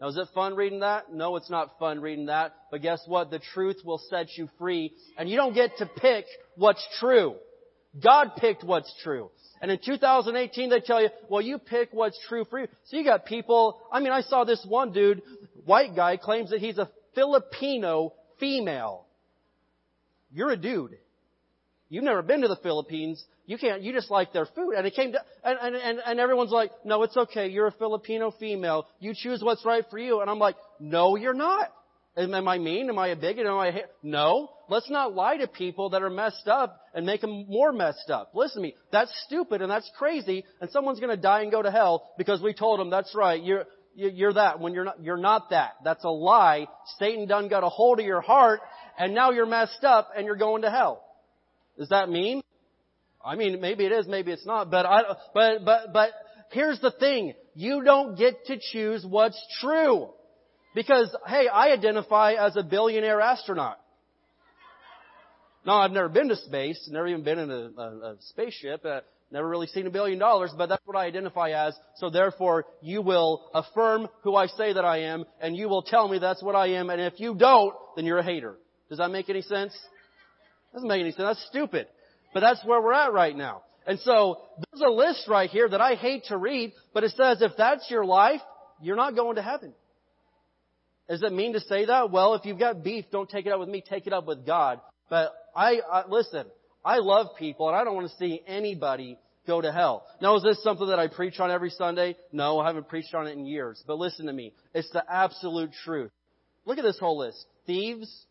Now 0.00 0.08
is 0.08 0.16
it 0.16 0.28
fun 0.34 0.56
reading 0.56 0.80
that? 0.80 1.12
No, 1.12 1.36
it's 1.36 1.50
not 1.50 1.78
fun 1.78 2.00
reading 2.00 2.26
that. 2.26 2.54
But 2.70 2.82
guess 2.82 3.02
what? 3.06 3.30
The 3.30 3.38
truth 3.38 3.76
will 3.84 4.00
set 4.10 4.36
you 4.36 4.48
free. 4.58 4.92
And 5.16 5.28
you 5.28 5.36
don't 5.36 5.54
get 5.54 5.76
to 5.78 5.86
pick 5.86 6.26
what's 6.56 6.84
true. 6.98 7.36
God 8.02 8.32
picked 8.36 8.64
what's 8.64 8.92
true. 9.04 9.30
And 9.62 9.70
in 9.70 9.78
2018 9.84 10.68
they 10.68 10.80
tell 10.80 11.00
you, 11.00 11.10
well 11.28 11.40
you 11.40 11.58
pick 11.58 11.90
what's 11.92 12.18
true 12.28 12.44
for 12.44 12.60
you. 12.60 12.66
So 12.86 12.96
you 12.96 13.04
got 13.04 13.24
people, 13.24 13.80
I 13.92 14.00
mean 14.00 14.12
I 14.12 14.22
saw 14.22 14.42
this 14.44 14.64
one 14.68 14.92
dude 14.92 15.22
white 15.64 15.94
guy 15.94 16.16
claims 16.16 16.50
that 16.50 16.60
he's 16.60 16.78
a 16.78 16.90
Filipino 17.14 18.12
female. 18.38 19.06
You're 20.32 20.50
a 20.50 20.56
dude. 20.56 20.98
You've 21.88 22.04
never 22.04 22.22
been 22.22 22.40
to 22.40 22.48
the 22.48 22.56
Philippines. 22.56 23.24
You 23.46 23.58
can't, 23.58 23.82
you 23.82 23.92
just 23.92 24.10
like 24.10 24.32
their 24.32 24.46
food. 24.46 24.72
And 24.76 24.86
it 24.86 24.94
came 24.94 25.12
to, 25.12 25.20
and, 25.44 25.76
and, 25.76 26.00
and 26.04 26.18
everyone's 26.18 26.50
like, 26.50 26.70
no, 26.84 27.02
it's 27.02 27.16
okay. 27.16 27.48
You're 27.48 27.68
a 27.68 27.72
Filipino 27.72 28.32
female. 28.32 28.86
You 28.98 29.12
choose 29.14 29.42
what's 29.42 29.64
right 29.64 29.84
for 29.90 29.98
you. 29.98 30.20
And 30.20 30.30
I'm 30.30 30.38
like, 30.38 30.56
no, 30.80 31.16
you're 31.16 31.34
not. 31.34 31.70
Am 32.16 32.48
I 32.48 32.58
mean? 32.58 32.88
Am 32.88 32.98
I 32.98 33.08
a 33.08 33.16
bigot? 33.16 33.46
Am 33.46 33.58
I, 33.58 33.82
no. 34.02 34.50
Let's 34.68 34.88
not 34.88 35.14
lie 35.14 35.36
to 35.38 35.48
people 35.48 35.90
that 35.90 36.02
are 36.02 36.10
messed 36.10 36.46
up 36.46 36.80
and 36.94 37.04
make 37.04 37.20
them 37.20 37.46
more 37.48 37.72
messed 37.72 38.08
up. 38.08 38.30
Listen 38.34 38.62
to 38.62 38.68
me. 38.68 38.74
That's 38.92 39.12
stupid 39.26 39.62
and 39.62 39.70
that's 39.70 39.90
crazy 39.98 40.44
and 40.60 40.70
someone's 40.70 41.00
gonna 41.00 41.16
die 41.16 41.42
and 41.42 41.50
go 41.50 41.60
to 41.60 41.70
hell 41.70 42.12
because 42.16 42.40
we 42.40 42.54
told 42.54 42.78
them 42.80 42.88
that's 42.88 43.14
right. 43.14 43.42
You're, 43.42 43.64
you're 43.94 44.32
that 44.32 44.60
when 44.60 44.74
you're 44.74 44.84
not, 44.84 45.02
you're 45.02 45.16
not 45.16 45.50
that. 45.50 45.74
That's 45.84 46.04
a 46.04 46.10
lie. 46.10 46.66
Satan 46.98 47.26
done 47.26 47.48
got 47.48 47.64
a 47.64 47.68
hold 47.68 48.00
of 48.00 48.06
your 48.06 48.20
heart 48.20 48.60
and 48.98 49.14
now 49.14 49.30
you're 49.30 49.46
messed 49.46 49.84
up 49.84 50.10
and 50.16 50.26
you're 50.26 50.36
going 50.36 50.62
to 50.62 50.70
hell. 50.70 51.04
Does 51.78 51.88
that 51.88 52.08
mean? 52.08 52.42
I 53.24 53.36
mean, 53.36 53.60
maybe 53.60 53.86
it 53.86 53.92
is, 53.92 54.06
maybe 54.06 54.32
it's 54.32 54.46
not, 54.46 54.70
but 54.70 54.84
I, 54.84 55.02
but, 55.32 55.64
but, 55.64 55.92
but 55.92 56.10
here's 56.52 56.80
the 56.80 56.90
thing. 56.90 57.34
You 57.54 57.82
don't 57.82 58.16
get 58.16 58.44
to 58.46 58.58
choose 58.72 59.04
what's 59.08 59.40
true. 59.60 60.08
Because, 60.74 61.14
hey, 61.26 61.46
I 61.48 61.72
identify 61.72 62.32
as 62.32 62.56
a 62.56 62.62
billionaire 62.62 63.20
astronaut. 63.20 63.78
No, 65.64 65.74
I've 65.74 65.92
never 65.92 66.08
been 66.08 66.28
to 66.28 66.36
space, 66.36 66.88
never 66.92 67.06
even 67.06 67.24
been 67.24 67.38
in 67.38 67.50
a, 67.50 67.54
a, 67.54 68.12
a 68.12 68.16
spaceship. 68.20 68.84
Uh, 68.84 69.00
Never 69.30 69.48
really 69.48 69.66
seen 69.66 69.86
a 69.86 69.90
billion 69.90 70.18
dollars, 70.18 70.52
but 70.56 70.68
that's 70.68 70.82
what 70.84 70.96
I 70.96 71.06
identify 71.06 71.50
as. 71.50 71.74
So 71.96 72.08
therefore, 72.08 72.66
you 72.82 73.02
will 73.02 73.50
affirm 73.52 74.08
who 74.22 74.36
I 74.36 74.46
say 74.46 74.72
that 74.72 74.84
I 74.84 75.02
am, 75.02 75.24
and 75.40 75.56
you 75.56 75.68
will 75.68 75.82
tell 75.82 76.06
me 76.08 76.18
that's 76.18 76.42
what 76.42 76.54
I 76.54 76.68
am, 76.74 76.90
and 76.90 77.00
if 77.00 77.18
you 77.18 77.34
don't, 77.34 77.74
then 77.96 78.04
you're 78.04 78.18
a 78.18 78.24
hater. 78.24 78.56
Does 78.88 78.98
that 78.98 79.10
make 79.10 79.28
any 79.28 79.42
sense? 79.42 79.76
Doesn't 80.72 80.88
make 80.88 81.00
any 81.00 81.10
sense. 81.10 81.24
That's 81.24 81.46
stupid. 81.48 81.88
But 82.32 82.40
that's 82.40 82.64
where 82.64 82.80
we're 82.80 82.92
at 82.92 83.12
right 83.12 83.36
now. 83.36 83.62
And 83.86 83.98
so, 84.00 84.40
there's 84.72 84.82
a 84.82 84.92
list 84.92 85.26
right 85.28 85.50
here 85.50 85.68
that 85.68 85.80
I 85.80 85.94
hate 85.94 86.24
to 86.26 86.36
read, 86.36 86.72
but 86.92 87.04
it 87.04 87.12
says 87.12 87.42
if 87.42 87.52
that's 87.58 87.90
your 87.90 88.04
life, 88.04 88.40
you're 88.80 88.96
not 88.96 89.14
going 89.14 89.36
to 89.36 89.42
heaven. 89.42 89.74
Does 91.08 91.22
it 91.22 91.32
mean 91.32 91.52
to 91.52 91.60
say 91.60 91.86
that? 91.86 92.10
Well, 92.10 92.34
if 92.34 92.44
you've 92.44 92.58
got 92.58 92.82
beef, 92.82 93.04
don't 93.12 93.28
take 93.28 93.46
it 93.46 93.52
up 93.52 93.60
with 93.60 93.68
me, 93.68 93.82
take 93.86 94.06
it 94.06 94.12
up 94.12 94.26
with 94.26 94.46
God. 94.46 94.80
But 95.10 95.32
I, 95.54 95.80
I 95.90 96.04
listen, 96.08 96.46
I 96.84 96.98
love 96.98 97.28
people 97.38 97.68
and 97.68 97.76
I 97.76 97.84
don't 97.84 97.94
want 97.94 98.10
to 98.10 98.16
see 98.16 98.42
anybody 98.46 99.18
go 99.46 99.60
to 99.60 99.72
hell. 99.72 100.06
Now, 100.20 100.36
is 100.36 100.42
this 100.42 100.62
something 100.62 100.86
that 100.88 100.98
I 100.98 101.08
preach 101.08 101.38
on 101.40 101.50
every 101.50 101.70
Sunday? 101.70 102.16
No, 102.32 102.58
I 102.58 102.66
haven't 102.66 102.88
preached 102.88 103.14
on 103.14 103.26
it 103.26 103.32
in 103.32 103.46
years. 103.46 103.82
But 103.86 103.98
listen 103.98 104.26
to 104.26 104.32
me. 104.32 104.52
It's 104.74 104.90
the 104.90 105.04
absolute 105.10 105.70
truth. 105.84 106.10
Look 106.64 106.78
at 106.78 106.84
this 106.84 106.98
whole 106.98 107.18
list. 107.18 107.44
Thieves, 107.66 108.26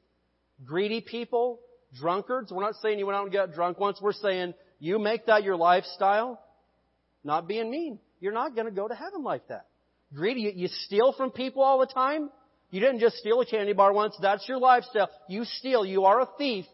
greedy 0.65 1.01
people, 1.01 1.59
drunkards. 1.99 2.51
We're 2.51 2.63
not 2.63 2.75
saying 2.81 2.99
you 2.99 3.05
went 3.05 3.17
out 3.17 3.23
and 3.23 3.33
got 3.33 3.53
drunk 3.53 3.79
once. 3.79 3.99
We're 4.01 4.13
saying 4.13 4.53
you 4.79 4.99
make 4.99 5.27
that 5.27 5.43
your 5.43 5.55
lifestyle, 5.55 6.39
not 7.23 7.47
being 7.47 7.69
mean. 7.69 7.99
You're 8.19 8.33
not 8.33 8.55
going 8.55 8.65
to 8.65 8.71
go 8.71 8.87
to 8.87 8.95
heaven 8.95 9.23
like 9.23 9.47
that. 9.49 9.67
Greedy, 10.13 10.53
you, 10.55 10.67
steal 10.85 11.13
from 11.13 11.31
people 11.31 11.63
all 11.63 11.79
the 11.79 11.87
time. 11.87 12.29
You 12.69 12.79
didn't 12.79 12.99
just 12.99 13.17
steal 13.17 13.41
a 13.41 13.45
candy 13.45 13.73
bar 13.73 13.93
once. 13.93 14.15
That's 14.21 14.47
your 14.47 14.59
lifestyle. 14.59 15.09
You 15.27 15.45
steal. 15.45 15.85
You 15.85 16.05
are 16.05 16.21
a 16.21 16.27
thief. 16.37 16.65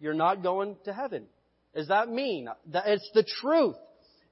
You're 0.00 0.14
not 0.14 0.42
going 0.42 0.76
to 0.84 0.92
heaven. 0.92 1.26
Does 1.74 1.88
that 1.88 2.08
mean? 2.08 2.48
That 2.72 2.84
it's 2.86 3.10
the 3.14 3.24
truth. 3.40 3.76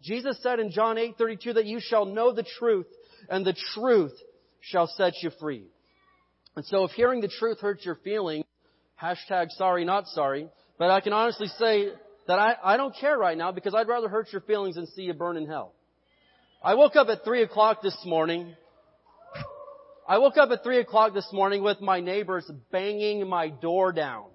Jesus 0.03 0.39
said 0.43 0.61
in 0.61 0.71
John 0.71 0.97
8:32 0.97 1.55
that 1.55 1.67
you 1.67 1.81
shall 1.81 2.05
know 2.05 2.33
the 2.33 2.47
truth 2.59 2.87
and 3.29 3.45
the 3.45 3.57
truth 3.75 4.13
shall 4.61 4.87
set 4.87 5.15
you 5.23 5.31
free. 5.41 5.65
And 6.55 6.65
so 6.65 6.85
if 6.85 6.93
hearing 6.93 7.21
the 7.21 7.29
truth 7.29 7.61
hurts 7.61 7.85
your 7.85 7.97
feelings, 7.97 8.45
Hashtag 9.01 9.51
sorry, 9.51 9.85
not 9.85 10.07
sorry. 10.09 10.49
But 10.79 10.91
I 10.91 11.01
can 11.01 11.13
honestly 11.13 11.49
say 11.59 11.89
that 12.27 12.39
I, 12.39 12.57
I 12.63 12.77
don't 12.77 12.95
care 12.99 13.17
right 13.17 13.37
now 13.37 13.53
because 13.53 13.75
I'd 13.75 13.89
rather 13.89 14.09
hurt 14.09 14.33
your 14.33 14.41
feelings 14.43 14.77
than 14.77 14.87
see 14.87 15.03
you 15.03 15.15
burn 15.15 15.37
in 15.37 15.47
hell. 15.47 15.75
I 16.65 16.75
woke 16.75 16.97
up 16.97 17.09
at 17.09 17.25
three 17.25 17.43
o'clock 17.43 17.83
this 17.83 17.97
morning. 18.05 18.55
I 20.09 20.19
woke 20.19 20.37
up 20.37 20.51
at 20.51 20.63
three 20.63 20.79
o'clock 20.79 21.15
this 21.15 21.29
morning 21.33 21.63
with 21.63 21.81
my 21.81 22.01
neighbors 22.01 22.51
banging 22.73 23.29
my 23.29 23.49
door 23.49 23.93
down. 23.93 24.27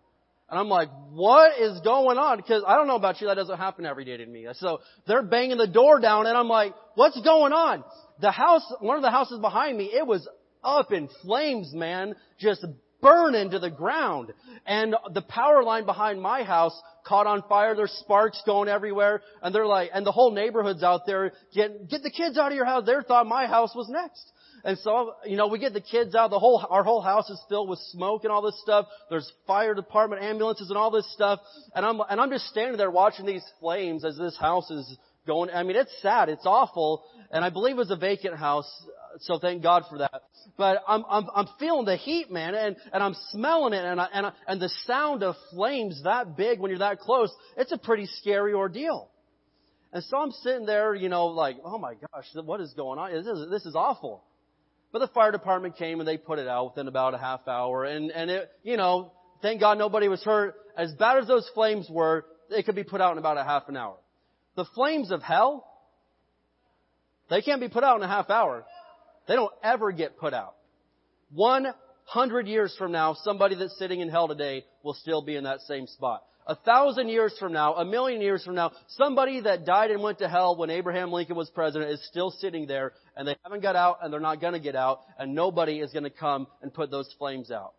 And 0.51 0.59
I'm 0.59 0.67
like, 0.67 0.89
what 1.11 1.59
is 1.61 1.79
going 1.79 2.17
on? 2.17 2.35
Because 2.35 2.61
I 2.67 2.75
don't 2.75 2.87
know 2.87 2.97
about 2.97 3.21
you, 3.21 3.27
that 3.27 3.35
doesn't 3.35 3.57
happen 3.57 3.85
every 3.85 4.03
day 4.03 4.17
to 4.17 4.25
me. 4.25 4.45
So 4.55 4.81
they're 5.07 5.23
banging 5.23 5.57
the 5.57 5.67
door 5.67 6.01
down 6.01 6.27
and 6.27 6.37
I'm 6.37 6.49
like, 6.49 6.73
what's 6.95 7.19
going 7.21 7.53
on? 7.53 7.85
The 8.19 8.31
house, 8.31 8.61
one 8.81 8.97
of 8.97 9.01
the 9.01 9.11
houses 9.11 9.39
behind 9.39 9.77
me, 9.77 9.85
it 9.85 10.05
was 10.05 10.27
up 10.61 10.91
in 10.91 11.07
flames, 11.21 11.73
man. 11.73 12.15
Just 12.37 12.65
burning 13.01 13.51
to 13.51 13.59
the 13.59 13.69
ground. 13.69 14.33
And 14.65 14.93
the 15.13 15.21
power 15.21 15.63
line 15.63 15.85
behind 15.85 16.21
my 16.21 16.43
house 16.43 16.79
caught 17.07 17.27
on 17.27 17.43
fire. 17.47 17.73
There's 17.73 17.91
sparks 18.01 18.41
going 18.45 18.67
everywhere. 18.67 19.21
And 19.41 19.55
they're 19.55 19.65
like, 19.65 19.91
and 19.93 20.05
the 20.05 20.11
whole 20.11 20.31
neighborhood's 20.31 20.83
out 20.83 21.05
there, 21.05 21.31
get, 21.53 21.89
get 21.89 22.03
the 22.03 22.11
kids 22.11 22.37
out 22.37 22.51
of 22.51 22.55
your 22.57 22.65
house. 22.65 22.85
They 22.85 22.93
thought 23.07 23.25
my 23.25 23.47
house 23.47 23.73
was 23.73 23.87
next. 23.89 24.31
And 24.63 24.77
so, 24.79 25.13
you 25.25 25.37
know, 25.37 25.47
we 25.47 25.59
get 25.59 25.73
the 25.73 25.81
kids 25.81 26.15
out. 26.15 26.29
The 26.29 26.39
whole, 26.39 26.65
our 26.69 26.83
whole 26.83 27.01
house 27.01 27.29
is 27.29 27.41
filled 27.49 27.69
with 27.69 27.79
smoke 27.91 28.23
and 28.23 28.31
all 28.31 28.41
this 28.41 28.59
stuff. 28.61 28.85
There's 29.09 29.31
fire 29.47 29.73
department, 29.73 30.23
ambulances 30.23 30.69
and 30.69 30.77
all 30.77 30.91
this 30.91 31.11
stuff. 31.13 31.39
And 31.73 31.85
I'm, 31.85 31.99
and 32.09 32.21
I'm 32.21 32.29
just 32.29 32.45
standing 32.47 32.77
there 32.77 32.91
watching 32.91 33.25
these 33.25 33.43
flames 33.59 34.05
as 34.05 34.17
this 34.17 34.37
house 34.37 34.69
is 34.69 34.97
going. 35.25 35.49
I 35.49 35.63
mean, 35.63 35.75
it's 35.75 35.93
sad. 36.01 36.29
It's 36.29 36.45
awful. 36.45 37.03
And 37.31 37.43
I 37.43 37.49
believe 37.49 37.75
it 37.75 37.79
was 37.79 37.91
a 37.91 37.95
vacant 37.95 38.35
house. 38.35 38.69
So 39.19 39.39
thank 39.39 39.61
God 39.63 39.83
for 39.89 39.99
that. 39.99 40.21
But 40.57 40.83
I'm, 40.87 41.03
I'm, 41.09 41.27
I'm 41.35 41.47
feeling 41.59 41.85
the 41.85 41.95
heat, 41.95 42.31
man, 42.31 42.55
and, 42.55 42.75
and 42.93 43.03
I'm 43.03 43.15
smelling 43.29 43.73
it, 43.73 43.83
and, 43.83 43.99
I, 43.99 44.07
and, 44.13 44.25
I, 44.27 44.31
and 44.47 44.61
the 44.61 44.69
sound 44.87 45.21
of 45.21 45.35
flames 45.51 46.01
that 46.03 46.37
big 46.37 46.59
when 46.59 46.69
you're 46.69 46.79
that 46.79 46.99
close, 46.99 47.31
it's 47.57 47.71
a 47.71 47.77
pretty 47.77 48.05
scary 48.05 48.53
ordeal. 48.53 49.09
And 49.93 50.03
so 50.05 50.17
I'm 50.17 50.31
sitting 50.31 50.65
there, 50.65 50.95
you 50.95 51.09
know, 51.09 51.27
like, 51.27 51.57
oh 51.63 51.77
my 51.77 51.95
gosh, 51.95 52.25
what 52.45 52.61
is 52.61 52.73
going 52.73 52.97
on? 52.97 53.11
This 53.11 53.27
is, 53.27 53.49
this 53.49 53.65
is 53.65 53.75
awful. 53.75 54.23
But 54.91 54.99
the 54.99 55.07
fire 55.07 55.31
department 55.31 55.77
came 55.77 55.99
and 55.99 56.07
they 56.07 56.17
put 56.17 56.39
it 56.39 56.47
out 56.47 56.71
within 56.71 56.87
about 56.87 57.13
a 57.13 57.17
half 57.17 57.47
hour, 57.47 57.85
and, 57.85 58.11
and 58.11 58.29
it, 58.29 58.51
you 58.63 58.77
know, 58.77 59.13
thank 59.41 59.59
God 59.59 59.77
nobody 59.77 60.07
was 60.07 60.21
hurt. 60.23 60.55
As 60.77 60.91
bad 60.93 61.17
as 61.17 61.27
those 61.27 61.49
flames 61.53 61.87
were, 61.89 62.25
it 62.49 62.65
could 62.65 62.75
be 62.75 62.83
put 62.83 63.01
out 63.01 63.13
in 63.13 63.17
about 63.17 63.37
a 63.37 63.43
half 63.43 63.69
an 63.69 63.77
hour. 63.77 63.95
The 64.55 64.65
flames 64.75 65.11
of 65.11 65.21
hell, 65.21 65.65
they 67.29 67.41
can't 67.41 67.61
be 67.61 67.69
put 67.69 67.83
out 67.83 67.97
in 67.97 68.03
a 68.03 68.07
half 68.07 68.29
hour. 68.29 68.65
They 69.27 69.35
don't 69.35 69.53
ever 69.63 69.91
get 69.91 70.17
put 70.17 70.33
out. 70.33 70.55
100 71.33 72.47
years 72.47 72.75
from 72.77 72.91
now, 72.91 73.13
somebody 73.23 73.55
that's 73.55 73.77
sitting 73.77 74.01
in 74.01 74.09
hell 74.09 74.27
today 74.27 74.65
will 74.83 74.93
still 74.93 75.21
be 75.21 75.37
in 75.37 75.45
that 75.45 75.61
same 75.61 75.87
spot. 75.87 76.23
A 76.51 76.55
thousand 76.65 77.07
years 77.07 77.33
from 77.39 77.53
now, 77.53 77.75
a 77.75 77.85
million 77.85 78.19
years 78.19 78.43
from 78.43 78.55
now, 78.55 78.73
somebody 78.97 79.39
that 79.39 79.65
died 79.65 79.89
and 79.89 80.03
went 80.03 80.19
to 80.19 80.27
hell 80.27 80.57
when 80.57 80.69
Abraham 80.69 81.09
Lincoln 81.09 81.37
was 81.37 81.49
president 81.49 81.91
is 81.91 82.05
still 82.09 82.29
sitting 82.29 82.67
there 82.67 82.91
and 83.15 83.25
they 83.25 83.37
haven't 83.41 83.61
got 83.61 83.77
out 83.77 83.99
and 84.01 84.11
they're 84.11 84.19
not 84.19 84.41
going 84.41 84.51
to 84.51 84.59
get 84.59 84.75
out 84.75 84.99
and 85.17 85.33
nobody 85.33 85.79
is 85.79 85.93
going 85.93 86.03
to 86.03 86.09
come 86.09 86.47
and 86.61 86.73
put 86.73 86.91
those 86.91 87.09
flames 87.17 87.51
out. 87.51 87.71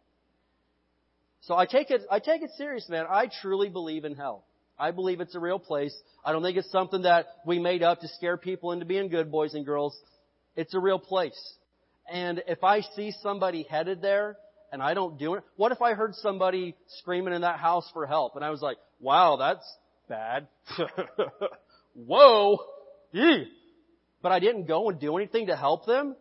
So 1.42 1.54
I 1.54 1.66
take 1.66 1.90
it, 1.90 2.00
I 2.11 2.18
take 2.18 2.40
it 2.40 2.48
serious, 2.56 2.88
man. 2.88 3.04
I 3.11 3.28
truly 3.42 3.68
believe 3.68 4.06
in 4.06 4.14
hell. 4.14 4.46
I 4.78 4.90
believe 4.90 5.20
it's 5.20 5.35
a 5.35 5.40
real 5.40 5.58
place. 5.58 5.94
I 6.24 6.32
don't 6.32 6.42
think 6.42 6.56
it's 6.56 6.72
something 6.72 7.02
that 7.02 7.26
we 7.44 7.58
made 7.58 7.82
up 7.82 8.00
to 8.00 8.08
scare 8.08 8.38
people 8.38 8.72
into 8.72 8.87
being 8.87 9.11
good 9.11 9.30
boys 9.30 9.52
and 9.52 9.66
girls. 9.66 9.94
It's 10.56 10.72
a 10.72 10.80
real 10.80 10.98
place. 10.98 11.38
And 12.11 12.42
if 12.48 12.64
I 12.64 12.80
see 12.80 13.12
somebody 13.22 13.66
headed 13.68 14.00
there 14.00 14.38
and 14.72 14.82
I 14.82 14.94
don't 14.94 15.18
do 15.18 15.35
it, 15.35 15.44
what 15.56 15.70
if 15.70 15.82
I 15.82 15.92
heard 15.92 16.14
somebody 16.16 16.74
screaming 17.00 17.35
in 17.35 17.42
that 17.42 17.58
house 17.58 17.88
for 17.92 18.06
help 18.06 18.35
and 18.35 18.44
I 18.44 18.50
was 18.50 18.62
like, 18.62 18.78
wow, 18.98 19.37
that's 19.37 19.76
bad. 20.08 20.48
Whoa. 21.94 22.58
But 24.22 24.32
I 24.32 24.40
didn't 24.40 24.66
go 24.66 24.88
and 24.88 24.98
do 24.98 25.16
anything 25.18 25.48
to 25.48 25.56
help 25.56 25.87
them. 25.87 26.16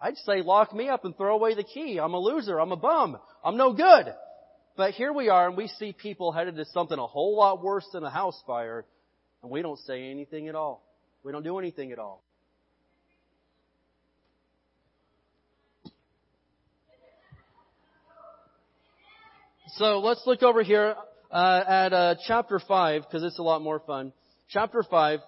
I'd 0.00 0.18
say 0.18 0.42
lock 0.42 0.74
me 0.74 0.90
up 0.90 1.06
and 1.06 1.16
throw 1.16 1.34
away 1.34 1.54
the 1.54 1.64
key. 1.64 1.98
I'm 1.98 2.12
a 2.12 2.18
loser. 2.18 2.60
I'm 2.60 2.72
a 2.72 2.76
bum. 2.76 3.16
I'm 3.42 3.56
no 3.56 3.72
good. 3.72 4.14
But 4.76 4.92
here 4.92 5.12
we 5.12 5.30
are 5.30 5.48
and 5.48 5.56
we 5.56 5.68
see 5.68 5.92
people 5.92 6.30
headed 6.30 6.56
to 6.56 6.66
something 6.66 6.98
a 6.98 7.06
whole 7.06 7.36
lot 7.36 7.62
worse 7.62 7.86
than 7.92 8.04
a 8.04 8.10
house 8.10 8.40
fire 8.46 8.84
and 9.42 9.50
we 9.50 9.62
don't 9.62 9.78
say 9.80 10.10
anything 10.10 10.48
at 10.48 10.54
all. 10.54 10.84
We 11.22 11.32
don't 11.32 11.42
do 11.42 11.58
anything 11.58 11.90
at 11.92 11.98
all. 11.98 12.22
So 19.78 19.98
let's 19.98 20.22
look 20.24 20.44
over 20.44 20.62
here 20.62 20.94
uh, 21.32 21.64
at 21.66 21.92
uh, 21.92 22.14
chapter 22.28 22.60
5, 22.60 23.02
because 23.02 23.24
it's 23.24 23.40
a 23.40 23.42
lot 23.42 23.60
more 23.60 23.80
fun. 23.80 24.12
Chapter 24.48 24.84
5. 24.88 25.18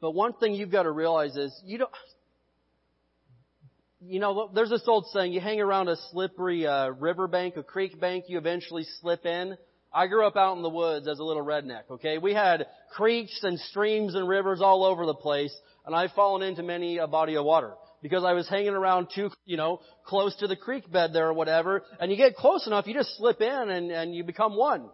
But 0.00 0.10
one 0.10 0.32
thing 0.32 0.54
you've 0.54 0.72
got 0.72 0.84
to 0.84 0.90
realize 0.90 1.36
is 1.36 1.54
you 1.64 1.78
don't. 1.78 1.90
You 4.00 4.18
know, 4.18 4.50
there's 4.52 4.70
this 4.70 4.82
old 4.88 5.06
saying: 5.12 5.32
you 5.32 5.40
hang 5.40 5.60
around 5.60 5.88
a 5.88 5.96
slippery 6.10 6.66
uh, 6.66 6.88
riverbank, 6.88 7.56
a 7.56 7.62
creek 7.62 8.00
bank, 8.00 8.24
you 8.26 8.38
eventually 8.38 8.84
slip 9.00 9.24
in. 9.24 9.56
I 9.92 10.06
grew 10.08 10.26
up 10.26 10.36
out 10.36 10.56
in 10.56 10.62
the 10.62 10.70
woods 10.70 11.06
as 11.06 11.18
a 11.18 11.22
little 11.22 11.44
redneck. 11.44 11.82
Okay, 11.90 12.18
we 12.18 12.32
had 12.32 12.66
creeks 12.96 13.38
and 13.42 13.60
streams 13.60 14.14
and 14.14 14.26
rivers 14.26 14.62
all 14.62 14.84
over 14.84 15.04
the 15.06 15.14
place, 15.14 15.54
and 15.86 15.94
I've 15.94 16.12
fallen 16.12 16.42
into 16.42 16.62
many 16.62 16.96
a 16.96 17.06
body 17.06 17.36
of 17.36 17.44
water 17.44 17.74
because 18.02 18.24
I 18.24 18.32
was 18.32 18.48
hanging 18.48 18.74
around 18.74 19.08
too, 19.14 19.30
you 19.44 19.56
know, 19.56 19.80
close 20.04 20.34
to 20.36 20.46
the 20.46 20.56
creek 20.56 20.90
bed 20.90 21.12
there 21.12 21.28
or 21.28 21.34
whatever. 21.34 21.82
And 21.98 22.10
you 22.10 22.16
get 22.16 22.36
close 22.36 22.66
enough, 22.66 22.86
you 22.86 22.94
just 22.94 23.16
slip 23.16 23.40
in 23.40 23.70
and, 23.70 23.90
and 23.90 24.14
you 24.14 24.24
become 24.24 24.56
one. 24.56 24.88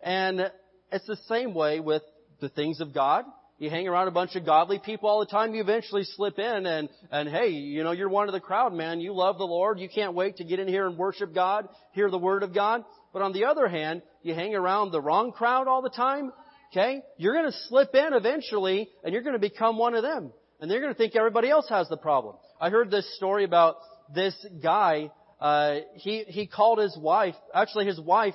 And 0.00 0.50
it's 0.92 1.06
the 1.06 1.18
same 1.28 1.54
way 1.54 1.80
with 1.80 2.02
the 2.40 2.48
things 2.48 2.80
of 2.80 2.94
God. 2.94 3.24
You 3.58 3.70
hang 3.70 3.88
around 3.88 4.08
a 4.08 4.10
bunch 4.10 4.36
of 4.36 4.44
godly 4.44 4.78
people 4.78 5.08
all 5.08 5.20
the 5.20 5.26
time, 5.26 5.54
you 5.54 5.62
eventually 5.62 6.04
slip 6.04 6.38
in 6.38 6.66
and, 6.66 6.90
and 7.10 7.26
hey, 7.26 7.48
you 7.48 7.84
know, 7.84 7.92
you're 7.92 8.10
one 8.10 8.28
of 8.28 8.34
the 8.34 8.40
crowd, 8.40 8.74
man. 8.74 9.00
You 9.00 9.14
love 9.14 9.38
the 9.38 9.46
Lord. 9.46 9.80
You 9.80 9.88
can't 9.88 10.12
wait 10.12 10.36
to 10.36 10.44
get 10.44 10.58
in 10.58 10.68
here 10.68 10.86
and 10.86 10.98
worship 10.98 11.34
God, 11.34 11.66
hear 11.92 12.10
the 12.10 12.18
Word 12.18 12.42
of 12.42 12.54
God. 12.54 12.84
But 13.14 13.22
on 13.22 13.32
the 13.32 13.46
other 13.46 13.66
hand, 13.66 14.02
you 14.22 14.34
hang 14.34 14.54
around 14.54 14.90
the 14.90 15.00
wrong 15.00 15.32
crowd 15.32 15.68
all 15.68 15.80
the 15.80 15.88
time, 15.88 16.32
okay? 16.70 17.00
You're 17.16 17.34
gonna 17.34 17.56
slip 17.68 17.94
in 17.94 18.12
eventually 18.12 18.90
and 19.02 19.14
you're 19.14 19.22
gonna 19.22 19.38
become 19.38 19.78
one 19.78 19.94
of 19.94 20.02
them. 20.02 20.32
And 20.60 20.70
they're 20.70 20.82
gonna 20.82 20.94
think 20.94 21.16
everybody 21.16 21.48
else 21.48 21.66
has 21.70 21.88
the 21.88 21.96
problem. 21.96 22.36
I 22.60 22.70
heard 22.70 22.90
this 22.90 23.16
story 23.16 23.44
about 23.44 23.76
this 24.14 24.34
guy. 24.62 25.10
Uh, 25.40 25.78
he 25.94 26.24
he 26.24 26.46
called 26.46 26.78
his 26.78 26.96
wife. 26.96 27.34
Actually, 27.54 27.86
his 27.86 28.00
wife 28.00 28.34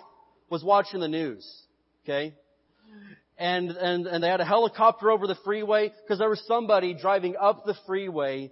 was 0.50 0.64
watching 0.64 1.00
the 1.00 1.08
news. 1.08 1.50
Okay, 2.04 2.34
and 3.38 3.72
and 3.72 4.06
and 4.06 4.24
they 4.24 4.28
had 4.28 4.42
a 4.42 4.46
helicopter 4.46 5.10
over 5.10 5.26
the 5.26 5.38
freeway 5.44 5.92
because 6.04 6.20
there 6.20 6.30
was 6.30 6.44
somebody 6.48 6.94
driving 6.94 7.36
up 7.40 7.66
the 7.66 7.76
freeway 7.88 8.52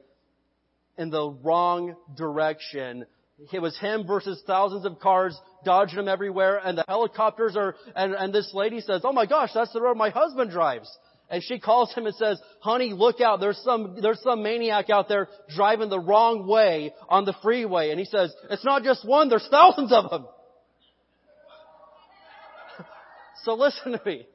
in 0.97 1.09
the 1.11 1.29
wrong 1.29 1.95
direction. 2.15 3.05
It 3.53 3.61
was 3.61 3.77
him 3.77 4.05
versus 4.05 4.41
thousands 4.45 4.85
of 4.85 4.99
cars 4.99 5.39
dodging 5.63 5.99
him 5.99 6.07
everywhere, 6.07 6.59
and 6.63 6.77
the 6.77 6.85
helicopters 6.87 7.55
are. 7.55 7.75
And 7.95 8.13
and 8.13 8.33
this 8.33 8.51
lady 8.53 8.81
says, 8.81 9.01
"Oh 9.03 9.13
my 9.13 9.27
gosh, 9.27 9.51
that's 9.53 9.71
the 9.71 9.81
road 9.81 9.97
my 9.97 10.09
husband 10.09 10.49
drives." 10.49 10.89
And 11.29 11.43
she 11.43 11.59
calls 11.59 11.93
him 11.93 12.07
and 12.07 12.15
says, 12.15 12.41
honey, 12.59 12.91
look 12.93 13.21
out. 13.21 13.39
There's 13.39 13.59
some, 13.63 13.97
there's 14.01 14.21
some 14.23 14.41
maniac 14.41 14.89
out 14.89 15.07
there 15.07 15.27
driving 15.55 15.89
the 15.89 15.99
wrong 15.99 16.47
way 16.47 16.91
on 17.07 17.25
the 17.25 17.35
freeway. 17.43 17.91
And 17.91 17.99
he 17.99 18.05
says, 18.05 18.33
it's 18.49 18.65
not 18.65 18.83
just 18.83 19.07
one, 19.07 19.29
there's 19.29 19.47
thousands 19.51 19.91
of 19.91 20.09
them. 20.09 20.25
so 23.43 23.53
listen 23.53 23.91
to 23.91 24.01
me. 24.05 24.25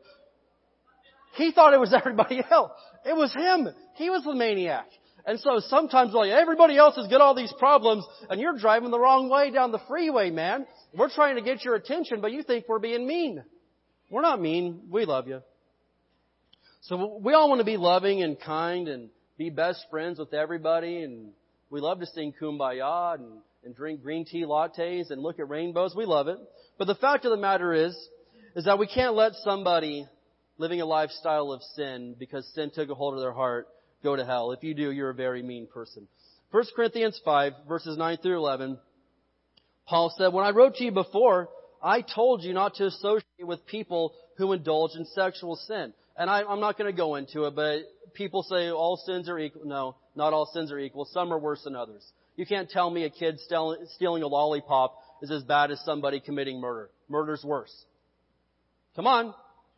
He 1.36 1.50
thought 1.50 1.74
it 1.74 1.80
was 1.80 1.92
everybody 1.92 2.40
else. 2.48 2.70
It 3.04 3.16
was 3.16 3.32
him. 3.34 3.68
He 3.96 4.08
was 4.08 4.22
the 4.22 4.34
maniac. 4.34 4.86
And 5.26 5.40
so 5.40 5.58
sometimes 5.58 6.12
like 6.12 6.30
everybody 6.30 6.76
else 6.76 6.96
has 6.96 7.08
got 7.08 7.20
all 7.20 7.34
these 7.34 7.52
problems 7.58 8.06
and 8.28 8.40
you're 8.40 8.56
driving 8.56 8.90
the 8.90 9.00
wrong 9.00 9.28
way 9.28 9.50
down 9.50 9.72
the 9.72 9.80
freeway, 9.88 10.30
man. 10.30 10.66
We're 10.96 11.10
trying 11.10 11.36
to 11.36 11.42
get 11.42 11.64
your 11.64 11.74
attention, 11.74 12.20
but 12.20 12.30
you 12.30 12.42
think 12.42 12.66
we're 12.68 12.78
being 12.78 13.06
mean. 13.06 13.42
We're 14.10 14.22
not 14.22 14.40
mean. 14.40 14.82
We 14.90 15.06
love 15.06 15.26
you. 15.26 15.40
So 16.88 17.18
we 17.22 17.32
all 17.32 17.48
want 17.48 17.60
to 17.60 17.64
be 17.64 17.78
loving 17.78 18.22
and 18.22 18.38
kind 18.38 18.88
and 18.88 19.08
be 19.38 19.48
best 19.48 19.86
friends 19.90 20.18
with 20.18 20.34
everybody 20.34 21.02
and 21.02 21.30
we 21.70 21.80
love 21.80 22.00
to 22.00 22.06
sing 22.06 22.34
kumbaya 22.38 23.14
and, 23.14 23.38
and 23.64 23.74
drink 23.74 24.02
green 24.02 24.26
tea 24.26 24.44
lattes 24.44 25.10
and 25.10 25.22
look 25.22 25.38
at 25.38 25.48
rainbows. 25.48 25.94
We 25.96 26.04
love 26.04 26.28
it. 26.28 26.36
But 26.76 26.84
the 26.86 26.94
fact 26.94 27.24
of 27.24 27.30
the 27.30 27.38
matter 27.38 27.72
is, 27.72 27.96
is 28.54 28.66
that 28.66 28.78
we 28.78 28.86
can't 28.86 29.14
let 29.14 29.32
somebody 29.44 30.06
living 30.58 30.82
a 30.82 30.84
lifestyle 30.84 31.52
of 31.52 31.62
sin 31.74 32.16
because 32.18 32.46
sin 32.54 32.70
took 32.74 32.90
a 32.90 32.94
hold 32.94 33.14
of 33.14 33.20
their 33.20 33.32
heart 33.32 33.66
go 34.02 34.14
to 34.14 34.26
hell. 34.26 34.52
If 34.52 34.62
you 34.62 34.74
do, 34.74 34.90
you're 34.90 35.08
a 35.08 35.14
very 35.14 35.42
mean 35.42 35.66
person. 35.66 36.06
1 36.50 36.64
Corinthians 36.76 37.18
5 37.24 37.52
verses 37.66 37.96
9 37.96 38.18
through 38.18 38.36
11, 38.36 38.78
Paul 39.86 40.14
said, 40.18 40.34
When 40.34 40.44
I 40.44 40.50
wrote 40.50 40.74
to 40.74 40.84
you 40.84 40.92
before, 40.92 41.48
I 41.82 42.02
told 42.02 42.42
you 42.42 42.52
not 42.52 42.74
to 42.74 42.84
associate 42.84 43.24
with 43.40 43.64
people 43.64 44.12
who 44.36 44.52
indulge 44.52 44.90
in 44.96 45.06
sexual 45.06 45.56
sin. 45.56 45.94
And 46.16 46.30
I, 46.30 46.42
I'm 46.42 46.60
not 46.60 46.78
going 46.78 46.90
to 46.90 46.96
go 46.96 47.16
into 47.16 47.44
it, 47.44 47.54
but 47.56 47.80
people 48.14 48.42
say 48.44 48.70
all 48.70 48.96
sins 49.04 49.28
are 49.28 49.38
equal. 49.38 49.62
No, 49.64 49.96
not 50.14 50.32
all 50.32 50.48
sins 50.52 50.70
are 50.70 50.78
equal. 50.78 51.06
Some 51.06 51.32
are 51.32 51.38
worse 51.38 51.62
than 51.64 51.74
others. 51.74 52.04
You 52.36 52.46
can't 52.46 52.68
tell 52.68 52.90
me 52.90 53.04
a 53.04 53.10
kid 53.10 53.38
stealing 53.40 54.22
a 54.22 54.26
lollipop 54.26 54.96
is 55.22 55.30
as 55.30 55.42
bad 55.42 55.70
as 55.70 55.80
somebody 55.84 56.20
committing 56.20 56.60
murder. 56.60 56.90
Murder's 57.08 57.44
worse. 57.44 57.72
Come 58.96 59.06
on. 59.06 59.34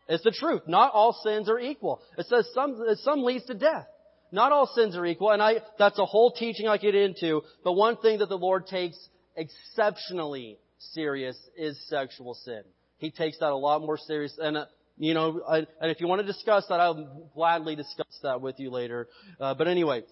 It's 0.09 0.25
the 0.25 0.31
truth. 0.31 0.62
Not 0.66 0.92
all 0.92 1.18
sins 1.25 1.49
are 1.49 1.59
equal. 1.59 2.01
It 2.16 2.27
says 2.27 2.49
some, 2.55 2.77
some 3.03 3.25
leads 3.25 3.44
to 3.46 3.55
death. 3.55 3.87
Not 4.33 4.53
all 4.53 4.66
sins 4.75 4.96
are 4.96 5.07
equal, 5.07 5.31
and 5.31 5.42
I, 5.42 5.57
that's 5.79 5.99
a 5.99 6.05
whole 6.05 6.33
teaching 6.33 6.66
I 6.66 6.79
get 6.79 6.94
into, 6.94 7.42
but 7.62 7.72
one 7.72 7.96
thing 7.96 8.18
that 8.18 8.29
the 8.29 8.37
Lord 8.38 8.66
takes 8.66 8.99
exceptionally 9.37 10.59
serious 10.79 11.37
is 11.57 11.79
sexual 11.88 12.35
sin. 12.35 12.62
He 12.99 13.11
takes 13.11 13.38
that 13.38 13.51
a 13.51 13.57
lot 13.57 13.83
more 13.83 13.99
serious, 13.99 14.37
and 14.40 14.57
uh, 14.57 14.64
you 14.99 15.15
know, 15.15 15.43
I, 15.47 15.59
and 15.59 15.91
if 15.91 16.01
you 16.01 16.09
want 16.09 16.21
to 16.23 16.27
discuss 16.27 16.65
that, 16.69 16.81
I'll 16.81 17.29
gladly 17.35 17.77
discuss 17.77 18.19
that 18.23 18.41
with 18.41 18.59
you 18.59 18.71
later. 18.71 19.09
Uh, 19.39 19.55
but 19.55 19.69
anyway, 19.69 20.03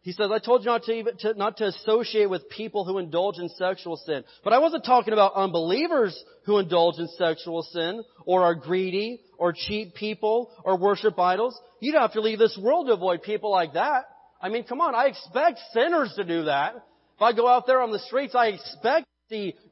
he 0.00 0.12
says, 0.12 0.30
I 0.32 0.40
told 0.40 0.62
you 0.62 0.66
not 0.66 0.82
to, 0.84 0.92
even, 0.92 1.16
to, 1.18 1.34
not 1.34 1.58
to 1.58 1.66
associate 1.66 2.28
with 2.28 2.48
people 2.48 2.84
who 2.84 2.98
indulge 2.98 3.38
in 3.38 3.48
sexual 3.50 3.96
sin. 3.96 4.24
But 4.42 4.52
I 4.52 4.58
wasn't 4.58 4.84
talking 4.84 5.12
about 5.12 5.34
unbelievers 5.34 6.20
who 6.44 6.58
indulge 6.58 6.98
in 6.98 7.06
sexual 7.16 7.62
sin, 7.62 8.02
or 8.26 8.42
are 8.42 8.56
greedy, 8.56 9.20
or 9.38 9.52
cheat 9.52 9.94
people, 9.94 10.50
or 10.64 10.76
worship 10.76 11.16
idols. 11.18 11.58
You'd 11.80 11.94
have 11.94 12.14
to 12.14 12.20
leave 12.20 12.40
this 12.40 12.58
world 12.60 12.88
to 12.88 12.94
avoid 12.94 13.22
people 13.22 13.52
like 13.52 13.74
that. 13.74 14.06
I 14.40 14.48
mean, 14.48 14.64
come 14.64 14.80
on, 14.80 14.96
I 14.96 15.06
expect 15.06 15.60
sinners 15.72 16.12
to 16.16 16.24
do 16.24 16.44
that. 16.44 16.74
If 16.74 17.22
I 17.22 17.32
go 17.32 17.46
out 17.46 17.68
there 17.68 17.80
on 17.80 17.92
the 17.92 18.00
streets, 18.00 18.34
I 18.34 18.48
expect 18.48 19.06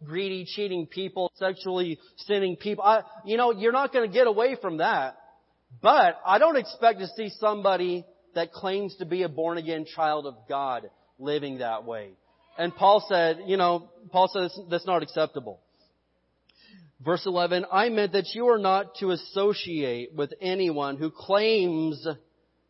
greedy, 0.05 0.45
cheating 0.45 0.87
people, 0.87 1.31
sexually 1.37 1.99
sinning 2.17 2.57
people. 2.57 2.85
I, 2.85 3.03
you 3.25 3.37
know, 3.37 3.53
you're 3.53 3.73
not 3.73 3.93
going 3.93 4.09
to 4.09 4.13
get 4.13 4.27
away 4.27 4.57
from 4.61 4.79
that. 4.79 5.17
But 5.83 6.21
I 6.27 6.39
don't 6.39 6.57
expect 6.57 6.99
to 7.01 7.07
see 7.17 7.31
somebody 7.39 8.05
that 8.35 8.53
claims 8.53 8.97
to 8.97 9.07
be 9.07 9.23
a 9.23 9.29
born 9.29 9.59
again 9.59 9.85
child 9.85 10.27
of 10.27 10.35
God 10.49 10.91
living 11.19 11.59
that 11.59 11.85
way. 11.85 12.11
And 12.59 12.75
Paul 12.75 13.05
said, 13.09 13.43
you 13.47 13.57
know, 13.57 13.91
Paul 14.11 14.29
says 14.33 14.59
that's 14.69 14.87
not 14.87 15.03
acceptable. 15.03 15.61
Verse 17.03 17.25
11, 17.25 17.65
I 17.73 17.89
meant 17.89 18.13
that 18.13 18.35
you 18.35 18.49
are 18.49 18.59
not 18.59 18.97
to 18.97 19.13
associate 19.13 20.15
with 20.15 20.35
anyone 20.41 20.99
who 20.99 21.11
claims 21.11 22.07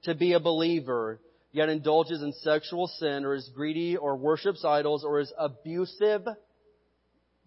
to 0.04 0.14
be 0.14 0.34
a 0.34 0.40
believer, 0.40 1.20
yet 1.50 1.68
indulges 1.68 2.22
in 2.22 2.32
sexual 2.34 2.86
sin, 2.86 3.24
or 3.24 3.34
is 3.34 3.50
greedy, 3.52 3.96
or 3.96 4.16
worships 4.16 4.64
idols, 4.64 5.04
or 5.04 5.18
is 5.18 5.32
abusive. 5.36 6.22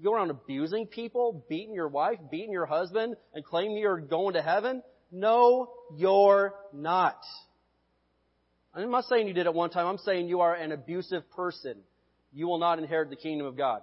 Go 0.04 0.14
around 0.14 0.32
abusing 0.32 0.88
people, 0.88 1.46
beating 1.50 1.74
your 1.74 1.88
wife, 1.88 2.20
beating 2.30 2.52
your 2.52 2.66
husband, 2.66 3.16
and 3.34 3.46
claim 3.46 3.78
you're 3.78 4.02
going 4.02 4.34
to 4.34 4.42
heaven? 4.42 4.84
No, 5.12 5.72
you're 5.96 6.54
not. 6.74 7.20
I'm 8.76 8.92
not 8.92 9.06
saying 9.06 9.28
you 9.28 9.34
did 9.34 9.46
it 9.46 9.54
one 9.54 9.70
time. 9.70 9.86
I'm 9.86 10.00
saying 10.00 10.28
you 10.28 10.42
are 10.42 10.54
an 10.56 10.72
abusive 10.72 11.30
person. 11.32 11.78
You 12.34 12.48
will 12.48 12.58
not 12.58 12.80
inherit 12.80 13.12
the 13.12 13.16
kingdom 13.16 13.46
of 13.48 13.56
God. 13.56 13.82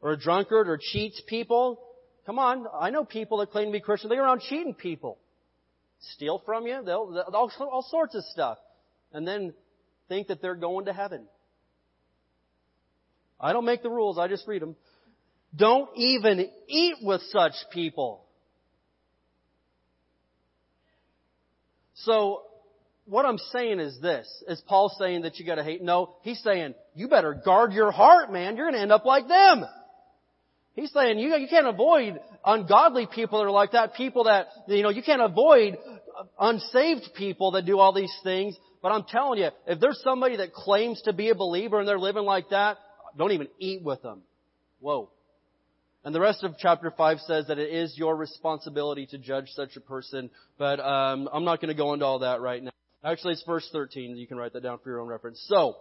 Or 0.00 0.12
a 0.12 0.18
drunkard 0.18 0.68
or 0.68 0.78
cheats 0.80 1.20
people. 1.26 1.80
Come 2.24 2.38
on. 2.38 2.66
I 2.78 2.90
know 2.90 3.04
people 3.04 3.38
that 3.38 3.50
claim 3.50 3.66
to 3.66 3.72
be 3.72 3.80
Christian. 3.80 4.08
They 4.08 4.16
go 4.16 4.22
around 4.22 4.42
cheating 4.42 4.74
people. 4.74 5.18
Steal 6.14 6.40
from 6.46 6.66
you. 6.66 6.82
They'll, 6.84 7.10
they'll 7.10 7.34
all, 7.34 7.50
all 7.60 7.86
sorts 7.90 8.14
of 8.14 8.24
stuff. 8.26 8.58
And 9.12 9.26
then 9.26 9.52
think 10.08 10.28
that 10.28 10.40
they're 10.40 10.54
going 10.54 10.86
to 10.86 10.92
heaven. 10.92 11.26
I 13.44 13.52
don't 13.52 13.66
make 13.66 13.82
the 13.82 13.90
rules. 13.90 14.18
I 14.18 14.26
just 14.26 14.48
read 14.48 14.62
them. 14.62 14.74
Don't 15.54 15.90
even 15.96 16.48
eat 16.66 16.96
with 17.02 17.20
such 17.28 17.52
people. 17.70 18.24
So 21.92 22.40
what 23.04 23.26
I'm 23.26 23.36
saying 23.36 23.80
is 23.80 24.00
this. 24.00 24.26
Is 24.48 24.62
Paul 24.66 24.94
saying 24.98 25.22
that 25.22 25.38
you 25.38 25.44
gotta 25.44 25.62
hate? 25.62 25.82
No, 25.82 26.16
he's 26.22 26.42
saying 26.42 26.74
you 26.94 27.08
better 27.08 27.34
guard 27.34 27.74
your 27.74 27.90
heart, 27.90 28.32
man. 28.32 28.56
You're 28.56 28.70
gonna 28.70 28.82
end 28.82 28.92
up 28.92 29.04
like 29.04 29.28
them. 29.28 29.64
He's 30.72 30.90
saying 30.92 31.18
you, 31.18 31.36
you 31.36 31.46
can't 31.46 31.66
avoid 31.66 32.18
ungodly 32.46 33.06
people 33.14 33.40
that 33.40 33.44
are 33.44 33.50
like 33.50 33.72
that. 33.72 33.94
People 33.94 34.24
that, 34.24 34.46
you 34.68 34.82
know, 34.82 34.88
you 34.88 35.02
can't 35.02 35.22
avoid 35.22 35.76
unsaved 36.40 37.10
people 37.14 37.52
that 37.52 37.66
do 37.66 37.78
all 37.78 37.92
these 37.92 38.14
things. 38.24 38.56
But 38.82 38.92
I'm 38.92 39.04
telling 39.04 39.38
you, 39.38 39.50
if 39.66 39.80
there's 39.80 40.00
somebody 40.02 40.38
that 40.38 40.54
claims 40.54 41.02
to 41.02 41.12
be 41.12 41.28
a 41.28 41.34
believer 41.34 41.78
and 41.78 41.86
they're 41.86 41.98
living 41.98 42.24
like 42.24 42.48
that, 42.50 42.78
don't 43.16 43.32
even 43.32 43.48
eat 43.58 43.82
with 43.82 44.02
them. 44.02 44.22
Whoa. 44.80 45.10
And 46.04 46.14
the 46.14 46.20
rest 46.20 46.44
of 46.44 46.56
chapter 46.58 46.90
5 46.90 47.20
says 47.20 47.46
that 47.46 47.58
it 47.58 47.72
is 47.72 47.96
your 47.96 48.14
responsibility 48.14 49.06
to 49.06 49.18
judge 49.18 49.48
such 49.50 49.76
a 49.76 49.80
person, 49.80 50.30
but 50.58 50.78
um, 50.78 51.28
I'm 51.32 51.44
not 51.44 51.60
going 51.60 51.68
to 51.68 51.74
go 51.74 51.94
into 51.94 52.04
all 52.04 52.18
that 52.18 52.42
right 52.42 52.62
now. 52.62 52.70
Actually, 53.02 53.34
it's 53.34 53.44
verse 53.44 53.68
13. 53.72 54.16
You 54.16 54.26
can 54.26 54.36
write 54.36 54.52
that 54.52 54.62
down 54.62 54.78
for 54.82 54.90
your 54.90 55.00
own 55.00 55.08
reference. 55.08 55.42
So, 55.48 55.76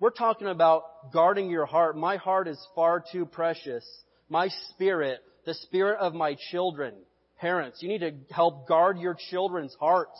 we're 0.00 0.10
talking 0.10 0.48
about 0.48 1.12
guarding 1.12 1.48
your 1.48 1.66
heart. 1.66 1.96
My 1.96 2.16
heart 2.16 2.48
is 2.48 2.58
far 2.74 3.02
too 3.10 3.24
precious. 3.24 3.84
My 4.28 4.48
spirit, 4.70 5.20
the 5.46 5.54
spirit 5.54 5.98
of 5.98 6.14
my 6.14 6.36
children. 6.50 6.94
Parents, 7.40 7.78
you 7.80 7.88
need 7.88 8.00
to 8.00 8.12
help 8.30 8.66
guard 8.68 8.98
your 8.98 9.16
children's 9.30 9.74
hearts. 9.80 10.18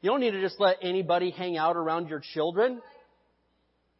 You 0.00 0.10
don't 0.10 0.20
need 0.20 0.30
to 0.30 0.40
just 0.40 0.60
let 0.60 0.76
anybody 0.80 1.30
hang 1.30 1.56
out 1.56 1.76
around 1.76 2.08
your 2.08 2.22
children. 2.34 2.80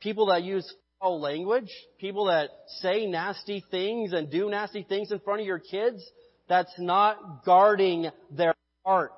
People 0.01 0.27
that 0.27 0.42
use 0.42 0.73
foul 1.00 1.20
language, 1.20 1.70
people 1.98 2.26
that 2.26 2.50
say 2.80 3.06
nasty 3.06 3.64
things 3.70 4.12
and 4.12 4.30
do 4.30 4.48
nasty 4.50 4.82
things 4.82 5.11
in 5.12 5.18
front 5.20 5.40
of 5.40 5.46
your 5.46 5.58
kids, 5.58 6.04
that's 6.48 6.72
not 6.78 7.44
guarding 7.44 8.11
their 8.30 8.54
heart. 8.84 9.12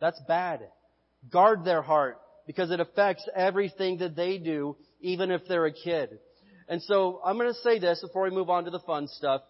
That's 0.00 0.20
bad. 0.28 0.60
Guard 1.30 1.64
their 1.64 1.82
heart 1.82 2.18
because 2.46 2.70
it 2.70 2.80
affects 2.80 3.28
everything 3.34 3.98
that 3.98 4.14
they 4.16 4.38
do, 4.38 4.76
even 5.00 5.30
if 5.30 5.42
they're 5.48 5.66
a 5.66 5.72
kid. 5.72 6.18
And 6.68 6.82
so 6.82 7.20
I'm 7.24 7.36
going 7.36 7.52
to 7.52 7.60
say 7.60 7.78
this 7.78 8.00
before 8.00 8.24
we 8.24 8.30
move 8.30 8.50
on 8.50 8.64
to 8.64 8.70
the 8.70 8.80
fun 8.80 9.08
stuff. 9.08 9.42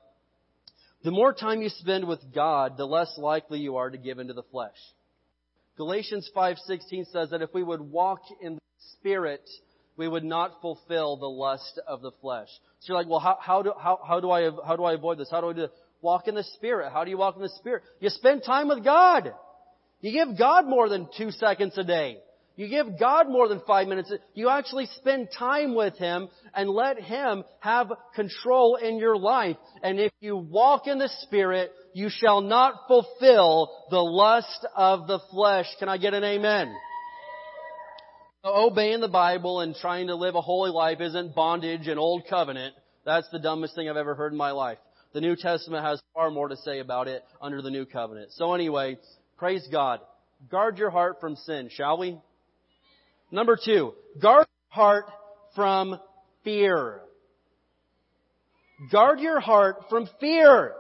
The 1.02 1.11
more 1.11 1.32
time 1.32 1.62
you 1.62 1.68
spend 1.68 2.06
with 2.06 2.20
God, 2.35 2.76
the 2.76 2.87
less 2.87 3.12
likely 3.18 3.61
you 3.61 3.76
are 3.76 3.90
to 3.90 3.98
give 3.98 4.18
into 4.18 4.32
the 4.32 4.42
flesh. 4.44 4.76
Galatians 5.76 6.30
5:16 6.35 7.06
says 7.12 7.30
that 7.30 7.42
if 7.42 7.52
we 7.52 7.62
would 7.62 7.80
walk 7.80 8.20
in 8.40 8.54
the 8.54 8.61
spirit, 8.92 9.48
we 9.96 10.09
would 10.09 10.24
not 10.24 10.61
fulfill 10.61 11.16
the 11.16 11.26
lust 11.26 11.80
of 11.87 12.02
the 12.02 12.12
flesh. 12.20 12.48
So 12.80 12.92
you're 12.92 12.98
like, 12.98 13.09
well, 13.09 13.20
how, 13.20 13.38
how 13.40 13.62
do 13.62 13.72
how, 13.78 13.98
how 14.06 14.20
do 14.20 14.30
I 14.30 14.50
how 14.66 14.76
do 14.76 14.85
I 14.85 14.92
avoid 14.92 15.18
this? 15.18 15.28
How 15.30 15.40
do 15.40 15.50
I 15.50 15.52
do 15.52 15.68
walk 16.02 16.28
in 16.28 16.35
the 16.35 16.44
spirit? 16.54 16.92
How 16.92 17.04
do 17.04 17.11
you 17.11 17.18
walk 17.18 17.37
in 17.37 17.42
the 17.42 17.48
spirit? 17.59 17.82
You 18.00 18.11
spend 18.11 18.42
time 18.44 18.68
with 18.68 18.85
God. 18.85 19.32
You 20.00 20.12
give 20.12 20.38
God 20.38 20.66
more 20.66 20.88
than 20.88 21.09
two 21.16 21.30
seconds 21.30 21.76
a 21.78 21.85
day. 21.85 22.18
You 22.56 22.68
give 22.68 22.98
God 22.98 23.28
more 23.28 23.48
than 23.48 23.61
five 23.66 23.87
minutes. 23.87 24.11
You 24.35 24.48
actually 24.48 24.87
spend 24.96 25.28
time 25.38 25.74
with 25.74 25.96
Him 25.98 26.28
and 26.54 26.70
let 26.70 26.98
Him 26.98 27.44
have 27.61 27.92
control 28.14 28.76
in 28.76 28.98
your 28.98 29.16
life. 29.16 29.56
And 29.82 30.00
if 30.00 30.12
you 30.20 30.37
walk 30.37 30.87
in 30.87 30.98
the 30.98 31.11
Spirit, 31.20 31.70
you 31.92 32.09
shall 32.09 32.40
not 32.40 32.87
fulfill 32.88 33.70
the 33.90 34.00
lust 34.00 34.66
of 34.74 35.06
the 35.06 35.18
flesh. 35.30 35.66
Can 35.78 35.90
I 35.90 35.98
get 35.98 36.14
an 36.14 36.24
amen? 36.24 36.74
Obeying 38.46 39.00
the 39.00 39.09
Bible 39.09 39.61
and 39.61 39.74
trying 39.74 40.06
to 40.06 40.14
live 40.14 40.37
a 40.37 40.40
holy 40.40 40.70
life 40.70 41.00
isn't 41.00 41.35
bondage 41.35 41.88
and 41.88 41.98
old 41.98 42.24
covenant. 42.30 42.74
That's 43.04 43.28
the 43.30 43.40
dumbest 43.40 43.74
thing 43.74 43.88
I've 43.88 43.96
ever 43.96 44.14
heard 44.14 44.32
in 44.32 44.38
my 44.38 44.52
life. 44.52 44.78
The 45.12 45.20
New 45.20 45.35
Testament 45.35 45.85
has 45.85 46.00
far 46.14 46.30
more 46.30 46.48
to 46.48 46.56
say 46.56 46.78
about 46.78 47.09
it 47.09 47.24
under 47.40 47.61
the 47.61 47.70
New 47.70 47.87
Covenant. 47.87 48.32
So 48.32 48.52
anyway, 48.54 48.98
Praise 49.37 49.66
God. 49.70 50.00
Guard 50.50 50.78
your 50.78 50.90
heart 50.90 51.18
from 51.20 51.37
sin, 51.37 51.68
shall 51.70 51.98
we? 51.98 52.18
Number 53.30 53.59
two, 53.62 53.92
guard 54.20 54.46
your 54.48 54.74
heart 54.74 55.06
from 55.54 55.98
fear. 56.42 57.00
Guard 58.90 59.20
your 59.20 59.40
heart 59.40 59.85
from 59.90 60.09
fear. 60.20 60.72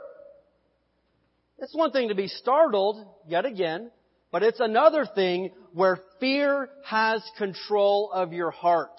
It's 1.58 1.74
one 1.74 1.90
thing 1.90 2.08
to 2.08 2.14
be 2.14 2.28
startled, 2.28 3.04
yet 3.26 3.44
again, 3.44 3.90
but 4.30 4.42
it's 4.42 4.60
another 4.60 5.06
thing 5.06 5.50
where 5.76 6.00
fear 6.20 6.70
has 6.86 7.22
control 7.36 8.10
of 8.10 8.32
your 8.32 8.50
heart. 8.50 8.98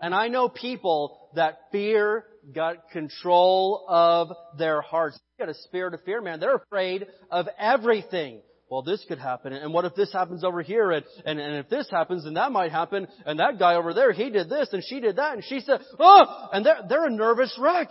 And 0.00 0.12
I 0.12 0.26
know 0.26 0.48
people 0.48 1.30
that 1.36 1.60
fear 1.70 2.24
got 2.52 2.90
control 2.90 3.84
of 3.88 4.32
their 4.58 4.80
hearts. 4.80 5.20
They 5.38 5.44
got 5.46 5.54
a 5.54 5.58
spirit 5.62 5.94
of 5.94 6.02
fear, 6.02 6.20
man. 6.20 6.40
They're 6.40 6.56
afraid 6.56 7.06
of 7.30 7.46
everything 7.56 8.40
well, 8.68 8.82
this 8.82 9.04
could 9.08 9.18
happen, 9.18 9.52
and 9.52 9.74
what 9.74 9.84
if 9.84 9.96
this 9.96 10.12
happens 10.12 10.44
over 10.44 10.62
here, 10.62 10.92
and, 10.92 11.04
and, 11.26 11.40
and 11.40 11.56
if 11.56 11.68
this 11.68 11.88
happens, 11.90 12.22
then 12.22 12.34
that 12.34 12.52
might 12.52 12.70
happen, 12.70 13.08
and 13.26 13.40
that 13.40 13.58
guy 13.58 13.74
over 13.74 13.92
there, 13.92 14.12
he 14.12 14.30
did 14.30 14.48
this, 14.48 14.68
and 14.72 14.80
she 14.86 15.00
did 15.00 15.16
that, 15.16 15.34
and 15.34 15.42
she 15.42 15.58
said, 15.58 15.80
oh, 15.98 16.48
and 16.52 16.64
they're, 16.64 16.78
they're 16.88 17.06
a 17.06 17.10
nervous 17.10 17.52
wreck. 17.60 17.88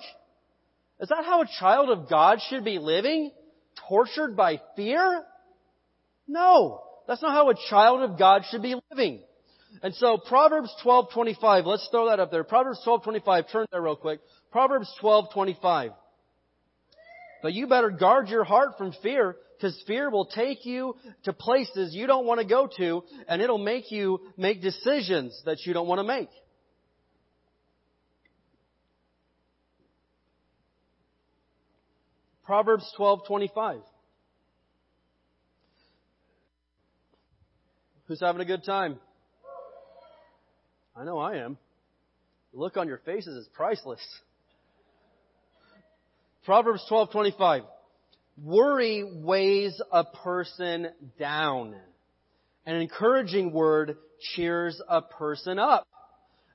Is 1.02 1.10
that 1.10 1.26
how 1.26 1.42
a 1.42 1.50
child 1.60 1.90
of 1.90 2.10
God 2.10 2.40
should 2.50 2.64
be 2.64 2.80
living? 2.80 3.32
Tortured 3.90 4.38
by 4.38 4.62
fear? 4.78 5.26
No. 6.30 6.82
That's 7.10 7.24
not 7.24 7.32
how 7.32 7.50
a 7.50 7.56
child 7.72 8.04
of 8.08 8.20
God 8.20 8.44
should 8.52 8.62
be 8.62 8.76
living. 8.92 9.22
And 9.82 9.96
so 9.96 10.20
Proverbs 10.20 10.72
12:25, 10.84 11.66
let's 11.66 11.88
throw 11.90 12.08
that 12.10 12.20
up 12.20 12.30
there. 12.30 12.44
Proverbs 12.44 12.80
12:25, 12.86 13.52
turn 13.52 13.66
there 13.72 13.82
real 13.82 13.96
quick. 13.96 14.20
Proverbs 14.52 14.94
12:25. 15.02 15.96
But 17.42 17.54
you 17.54 17.66
better 17.66 17.90
guard 17.90 18.30
your 18.30 18.44
heart 18.44 18.78
from 18.78 18.92
fear 19.02 19.36
because 19.58 19.82
fear 19.88 20.12
will 20.12 20.26
take 20.26 20.68
you 20.68 20.96
to 21.24 21.34
places 21.34 21.96
you 21.96 22.06
don't 22.06 22.28
want 22.28 22.42
to 22.42 22.46
go 22.46 22.70
to 22.78 23.04
and 23.28 23.42
it'll 23.42 23.58
make 23.58 23.92
you 23.92 24.20
make 24.38 24.62
decisions 24.62 25.42
that 25.46 25.66
you 25.66 25.74
don't 25.74 25.88
want 25.88 25.98
to 25.98 26.04
make. 26.04 26.30
Proverbs 32.44 32.88
12:25 33.00 33.82
Who's 38.10 38.20
having 38.22 38.42
a 38.42 38.46
good 38.46 38.64
time? 38.64 39.00
I 40.96 41.04
know 41.04 41.20
I 41.20 41.36
am. 41.38 41.60
The 42.52 42.60
look 42.60 42.76
on 42.76 42.88
your 42.88 42.98
faces 43.06 43.36
is 43.36 43.48
priceless. 43.54 44.02
Proverbs 46.44 46.84
12:25 46.90 47.66
Worry 48.44 49.04
weighs 49.04 49.80
a 49.92 50.06
person 50.06 50.88
down. 51.20 51.76
An 52.66 52.78
encouraging 52.78 53.54
word 53.54 53.96
cheers 54.34 54.82
a 54.90 55.04
person 55.04 55.60
up. 55.60 55.88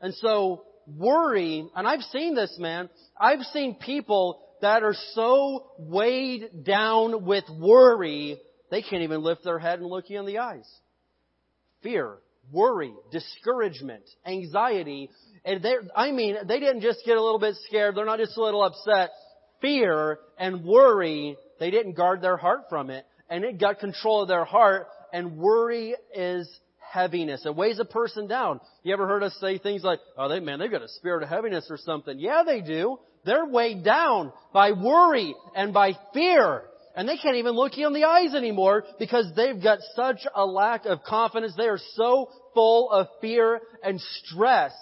And 0.01 0.13
so 0.15 0.65
worry, 0.89 1.69
and 1.77 1.87
I've 1.87 2.03
seen 2.03 2.35
this 2.35 2.57
man, 2.59 2.91
I've 3.17 3.43
seen 3.53 3.77
people 3.77 4.41
that 4.61 4.83
are 4.83 4.97
so 5.13 5.71
weighed 5.79 6.65
down 6.65 7.25
with 7.25 7.45
worry, 7.49 8.41
they 8.73 8.83
can't 8.83 9.05
even 9.05 9.23
lift 9.23 9.45
their 9.45 9.61
head 9.61 9.79
and 9.79 9.89
look 9.89 10.11
you 10.11 10.19
in 10.19 10.27
the 10.27 10.39
eyes. 10.39 10.69
Fear, 11.85 12.17
worry, 12.51 12.93
discouragement, 13.13 14.03
anxiety, 14.27 15.11
and 15.45 15.65
I 15.95 16.11
mean, 16.11 16.37
they 16.49 16.59
didn't 16.59 16.81
just 16.81 17.01
get 17.05 17.17
a 17.17 17.23
little 17.23 17.39
bit 17.39 17.55
scared, 17.69 17.95
they're 17.95 18.07
not 18.07 18.19
just 18.19 18.37
a 18.37 18.43
little 18.43 18.65
upset. 18.65 19.11
Fear 19.61 20.19
and 20.39 20.65
worry, 20.65 21.37
they 21.61 21.71
didn't 21.71 21.93
guard 21.93 22.23
their 22.23 22.39
heart 22.39 22.63
from 22.69 22.91
it, 22.91 23.05
and 23.29 23.45
it 23.45 23.61
got 23.61 23.79
control 23.79 24.23
of 24.23 24.29
their 24.29 24.45
heart, 24.45 24.87
and 25.13 25.37
worry 25.37 25.95
is 26.15 26.49
heaviness. 26.93 27.45
It 27.45 27.55
weighs 27.55 27.79
a 27.79 27.85
person 27.85 28.27
down. 28.27 28.61
You 28.83 28.95
ever 28.95 29.07
heard 29.07 29.23
us 29.23 29.37
say 29.41 29.59
things 29.59 29.83
like, 29.85 30.01
oh, 30.17 30.29
they, 30.29 30.41
man, 30.41 30.61
they've 30.61 30.71
got 30.71 30.83
a 30.83 30.89
spirit 30.89 31.23
of 31.23 31.29
heaviness 31.29 31.67
or 31.69 31.77
something. 31.77 32.19
Yeah, 32.19 32.43
they 32.47 32.63
do. 32.63 32.99
They're 33.27 33.47
weighed 33.47 33.85
down 33.85 34.33
by 34.53 34.73
worry 34.73 35.35
and 35.55 35.75
by 35.75 35.99
fear. 36.13 36.63
And 36.95 37.09
they 37.09 37.17
can't 37.17 37.37
even 37.37 37.55
look 37.55 37.77
you 37.77 37.87
in 37.87 37.93
the 37.93 38.05
eyes 38.05 38.35
anymore 38.35 38.85
because 38.99 39.27
they've 39.35 39.61
got 39.61 39.81
such 39.97 40.21
a 40.35 40.47
lack 40.47 40.87
of 40.87 41.03
confidence. 41.03 41.55
They 41.57 41.67
are 41.67 41.81
so 41.95 42.31
full 42.55 42.91
of 42.91 43.09
fear 43.21 43.61
and 43.83 44.01
stress 44.01 44.73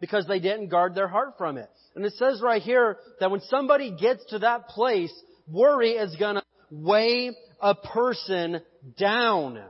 because 0.00 0.26
they 0.26 0.38
didn't 0.38 0.68
guard 0.68 0.94
their 0.94 1.08
heart 1.08 1.34
from 1.36 1.58
it. 1.58 1.68
And 1.96 2.04
it 2.04 2.12
says 2.14 2.40
right 2.42 2.62
here 2.62 2.98
that 3.18 3.30
when 3.30 3.40
somebody 3.40 3.90
gets 3.90 4.24
to 4.26 4.40
that 4.40 4.68
place, 4.68 5.12
worry 5.50 5.92
is 5.92 6.14
gonna 6.16 6.42
weigh 6.70 7.32
a 7.60 7.74
person 7.74 8.60
down. 8.98 9.60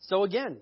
So 0.00 0.24
again, 0.24 0.58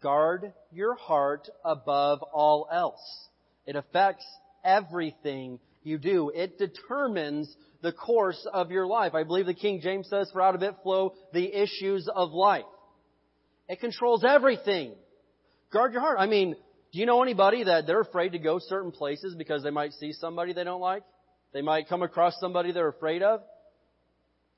guard 0.00 0.52
your 0.70 0.94
heart 0.94 1.48
above 1.64 2.22
all 2.22 2.68
else. 2.70 3.28
It 3.66 3.76
affects 3.76 4.24
everything 4.64 5.58
you 5.82 5.98
do. 5.98 6.30
It 6.34 6.58
determines 6.58 7.54
the 7.82 7.92
course 7.92 8.46
of 8.52 8.70
your 8.70 8.86
life. 8.86 9.14
I 9.14 9.24
believe 9.24 9.46
the 9.46 9.54
King 9.54 9.80
James 9.82 10.08
says, 10.08 10.30
for 10.32 10.42
out 10.42 10.54
of 10.54 10.62
it 10.62 10.74
flow 10.82 11.14
the 11.32 11.52
issues 11.54 12.08
of 12.14 12.32
life. 12.32 12.64
It 13.68 13.80
controls 13.80 14.24
everything. 14.24 14.92
Guard 15.72 15.92
your 15.92 16.02
heart. 16.02 16.18
I 16.18 16.26
mean, 16.26 16.56
do 16.92 16.98
you 16.98 17.06
know 17.06 17.22
anybody 17.22 17.64
that 17.64 17.86
they're 17.86 18.00
afraid 18.00 18.32
to 18.32 18.38
go 18.38 18.58
certain 18.58 18.90
places 18.90 19.34
because 19.36 19.62
they 19.62 19.70
might 19.70 19.92
see 19.92 20.12
somebody 20.12 20.52
they 20.52 20.64
don't 20.64 20.80
like? 20.80 21.04
They 21.52 21.62
might 21.62 21.88
come 21.88 22.02
across 22.02 22.34
somebody 22.40 22.72
they're 22.72 22.88
afraid 22.88 23.22
of? 23.22 23.40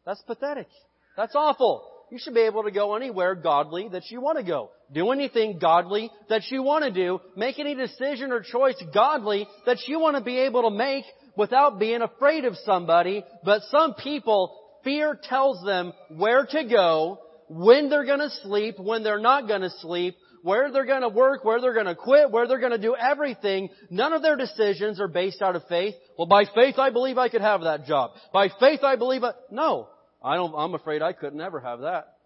That's 0.07 0.23
pathetic. 0.23 0.69
That's 1.17 1.35
awful. 1.35 1.92
You 2.12 2.18
should 2.18 2.35
be 2.35 2.42
able 2.42 2.64
to 2.64 2.70
go 2.70 2.94
anywhere 2.94 3.35
godly 3.35 3.88
that 3.92 4.11
you 4.11 4.20
want 4.20 4.37
to 4.37 4.44
go. 4.44 4.68
Do 4.92 5.12
anything 5.12 5.59
godly 5.59 6.11
that 6.29 6.42
you 6.51 6.62
want 6.62 6.85
to 6.85 6.90
do. 6.90 7.20
Make 7.38 7.59
any 7.59 7.75
decision 7.75 8.33
or 8.33 8.42
choice 8.42 8.77
godly 8.92 9.48
that 9.64 9.79
you 9.88 9.98
want 9.98 10.18
to 10.18 10.22
be 10.22 10.40
able 10.40 10.68
to 10.68 10.77
make 10.77 11.07
without 11.38 11.79
being 11.79 12.03
afraid 12.03 12.44
of 12.44 12.59
somebody. 12.66 13.25
But 13.46 13.62
some 13.70 13.94
people, 13.94 14.55
fear 14.85 15.18
tells 15.22 15.64
them 15.64 15.94
where 16.11 16.44
to 16.44 16.64
go, 16.64 17.18
when 17.48 17.88
they're 17.88 18.05
going 18.05 18.18
to 18.18 18.31
sleep, 18.42 18.75
when 18.79 19.03
they're 19.03 19.18
not 19.18 19.48
going 19.48 19.62
to 19.62 19.70
sleep, 19.81 20.14
where 20.42 20.70
they're 20.70 20.85
going 20.85 21.01
to 21.01 21.09
work, 21.09 21.46
where 21.46 21.62
they're 21.62 21.72
going 21.72 21.87
to 21.87 21.94
quit, 21.94 22.31
where 22.31 22.46
they're 22.46 22.61
going 22.61 22.72
to 22.72 22.79
do 22.79 22.94
everything. 22.94 23.70
None 23.88 24.12
of 24.12 24.20
their 24.20 24.37
decisions 24.37 25.01
are 25.01 25.09
based 25.09 25.40
out 25.40 25.57
of 25.57 25.62
faith. 25.66 25.94
Well, 26.18 26.27
by 26.27 26.44
faith 26.55 26.79
I 26.79 26.90
believe 26.90 27.16
I 27.16 27.31
could 27.31 27.40
have 27.40 27.62
that 27.62 27.87
job. 27.87 28.11
By 28.35 28.51
faith 28.61 28.81
I 28.83 28.96
believe 28.96 29.25
I, 29.25 29.33
no. 29.51 29.88
I 30.25 30.37
don't, 30.37 30.55
I'm 30.57 30.75
afraid 30.75 31.03
I 31.03 31.13
could 31.13 31.35
never 31.35 31.61
have 31.61 31.81
that. 31.81 32.17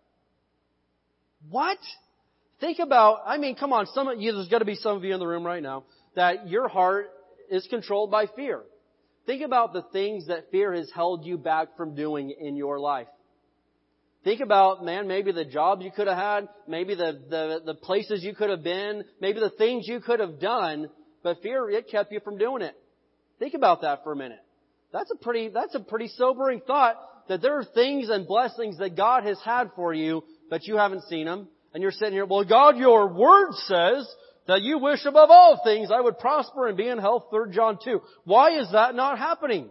What? 1.48 1.78
Think 2.60 2.78
about, 2.78 3.20
I 3.26 3.38
mean, 3.38 3.56
come 3.56 3.72
on, 3.72 3.86
some 3.86 4.08
of 4.08 4.20
you, 4.20 4.32
there's 4.32 4.48
got 4.48 4.60
to 4.60 4.64
be 4.64 4.76
some 4.76 4.96
of 4.96 5.04
you 5.04 5.12
in 5.12 5.20
the 5.20 5.26
room 5.26 5.44
right 5.44 5.62
now 5.62 5.84
that 6.14 6.48
your 6.48 6.68
heart 6.68 7.10
is 7.50 7.66
controlled 7.68 8.10
by 8.10 8.26
fear. 8.34 8.62
Think 9.26 9.42
about 9.42 9.72
the 9.72 9.82
things 9.92 10.28
that 10.28 10.50
fear 10.50 10.72
has 10.72 10.90
held 10.94 11.24
you 11.24 11.36
back 11.36 11.76
from 11.76 11.94
doing 11.94 12.34
in 12.38 12.56
your 12.56 12.78
life. 12.78 13.08
Think 14.24 14.40
about, 14.40 14.84
man, 14.84 15.06
maybe 15.06 15.32
the 15.32 15.44
jobs 15.44 15.84
you 15.84 15.90
could 15.90 16.08
have 16.08 16.16
had, 16.16 16.48
maybe 16.66 16.94
the, 16.94 17.20
the, 17.28 17.60
the 17.64 17.74
places 17.74 18.24
you 18.24 18.34
could 18.34 18.50
have 18.50 18.64
been, 18.64 19.04
maybe 19.20 19.38
the 19.38 19.50
things 19.50 19.86
you 19.86 20.00
could 20.00 20.20
have 20.20 20.40
done, 20.40 20.88
but 21.22 21.42
fear, 21.42 21.68
it 21.70 21.88
kept 21.88 22.10
you 22.10 22.20
from 22.20 22.38
doing 22.38 22.62
it. 22.62 22.74
Think 23.38 23.54
about 23.54 23.82
that 23.82 24.02
for 24.02 24.12
a 24.12 24.16
minute. 24.16 24.40
That's 24.92 25.10
a 25.10 25.16
pretty, 25.16 25.48
that's 25.48 25.74
a 25.74 25.80
pretty 25.80 26.08
sobering 26.08 26.60
thought 26.66 26.96
that 27.28 27.42
there 27.42 27.58
are 27.58 27.64
things 27.64 28.08
and 28.08 28.26
blessings 28.26 28.78
that 28.78 28.96
God 28.96 29.24
has 29.24 29.38
had 29.44 29.70
for 29.74 29.92
you, 29.92 30.24
but 30.50 30.66
you 30.66 30.76
haven't 30.76 31.04
seen 31.04 31.26
them. 31.26 31.48
And 31.74 31.82
you're 31.82 31.92
sitting 31.92 32.14
here, 32.14 32.26
well, 32.26 32.44
God, 32.44 32.76
your 32.76 33.12
word 33.12 33.52
says 33.52 34.08
that 34.46 34.62
you 34.62 34.78
wish 34.78 35.04
above 35.04 35.30
all 35.30 35.60
things 35.64 35.90
I 35.90 36.00
would 36.00 36.18
prosper 36.18 36.68
and 36.68 36.76
be 36.76 36.88
in 36.88 36.98
health, 36.98 37.26
3 37.30 37.52
John 37.54 37.78
2. 37.82 38.00
Why 38.24 38.58
is 38.58 38.70
that 38.72 38.94
not 38.94 39.18
happening? 39.18 39.68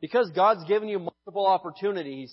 Because 0.00 0.30
God's 0.34 0.64
given 0.64 0.88
you 0.88 0.98
multiple 0.98 1.46
opportunities 1.46 2.32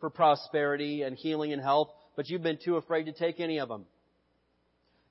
for 0.00 0.10
prosperity 0.10 1.02
and 1.02 1.16
healing 1.16 1.52
and 1.52 1.62
health, 1.62 1.88
but 2.16 2.28
you've 2.28 2.42
been 2.42 2.58
too 2.62 2.76
afraid 2.76 3.04
to 3.04 3.12
take 3.12 3.38
any 3.38 3.58
of 3.58 3.68
them. 3.68 3.84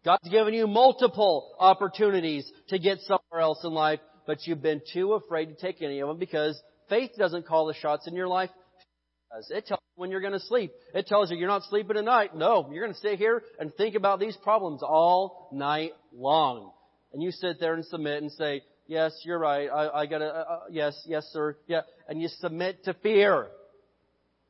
God's 0.03 0.27
given 0.29 0.53
you 0.53 0.65
multiple 0.65 1.55
opportunities 1.59 2.51
to 2.69 2.79
get 2.79 2.99
somewhere 3.01 3.41
else 3.41 3.63
in 3.63 3.71
life, 3.71 3.99
but 4.25 4.45
you've 4.45 4.61
been 4.61 4.81
too 4.91 5.13
afraid 5.13 5.45
to 5.45 5.55
take 5.55 5.81
any 5.81 5.99
of 5.99 6.07
them 6.07 6.17
because 6.17 6.59
faith 6.89 7.11
doesn't 7.17 7.45
call 7.45 7.67
the 7.67 7.75
shots 7.75 8.07
in 8.07 8.15
your 8.15 8.27
life. 8.27 8.49
It 9.49 9.65
tells 9.65 9.79
you 9.79 10.01
when 10.01 10.11
you're 10.11 10.21
going 10.21 10.33
to 10.33 10.39
sleep. 10.39 10.71
It 10.93 11.07
tells 11.07 11.31
you 11.31 11.37
you're 11.37 11.47
not 11.47 11.63
sleeping 11.63 11.95
tonight. 11.95 12.35
No, 12.35 12.69
you're 12.71 12.83
going 12.83 12.93
to 12.93 12.99
stay 12.99 13.15
here 13.15 13.43
and 13.59 13.73
think 13.75 13.95
about 13.95 14.19
these 14.19 14.35
problems 14.37 14.81
all 14.83 15.49
night 15.53 15.93
long. 16.13 16.71
And 17.13 17.21
you 17.21 17.31
sit 17.31 17.59
there 17.59 17.73
and 17.73 17.85
submit 17.85 18.21
and 18.21 18.31
say, 18.31 18.61
yes, 18.87 19.13
you're 19.23 19.39
right. 19.39 19.67
I, 19.67 20.01
I 20.01 20.05
gotta, 20.05 20.25
uh, 20.25 20.45
uh, 20.49 20.59
yes, 20.69 21.01
yes, 21.05 21.25
sir. 21.31 21.57
Yeah. 21.67 21.81
And 22.07 22.21
you 22.21 22.27
submit 22.39 22.83
to 22.85 22.93
fear. 22.95 23.47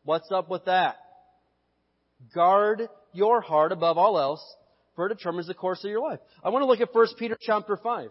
What's 0.04 0.32
up 0.32 0.50
with 0.50 0.66
that? 0.66 0.98
Guard 2.34 2.88
your 3.14 3.42
heart 3.42 3.72
above 3.72 3.98
all 3.98 4.18
else, 4.20 4.44
for 4.96 5.08
it 5.08 5.16
determines 5.16 5.48
the 5.48 5.54
course 5.54 5.84
of 5.84 5.90
your 5.90 6.02
life. 6.02 6.20
I 6.44 6.50
want 6.50 6.64
to 6.64 6.68
look 6.68 6.82
at 6.82 6.94
1 6.94 7.08
Peter 7.18 7.38
chapter 7.40 7.78
5. 7.78 8.10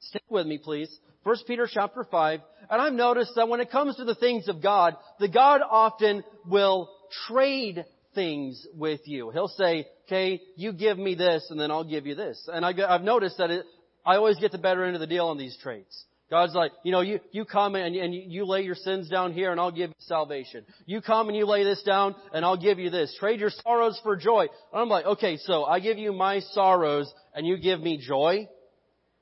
Stick 0.00 0.24
with 0.28 0.46
me, 0.46 0.58
please. 0.58 0.90
1 1.22 1.36
Peter 1.46 1.68
chapter 1.70 2.04
5. 2.04 2.40
And 2.70 2.80
I've 2.80 2.92
noticed 2.92 3.34
that 3.36 3.48
when 3.48 3.60
it 3.60 3.70
comes 3.70 3.96
to 3.96 4.04
the 4.04 4.14
things 4.14 4.48
of 4.48 4.62
God, 4.62 4.96
the 5.18 5.28
God 5.28 5.60
often 5.68 6.24
will 6.46 6.90
trade 7.26 7.84
things 8.14 8.66
with 8.74 9.00
you. 9.04 9.30
He'll 9.30 9.48
say, 9.48 9.86
okay, 10.06 10.40
you 10.56 10.72
give 10.72 10.98
me 10.98 11.14
this 11.14 11.46
and 11.50 11.60
then 11.60 11.70
I'll 11.70 11.84
give 11.84 12.06
you 12.06 12.14
this. 12.14 12.48
And 12.52 12.64
I, 12.64 12.72
have 12.88 13.02
noticed 13.02 13.38
that 13.38 13.50
it, 13.50 13.66
I 14.04 14.16
always 14.16 14.38
get 14.38 14.52
the 14.52 14.58
better 14.58 14.84
end 14.84 14.94
of 14.94 15.00
the 15.00 15.06
deal 15.06 15.26
on 15.26 15.38
these 15.38 15.56
trades. 15.62 16.04
God's 16.30 16.54
like, 16.54 16.70
you 16.84 16.92
know, 16.92 17.00
you, 17.00 17.18
you 17.32 17.44
come 17.44 17.74
and, 17.74 17.94
and 17.96 18.14
you 18.14 18.46
lay 18.46 18.62
your 18.62 18.76
sins 18.76 19.08
down 19.08 19.32
here 19.32 19.50
and 19.50 19.60
I'll 19.60 19.72
give 19.72 19.90
you 19.90 19.96
salvation. 19.98 20.64
You 20.86 21.00
come 21.00 21.28
and 21.28 21.36
you 21.36 21.44
lay 21.44 21.64
this 21.64 21.82
down 21.82 22.14
and 22.32 22.44
I'll 22.44 22.56
give 22.56 22.78
you 22.78 22.88
this. 22.88 23.14
Trade 23.18 23.40
your 23.40 23.50
sorrows 23.50 24.00
for 24.04 24.16
joy. 24.16 24.46
And 24.72 24.80
I'm 24.80 24.88
like, 24.88 25.04
okay, 25.04 25.38
so 25.38 25.64
I 25.64 25.80
give 25.80 25.98
you 25.98 26.12
my 26.12 26.38
sorrows 26.52 27.12
and 27.34 27.46
you 27.46 27.58
give 27.58 27.80
me 27.80 27.98
joy. 27.98 28.48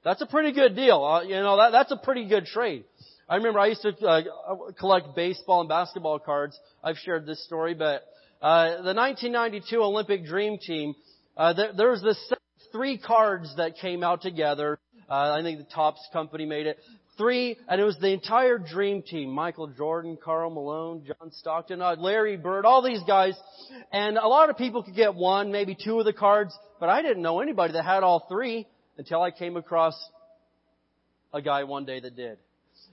That's 0.04 0.22
a 0.22 0.26
pretty 0.26 0.52
good 0.52 0.76
deal. 0.76 1.04
Uh, 1.04 1.22
you 1.22 1.34
know, 1.34 1.56
that, 1.56 1.72
that's 1.72 1.92
a 1.92 1.96
pretty 1.96 2.28
good 2.28 2.46
trade. 2.46 2.84
I 3.28 3.36
remember 3.36 3.58
I 3.58 3.66
used 3.66 3.82
to 3.82 3.94
uh, 4.06 4.22
collect 4.78 5.14
baseball 5.14 5.60
and 5.60 5.68
basketball 5.68 6.18
cards. 6.18 6.58
I've 6.82 6.96
shared 6.96 7.26
this 7.26 7.44
story, 7.44 7.74
but 7.74 8.04
uh, 8.40 8.82
the 8.82 8.94
1992 8.94 9.82
Olympic 9.82 10.24
Dream 10.24 10.58
Team, 10.58 10.94
uh, 11.36 11.52
there, 11.52 11.72
there 11.76 11.90
was 11.90 12.02
this 12.02 12.18
three 12.72 12.96
cards 12.96 13.54
that 13.56 13.76
came 13.76 14.02
out 14.02 14.22
together. 14.22 14.78
Uh, 15.10 15.36
I 15.38 15.42
think 15.42 15.58
the 15.58 15.64
Topps 15.64 16.00
company 16.12 16.46
made 16.46 16.66
it. 16.66 16.78
Three, 17.16 17.56
and 17.68 17.80
it 17.80 17.84
was 17.84 17.98
the 17.98 18.12
entire 18.12 18.58
Dream 18.58 19.02
Team. 19.02 19.30
Michael 19.30 19.66
Jordan, 19.66 20.16
Karl 20.22 20.50
Malone, 20.50 21.04
John 21.04 21.32
Stockton, 21.32 21.82
uh, 21.82 21.96
Larry 21.98 22.36
Bird, 22.36 22.64
all 22.64 22.80
these 22.80 23.02
guys. 23.08 23.34
And 23.92 24.16
a 24.16 24.28
lot 24.28 24.50
of 24.50 24.56
people 24.56 24.84
could 24.84 24.94
get 24.94 25.16
one, 25.16 25.50
maybe 25.50 25.76
two 25.76 25.98
of 25.98 26.04
the 26.04 26.12
cards, 26.12 26.56
but 26.78 26.88
I 26.88 27.02
didn't 27.02 27.22
know 27.22 27.40
anybody 27.40 27.72
that 27.72 27.84
had 27.84 28.04
all 28.04 28.26
three 28.28 28.68
until 28.98 29.22
I 29.22 29.30
came 29.30 29.56
across 29.56 29.94
a 31.32 31.40
guy 31.40 31.64
one 31.64 31.84
day 31.84 32.00
that 32.00 32.16
did. 32.16 32.38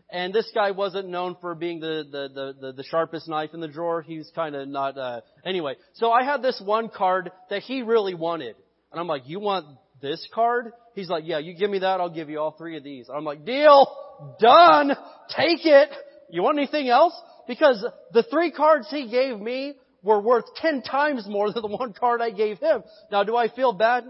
and 0.10 0.34
this 0.34 0.50
guy 0.54 0.72
wasn't 0.72 1.10
known 1.10 1.36
for 1.42 1.56
being 1.56 1.80
the, 1.80 2.04
the, 2.10 2.54
the, 2.62 2.74
the, 2.74 2.84
sharpest 2.84 3.28
knife 3.28 3.52
in 3.54 3.60
the 3.60 3.68
drawer. 3.68 4.02
He 4.02 4.18
was 4.18 4.32
kind 4.36 4.56
of 4.56 4.68
not, 4.68 4.98
uh, 4.98 5.22
anyway. 5.44 5.76
So 5.94 6.12
I 6.12 6.24
had 6.24 6.42
this 6.42 6.62
one 6.64 6.90
card 6.90 7.32
that 7.50 7.64
he 7.64 7.82
really 7.82 8.14
wanted. 8.14 8.56
And 8.92 9.00
I'm 9.00 9.08
like, 9.08 9.24
you 9.26 9.40
want 9.40 9.66
this 10.02 10.26
card? 10.34 10.72
He's 10.94 11.10
like, 11.10 11.24
yeah, 11.26 11.40
you 11.40 11.54
give 11.56 11.70
me 11.70 11.80
that, 11.80 12.00
I'll 12.00 12.10
give 12.10 12.30
you 12.30 12.40
all 12.40 12.52
three 12.52 12.78
of 12.78 12.84
these. 12.84 13.10
I'm 13.14 13.26
like, 13.26 13.46
deal! 13.46 13.88
Done! 14.40 14.92
Take 15.36 15.66
it! 15.66 15.90
You 16.30 16.44
want 16.44 16.58
anything 16.58 16.88
else? 16.88 17.14
Because 17.48 17.86
the 18.14 18.24
three 18.24 18.52
cards 18.52 18.88
he 18.90 19.10
gave 19.10 19.40
me 19.40 19.74
were 20.06 20.22
worth 20.22 20.46
ten 20.56 20.82
times 20.82 21.28
more 21.28 21.52
than 21.52 21.64
the 21.64 21.76
one 21.76 21.92
card 21.92 22.22
I 22.22 22.30
gave 22.30 22.60
him. 22.60 22.84
Now, 23.12 23.24
do 23.24 23.36
I 23.36 23.50
feel 23.50 23.74
bad? 23.74 24.06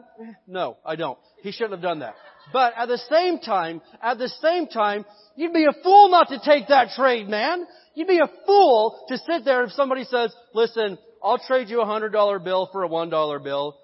No, 0.46 0.78
I 0.86 0.96
don't. 0.96 1.18
He 1.42 1.52
shouldn't 1.52 1.72
have 1.72 1.82
done 1.82 2.00
that. 2.00 2.16
But 2.54 2.74
at 2.78 2.88
the 2.88 3.00
same 3.10 3.40
time, 3.40 3.82
at 4.04 4.20
the 4.20 4.30
same 4.30 4.68
time, 4.68 5.06
you'd 5.36 5.54
be 5.54 5.66
a 5.66 5.74
fool 5.84 6.10
not 6.10 6.28
to 6.30 6.40
take 6.46 6.68
that 6.68 6.90
trade, 6.96 7.28
man. 7.28 7.66
You'd 7.96 8.08
be 8.08 8.20
a 8.20 8.30
fool 8.46 9.06
to 9.08 9.18
sit 9.18 9.46
there 9.46 9.64
if 9.64 9.72
somebody 9.72 10.04
says, 10.04 10.36
listen, 10.54 11.00
I'll 11.24 11.40
trade 11.40 11.70
you 11.70 11.82
a 11.82 11.86
hundred 11.86 12.10
dollar 12.10 12.38
bill 12.38 12.70
for 12.72 12.84
a 12.84 12.88
one 12.88 13.10
dollar 13.10 13.40
bill. 13.40 13.78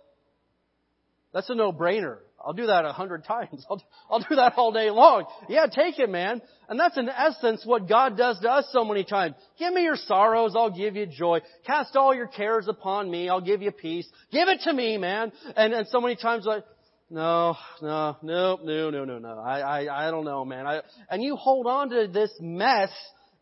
That's 1.33 1.49
a 1.49 1.55
no-brainer. 1.55 2.17
I'll 2.45 2.53
do 2.53 2.67
that 2.67 2.85
a 2.85 2.91
hundred 2.91 3.23
times. 3.27 3.65
I'll, 3.69 3.83
I'll 4.09 4.19
do 4.19 4.35
that 4.35 4.53
all 4.57 4.71
day 4.71 4.89
long. 4.89 5.25
Yeah, 5.49 5.67
take 5.67 5.99
it, 5.99 6.09
man. 6.09 6.41
And 6.69 6.79
that's 6.79 6.97
in 6.97 7.09
essence 7.09 7.63
what 7.65 7.87
God 7.89 8.17
does 8.17 8.39
to 8.39 8.49
us 8.49 8.67
so 8.71 8.85
many 8.85 9.03
times. 9.03 9.35
Give 9.59 9.73
me 9.73 9.83
your 9.83 9.95
sorrows, 9.95 10.53
I'll 10.55 10.75
give 10.75 10.95
you 10.95 11.05
joy. 11.05 11.39
Cast 11.65 11.95
all 11.95 12.15
your 12.15 12.27
cares 12.27 12.67
upon 12.67 13.09
me, 13.09 13.29
I'll 13.29 13.41
give 13.41 13.61
you 13.61 13.71
peace. 13.71 14.07
Give 14.31 14.47
it 14.47 14.61
to 14.61 14.73
me, 14.73 14.97
man. 14.97 15.31
And, 15.55 15.73
and 15.73 15.87
so 15.87 15.99
many 15.99 16.15
times 16.15 16.45
like, 16.45 16.63
no, 17.09 17.57
no, 17.81 18.15
no, 18.23 18.59
no, 18.63 18.89
no, 18.89 19.03
no, 19.03 19.19
no. 19.19 19.39
I, 19.39 19.59
I, 19.59 20.07
I 20.07 20.11
don't 20.11 20.23
know, 20.23 20.45
man. 20.45 20.65
I, 20.65 20.81
and 21.09 21.21
you 21.21 21.35
hold 21.35 21.67
on 21.67 21.89
to 21.89 22.07
this 22.07 22.31
mess 22.39 22.89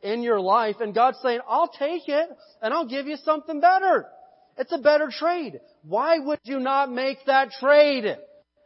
in 0.02 0.24
your 0.24 0.40
life 0.40 0.78
and 0.80 0.94
God's 0.94 1.20
saying, 1.22 1.40
I'll 1.48 1.68
take 1.68 2.08
it 2.08 2.30
and 2.64 2.74
I'll 2.74 2.88
give 2.88 3.06
you 3.06 3.18
something 3.18 3.60
better. 3.60 4.08
It's 4.58 4.72
a 4.72 4.78
better 4.78 5.10
trade. 5.12 5.60
Why 5.84 6.20
would 6.20 6.40
you 6.44 6.60
not 6.60 6.92
make 6.92 7.18
that 7.28 7.52
trade? 7.60 8.18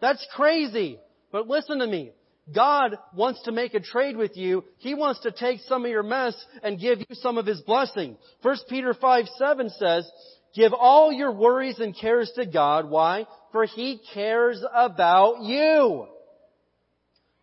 That's 0.03 0.27
crazy. 0.35 0.99
But 1.31 1.47
listen 1.47 1.79
to 1.79 1.87
me. 1.87 2.11
God 2.53 2.97
wants 3.15 3.41
to 3.43 3.53
make 3.53 3.73
a 3.73 3.79
trade 3.79 4.17
with 4.17 4.35
you. 4.35 4.65
He 4.79 4.95
wants 4.95 5.21
to 5.21 5.31
take 5.31 5.61
some 5.61 5.85
of 5.85 5.91
your 5.91 6.03
mess 6.03 6.35
and 6.61 6.77
give 6.77 6.99
you 6.99 7.05
some 7.13 7.37
of 7.37 7.45
His 7.45 7.61
blessing. 7.61 8.17
1 8.41 8.57
Peter 8.67 8.93
5, 8.93 9.25
7 9.37 9.69
says, 9.69 10.11
Give 10.53 10.73
all 10.73 11.13
your 11.13 11.31
worries 11.31 11.79
and 11.79 11.97
cares 11.97 12.29
to 12.35 12.45
God. 12.45 12.89
Why? 12.89 13.27
For 13.53 13.63
He 13.63 14.01
cares 14.13 14.61
about 14.75 15.41
you. 15.43 16.07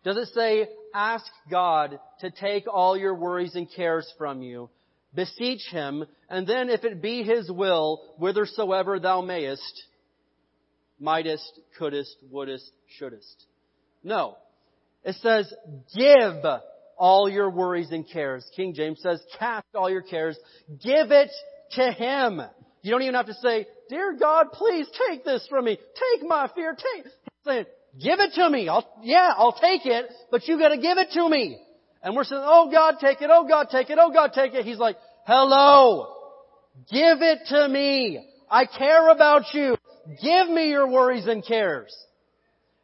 Does 0.03 0.17
it 0.17 0.27
say, 0.35 0.67
ask 0.93 1.25
God 1.49 1.99
to 2.19 2.29
take 2.29 2.65
all 2.71 2.95
your 2.95 3.15
worries 3.15 3.55
and 3.55 3.67
cares 3.75 4.07
from 4.19 4.43
you? 4.43 4.69
Beseech 5.15 5.67
Him, 5.71 6.05
and 6.29 6.45
then 6.45 6.69
if 6.69 6.83
it 6.83 7.01
be 7.01 7.23
His 7.23 7.49
will, 7.51 8.13
whithersoever 8.19 8.99
thou 8.99 9.21
mayest, 9.21 9.83
mightest, 11.01 11.59
couldest, 11.77 12.15
wouldest, 12.29 12.71
shouldest. 12.97 13.45
No. 14.03 14.37
It 15.03 15.15
says, 15.15 15.53
give 15.93 16.45
all 16.97 17.27
your 17.27 17.49
worries 17.49 17.91
and 17.91 18.05
cares. 18.07 18.49
King 18.55 18.73
James 18.73 19.01
says, 19.01 19.21
cast 19.37 19.65
all 19.75 19.89
your 19.89 20.03
cares. 20.03 20.37
Give 20.69 21.11
it 21.11 21.31
to 21.71 21.91
Him. 21.91 22.41
You 22.83 22.91
don't 22.91 23.01
even 23.01 23.15
have 23.15 23.25
to 23.25 23.33
say, 23.33 23.65
Dear 23.91 24.15
God, 24.17 24.53
please 24.53 24.87
take 25.09 25.25
this 25.25 25.45
from 25.49 25.65
me. 25.65 25.75
Take 25.75 26.25
my 26.25 26.49
fear. 26.55 26.73
Take. 26.75 27.11
Saying, 27.45 27.65
give 28.01 28.21
it 28.21 28.31
to 28.35 28.49
me. 28.49 28.69
I'll, 28.69 28.87
yeah, 29.03 29.33
I'll 29.35 29.51
take 29.51 29.85
it, 29.85 30.05
but 30.31 30.47
you 30.47 30.57
gotta 30.57 30.77
give 30.77 30.97
it 30.97 31.09
to 31.11 31.29
me. 31.29 31.59
And 32.01 32.15
we're 32.15 32.23
saying, 32.23 32.41
oh 32.41 32.71
God, 32.71 32.95
take 33.01 33.21
it. 33.21 33.29
Oh 33.29 33.45
God, 33.45 33.67
take 33.69 33.89
it. 33.89 33.97
Oh 33.99 34.13
God, 34.13 34.31
take 34.33 34.53
it. 34.53 34.63
He's 34.63 34.77
like, 34.77 34.95
hello. 35.27 36.07
Give 36.89 37.21
it 37.21 37.39
to 37.49 37.67
me. 37.67 38.25
I 38.49 38.65
care 38.65 39.09
about 39.09 39.53
you. 39.53 39.75
Give 40.21 40.49
me 40.49 40.69
your 40.69 40.89
worries 40.89 41.27
and 41.27 41.45
cares. 41.45 41.95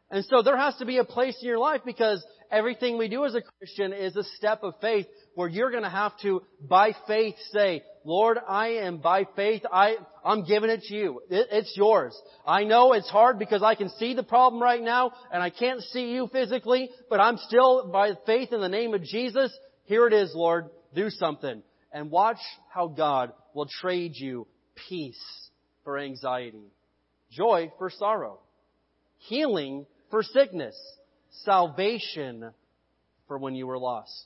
And 0.10 0.24
so 0.26 0.42
there 0.42 0.58
has 0.58 0.76
to 0.78 0.86
be 0.86 1.00
a 1.00 1.04
place 1.04 1.38
in 1.42 1.48
your 1.48 1.60
life 1.60 1.82
because 1.86 2.26
everything 2.50 2.98
we 2.98 3.10
do 3.10 3.26
as 3.26 3.36
a 3.36 3.42
Christian 3.42 3.92
is 3.92 4.16
a 4.16 4.24
step 4.24 4.64
of 4.64 4.76
faith 4.80 5.06
where 5.36 5.50
you're 5.50 5.72
going 5.72 5.84
to 5.84 5.90
have 5.90 6.14
to, 6.22 6.42
by 6.62 6.94
faith, 7.08 7.36
say, 7.52 7.84
Lord, 8.06 8.38
I 8.48 8.68
am 8.68 9.00
by 9.00 9.26
faith, 9.36 9.64
I, 9.72 9.98
I'm 10.24 10.46
giving 10.46 10.70
it 10.70 10.84
to 10.84 10.96
you. 10.96 11.22
It, 11.30 11.48
it's 11.52 11.74
yours. 11.76 12.18
I 12.46 12.64
know 12.64 12.94
it's 12.94 13.10
hard 13.10 13.38
because 13.38 13.62
I 13.62 13.76
can 13.76 13.90
see 14.00 14.14
the 14.14 14.24
problem 14.24 14.62
right 14.62 14.82
now 14.82 15.12
and 15.32 15.44
I 15.44 15.50
can't 15.50 15.82
see 15.82 16.14
you 16.14 16.30
physically, 16.32 16.90
but 17.10 17.20
I'm 17.20 17.38
still, 17.38 17.90
by 17.92 18.12
faith 18.26 18.54
in 18.54 18.62
the 18.62 18.70
name 18.70 18.94
of 18.94 19.04
Jesus, 19.04 19.52
here 19.84 20.08
it 20.08 20.14
is, 20.14 20.32
Lord. 20.34 20.70
Do 20.96 21.10
something. 21.10 21.62
And 21.92 22.10
watch 22.10 22.40
how 22.74 22.88
God 22.88 23.34
will 23.54 23.68
trade 23.68 24.14
you 24.16 24.48
peace 24.88 25.22
for 25.84 25.98
anxiety, 25.98 26.72
joy 27.32 27.72
for 27.78 27.90
sorrow, 27.90 28.40
healing 29.18 29.86
for 30.10 30.24
sickness, 30.24 30.76
salvation 31.44 32.52
for 33.28 33.38
when 33.38 33.56
you 33.56 33.68
were 33.68 33.78
lost. 33.78 34.26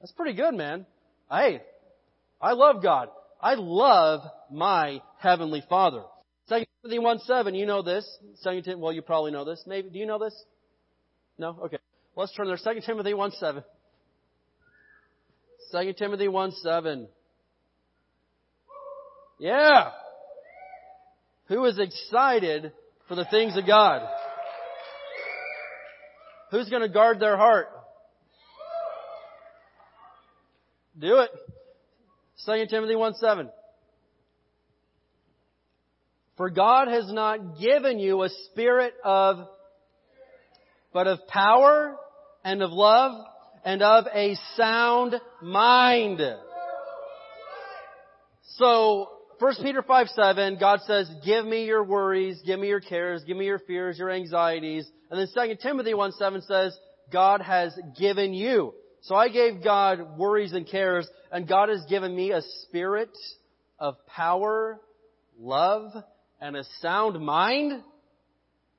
That's 0.00 0.12
pretty 0.12 0.36
good, 0.36 0.54
man. 0.54 0.86
Hey, 1.30 1.62
I 2.40 2.52
love 2.52 2.82
God. 2.82 3.08
I 3.40 3.54
love 3.54 4.20
my 4.50 5.00
Heavenly 5.18 5.62
Father. 5.68 6.02
2 6.48 6.64
Timothy 6.82 6.98
1 6.98 7.18
7, 7.20 7.54
you 7.54 7.66
know 7.66 7.82
this. 7.82 8.08
2 8.44 8.62
Timothy, 8.62 8.74
well, 8.76 8.92
you 8.92 9.02
probably 9.02 9.32
know 9.32 9.44
this. 9.44 9.62
Maybe, 9.66 9.90
do 9.90 9.98
you 9.98 10.06
know 10.06 10.18
this? 10.18 10.34
No? 11.38 11.56
Okay. 11.64 11.78
Let's 12.16 12.32
turn 12.34 12.46
there. 12.46 12.56
2 12.56 12.80
Timothy 12.80 13.14
1 13.14 13.32
7. 13.32 13.62
2 15.72 15.92
Timothy 15.92 16.28
1 16.28 16.52
7. 16.52 17.08
Yeah! 19.38 19.90
Who 21.48 21.64
is 21.64 21.78
excited 21.78 22.72
for 23.08 23.14
the 23.14 23.24
things 23.24 23.56
of 23.56 23.66
God? 23.66 24.02
Who's 26.50 26.68
going 26.68 26.82
to 26.82 26.88
guard 26.88 27.20
their 27.20 27.36
heart? 27.36 27.68
Do 30.98 31.18
it. 31.18 31.30
2 32.46 32.66
Timothy 32.70 32.96
1 32.96 33.14
7. 33.14 33.50
For 36.36 36.50
God 36.50 36.88
has 36.88 37.10
not 37.12 37.58
given 37.58 37.98
you 37.98 38.22
a 38.22 38.28
spirit 38.50 38.94
of, 39.04 39.48
but 40.92 41.06
of 41.06 41.26
power 41.26 41.96
and 42.44 42.62
of 42.62 42.70
love 42.70 43.24
and 43.64 43.82
of 43.82 44.04
a 44.14 44.36
sound 44.56 45.14
mind. 45.42 46.20
So, 48.56 49.08
1 49.38 49.54
Peter 49.62 49.82
5 49.82 50.08
7, 50.08 50.56
God 50.58 50.80
says, 50.86 51.08
give 51.24 51.46
me 51.46 51.64
your 51.64 51.84
worries, 51.84 52.40
give 52.44 52.58
me 52.58 52.68
your 52.68 52.80
cares, 52.80 53.22
give 53.24 53.36
me 53.36 53.44
your 53.44 53.60
fears, 53.60 53.98
your 53.98 54.10
anxieties. 54.10 54.88
And 55.10 55.20
then 55.20 55.28
2 55.48 55.56
Timothy 55.62 55.94
1 55.94 56.12
7 56.12 56.42
says, 56.42 56.76
God 57.12 57.40
has 57.40 57.78
given 57.98 58.34
you. 58.34 58.74
So 59.02 59.14
I 59.14 59.28
gave 59.28 59.62
God 59.62 60.18
worries 60.18 60.52
and 60.52 60.66
cares, 60.66 61.08
and 61.30 61.46
God 61.46 61.68
has 61.68 61.84
given 61.88 62.14
me 62.14 62.32
a 62.32 62.42
spirit 62.62 63.16
of 63.78 63.94
power, 64.06 64.80
love, 65.38 65.92
and 66.40 66.56
a 66.56 66.64
sound 66.80 67.24
mind. 67.24 67.82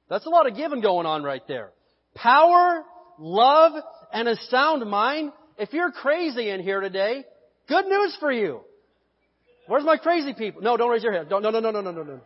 That's 0.09 0.25
a 0.25 0.29
lot 0.29 0.45
of 0.45 0.57
giving 0.57 0.81
going 0.81 1.05
on 1.05 1.23
right 1.23 1.47
there. 1.47 1.71
Power, 2.15 2.83
love, 3.17 3.73
and 4.11 4.27
a 4.27 4.35
sound 4.49 4.89
mind. 4.89 5.31
If 5.57 5.71
you're 5.71 5.91
crazy 5.91 6.49
in 6.49 6.61
here 6.61 6.81
today, 6.81 7.23
good 7.69 7.85
news 7.85 8.17
for 8.19 8.31
you. 8.31 8.61
Where's 9.69 9.83
my 9.83 9.97
crazy 9.97 10.33
people? 10.33 10.63
No, 10.63 10.77
don't 10.77 10.89
raise 10.89 11.03
your 11.03 11.13
hand. 11.13 11.29
Don't, 11.29 11.43
no, 11.43 11.51
no, 11.51 11.59
no, 11.59 11.69
no, 11.69 11.81
no, 11.81 11.91
no, 11.91 12.01
no. 12.01 12.19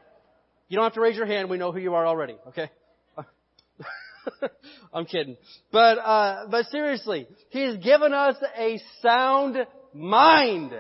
You 0.70 0.78
don't 0.78 0.86
have 0.86 0.94
to 0.94 1.02
raise 1.02 1.18
your 1.18 1.26
hand. 1.26 1.50
We 1.50 1.58
know 1.58 1.74
who 1.74 1.80
you 1.80 1.94
are 1.94 2.08
already. 2.08 2.38
Okay? 2.48 2.72
I'm 4.94 5.06
kidding. 5.06 5.36
But, 5.70 5.98
uh, 5.98 6.46
but 6.50 6.68
seriously, 6.68 7.28
He's 7.50 7.76
given 7.84 8.14
us 8.14 8.38
a 8.58 8.80
sound 9.02 9.58
mind. 9.94 10.72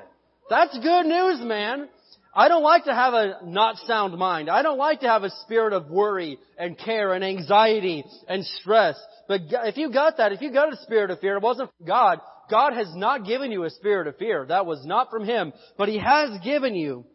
That's 0.49 0.77
good 0.79 1.05
news, 1.05 1.41
man. 1.41 1.89
I 2.33 2.47
don't 2.47 2.63
like 2.63 2.85
to 2.85 2.93
have 2.93 3.13
a 3.13 3.39
not 3.43 3.75
sound 3.85 4.17
mind. 4.17 4.49
I 4.49 4.61
don't 4.63 4.77
like 4.77 5.01
to 5.01 5.07
have 5.07 5.23
a 5.23 5.31
spirit 5.41 5.73
of 5.73 5.89
worry 5.89 6.39
and 6.57 6.77
care 6.77 7.13
and 7.13 7.25
anxiety 7.25 8.05
and 8.29 8.45
stress. 8.45 8.97
But 9.27 9.41
if 9.65 9.75
you 9.75 9.91
got 9.91 10.15
that, 10.15 10.31
if 10.31 10.41
you 10.41 10.53
got 10.53 10.71
a 10.71 10.77
spirit 10.77 11.11
of 11.11 11.19
fear, 11.19 11.35
it 11.35 11.43
wasn't 11.43 11.71
God. 11.85 12.21
God 12.49 12.73
has 12.73 12.93
not 12.95 13.25
given 13.25 13.51
you 13.51 13.63
a 13.63 13.69
spirit 13.69 14.07
of 14.07 14.17
fear. 14.17 14.45
That 14.47 14.65
was 14.65 14.85
not 14.85 15.09
from 15.09 15.25
Him. 15.25 15.53
But 15.77 15.89
He 15.89 15.99
has 15.99 16.39
given 16.43 16.75
you 16.75 17.05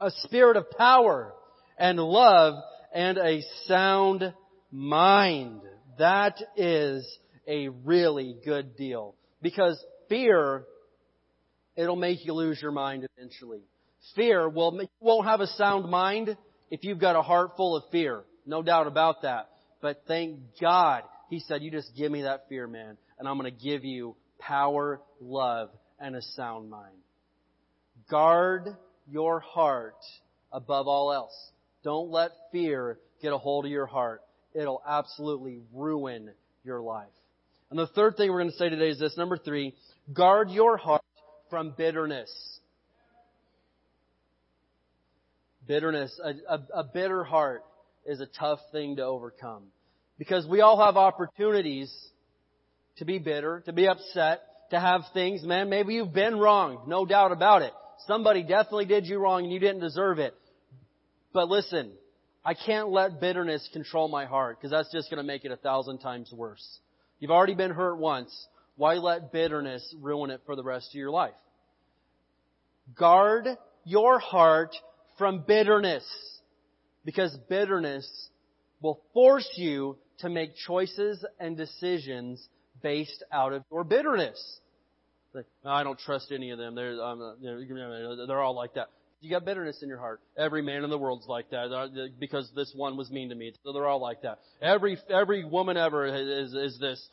a 0.00 0.10
spirit 0.22 0.56
of 0.56 0.70
power 0.70 1.34
and 1.78 1.98
love 1.98 2.54
and 2.94 3.18
a 3.18 3.42
sound 3.66 4.32
mind. 4.70 5.60
That 5.98 6.40
is 6.56 7.06
a 7.46 7.68
really 7.68 8.36
good 8.44 8.76
deal. 8.76 9.14
Because 9.42 9.82
fear, 10.08 10.64
it'll 11.76 11.96
make 11.96 12.24
you 12.24 12.32
lose 12.32 12.60
your 12.60 12.72
mind 12.72 13.06
eventually. 13.16 13.62
Fear 14.14 14.48
will, 14.48 14.74
you 14.80 14.88
won't 15.00 15.26
have 15.26 15.40
a 15.40 15.46
sound 15.46 15.90
mind 15.90 16.36
if 16.70 16.84
you've 16.84 16.98
got 16.98 17.16
a 17.16 17.22
heart 17.22 17.52
full 17.56 17.76
of 17.76 17.84
fear. 17.90 18.24
No 18.46 18.62
doubt 18.62 18.86
about 18.86 19.22
that. 19.22 19.50
But 19.82 20.02
thank 20.06 20.38
God, 20.60 21.02
He 21.28 21.40
said, 21.40 21.62
you 21.62 21.70
just 21.70 21.94
give 21.96 22.10
me 22.10 22.22
that 22.22 22.48
fear, 22.48 22.66
man, 22.66 22.96
and 23.18 23.28
I'm 23.28 23.38
going 23.38 23.52
to 23.52 23.64
give 23.64 23.84
you 23.84 24.16
power, 24.40 25.00
love, 25.20 25.70
and 25.98 26.16
a 26.16 26.22
sound 26.22 26.70
mind. 26.70 26.96
Guard 28.10 28.76
your 29.08 29.40
heart 29.40 29.96
above 30.52 30.88
all 30.88 31.12
else. 31.12 31.50
Don't 31.84 32.10
let 32.10 32.30
fear 32.52 32.98
get 33.22 33.32
a 33.32 33.38
hold 33.38 33.64
of 33.64 33.70
your 33.70 33.86
heart. 33.86 34.22
It'll 34.54 34.82
absolutely 34.86 35.60
ruin 35.72 36.30
your 36.64 36.80
life. 36.80 37.08
And 37.70 37.78
the 37.78 37.86
third 37.86 38.16
thing 38.16 38.30
we're 38.30 38.40
going 38.40 38.50
to 38.50 38.56
say 38.56 38.68
today 38.68 38.88
is 38.88 38.98
this. 38.98 39.16
Number 39.16 39.38
three, 39.38 39.74
guard 40.12 40.50
your 40.50 40.76
heart 40.76 41.02
from 41.48 41.72
bitterness. 41.76 42.30
Bitterness, 45.68 46.18
a, 46.22 46.32
a, 46.52 46.80
a 46.80 46.84
bitter 46.84 47.22
heart 47.22 47.62
is 48.04 48.20
a 48.20 48.26
tough 48.26 48.58
thing 48.72 48.96
to 48.96 49.04
overcome. 49.04 49.64
Because 50.18 50.46
we 50.46 50.60
all 50.60 50.84
have 50.84 50.96
opportunities 50.96 51.94
to 52.96 53.04
be 53.04 53.18
bitter, 53.18 53.62
to 53.66 53.72
be 53.72 53.88
upset, 53.88 54.42
to 54.70 54.80
have 54.80 55.02
things, 55.12 55.42
man, 55.42 55.68
maybe 55.68 55.94
you've 55.94 56.12
been 56.12 56.38
wrong, 56.38 56.84
no 56.86 57.04
doubt 57.04 57.32
about 57.32 57.62
it. 57.62 57.72
Somebody 58.06 58.42
definitely 58.42 58.86
did 58.86 59.06
you 59.06 59.18
wrong 59.18 59.44
and 59.44 59.52
you 59.52 59.58
didn't 59.58 59.80
deserve 59.80 60.18
it. 60.18 60.34
But 61.32 61.48
listen, 61.48 61.92
I 62.44 62.54
can't 62.54 62.88
let 62.88 63.20
bitterness 63.20 63.68
control 63.72 64.08
my 64.08 64.24
heart 64.24 64.58
because 64.58 64.70
that's 64.70 64.90
just 64.92 65.10
going 65.10 65.18
to 65.18 65.26
make 65.26 65.44
it 65.44 65.52
a 65.52 65.56
thousand 65.56 65.98
times 65.98 66.32
worse. 66.32 66.80
You've 67.18 67.30
already 67.30 67.54
been 67.54 67.72
hurt 67.72 67.98
once. 67.98 68.34
Why 68.76 68.94
let 68.94 69.32
bitterness 69.32 69.94
ruin 70.00 70.30
it 70.30 70.40
for 70.46 70.56
the 70.56 70.62
rest 70.62 70.88
of 70.90 70.94
your 70.94 71.10
life? 71.10 71.34
Guard 72.98 73.46
your 73.84 74.18
heart 74.18 74.74
from 75.18 75.44
bitterness 75.46 76.04
because 77.04 77.36
bitterness 77.48 78.08
will 78.80 79.00
force 79.12 79.48
you 79.56 79.98
to 80.20 80.30
make 80.30 80.56
choices 80.66 81.24
and 81.38 81.56
decisions 81.56 82.46
based 82.82 83.22
out 83.32 83.52
of 83.52 83.62
your 83.70 83.84
bitterness. 83.84 84.60
Like, 85.32 85.46
no, 85.64 85.70
I 85.70 85.84
don't 85.84 85.98
trust 85.98 86.32
any 86.32 86.50
of 86.50 86.58
them. 86.58 86.74
They're, 86.74 87.00
um, 87.00 87.36
they're 87.42 88.40
all 88.40 88.54
like 88.54 88.74
that. 88.74 88.88
You 89.20 89.30
got 89.30 89.44
bitterness 89.44 89.82
in 89.82 89.88
your 89.88 89.98
heart. 89.98 90.20
Every 90.36 90.62
man 90.62 90.82
in 90.82 90.88
the 90.88 90.98
world's 90.98 91.26
like 91.26 91.50
that 91.50 91.70
uh, 91.70 91.88
because 92.18 92.50
this 92.56 92.72
one 92.74 92.96
was 92.96 93.10
mean 93.10 93.28
to 93.28 93.34
me. 93.34 93.52
So 93.62 93.72
they're 93.72 93.86
all 93.86 94.00
like 94.00 94.22
that. 94.22 94.38
Every 94.62 94.98
every 95.10 95.44
woman 95.44 95.76
ever 95.76 96.06
is 96.06 96.54
is 96.54 96.78
this. 96.80 97.06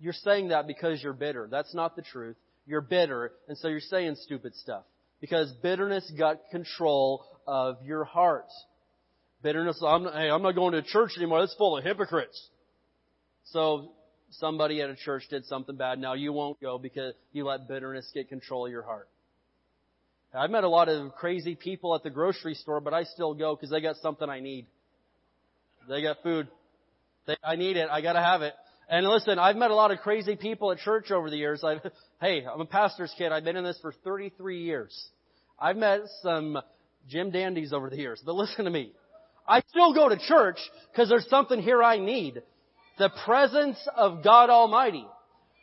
You're 0.00 0.14
saying 0.14 0.48
that 0.48 0.66
because 0.66 1.02
you're 1.02 1.12
bitter. 1.12 1.48
That's 1.50 1.74
not 1.74 1.96
the 1.96 2.02
truth. 2.02 2.36
You're 2.66 2.80
bitter, 2.80 3.32
and 3.46 3.58
so 3.58 3.68
you're 3.68 3.80
saying 3.80 4.16
stupid 4.22 4.54
stuff 4.54 4.84
because 5.20 5.52
bitterness 5.62 6.10
got 6.18 6.40
control 6.50 7.26
of 7.46 7.76
your 7.84 8.04
heart. 8.04 8.48
Bitterness. 9.42 9.82
I'm, 9.86 10.04
hey, 10.04 10.30
I'm 10.30 10.40
not 10.40 10.54
going 10.54 10.72
to 10.72 10.82
church 10.82 11.12
anymore. 11.18 11.40
That's 11.40 11.54
full 11.56 11.76
of 11.76 11.84
hypocrites. 11.84 12.48
So 13.44 13.92
somebody 14.38 14.80
at 14.80 14.90
a 14.90 14.96
church 14.96 15.24
did 15.30 15.44
something 15.46 15.76
bad. 15.76 15.98
Now 15.98 16.14
you 16.14 16.32
won't 16.32 16.60
go 16.60 16.78
because 16.78 17.14
you 17.32 17.44
let 17.44 17.68
bitterness 17.68 18.10
get 18.14 18.28
control 18.28 18.66
of 18.66 18.72
your 18.72 18.82
heart. 18.82 19.08
I've 20.36 20.50
met 20.50 20.64
a 20.64 20.68
lot 20.68 20.88
of 20.88 21.14
crazy 21.14 21.54
people 21.54 21.94
at 21.94 22.02
the 22.02 22.10
grocery 22.10 22.54
store, 22.54 22.80
but 22.80 22.92
I 22.92 23.04
still 23.04 23.34
go 23.34 23.54
because 23.54 23.70
they 23.70 23.80
got 23.80 23.96
something 23.96 24.28
I 24.28 24.40
need. 24.40 24.66
They 25.88 26.02
got 26.02 26.22
food. 26.24 26.48
They, 27.26 27.36
I 27.44 27.54
need 27.54 27.76
it. 27.76 27.88
I 27.88 28.00
gotta 28.00 28.20
have 28.20 28.42
it. 28.42 28.54
And 28.88 29.06
listen, 29.06 29.38
I've 29.38 29.56
met 29.56 29.70
a 29.70 29.74
lot 29.74 29.92
of 29.92 30.00
crazy 30.00 30.34
people 30.34 30.72
at 30.72 30.78
church 30.78 31.10
over 31.10 31.30
the 31.30 31.36
years. 31.36 31.62
I've, 31.62 31.80
hey, 32.20 32.44
I'm 32.44 32.60
a 32.60 32.66
pastor's 32.66 33.14
kid. 33.16 33.30
I've 33.30 33.44
been 33.44 33.56
in 33.56 33.64
this 33.64 33.78
for 33.80 33.92
33 34.04 34.62
years. 34.62 35.08
I've 35.58 35.76
met 35.76 36.00
some 36.22 36.58
Jim 37.08 37.30
Dandies 37.30 37.72
over 37.72 37.88
the 37.88 37.96
years. 37.96 38.20
But 38.24 38.34
listen 38.34 38.64
to 38.64 38.70
me. 38.70 38.92
I 39.46 39.62
still 39.68 39.94
go 39.94 40.08
to 40.08 40.18
church 40.18 40.58
because 40.90 41.08
there's 41.08 41.28
something 41.28 41.60
here 41.60 41.82
I 41.82 41.98
need. 41.98 42.42
The 42.98 43.10
presence 43.24 43.78
of 43.96 44.22
God 44.22 44.50
Almighty 44.50 45.06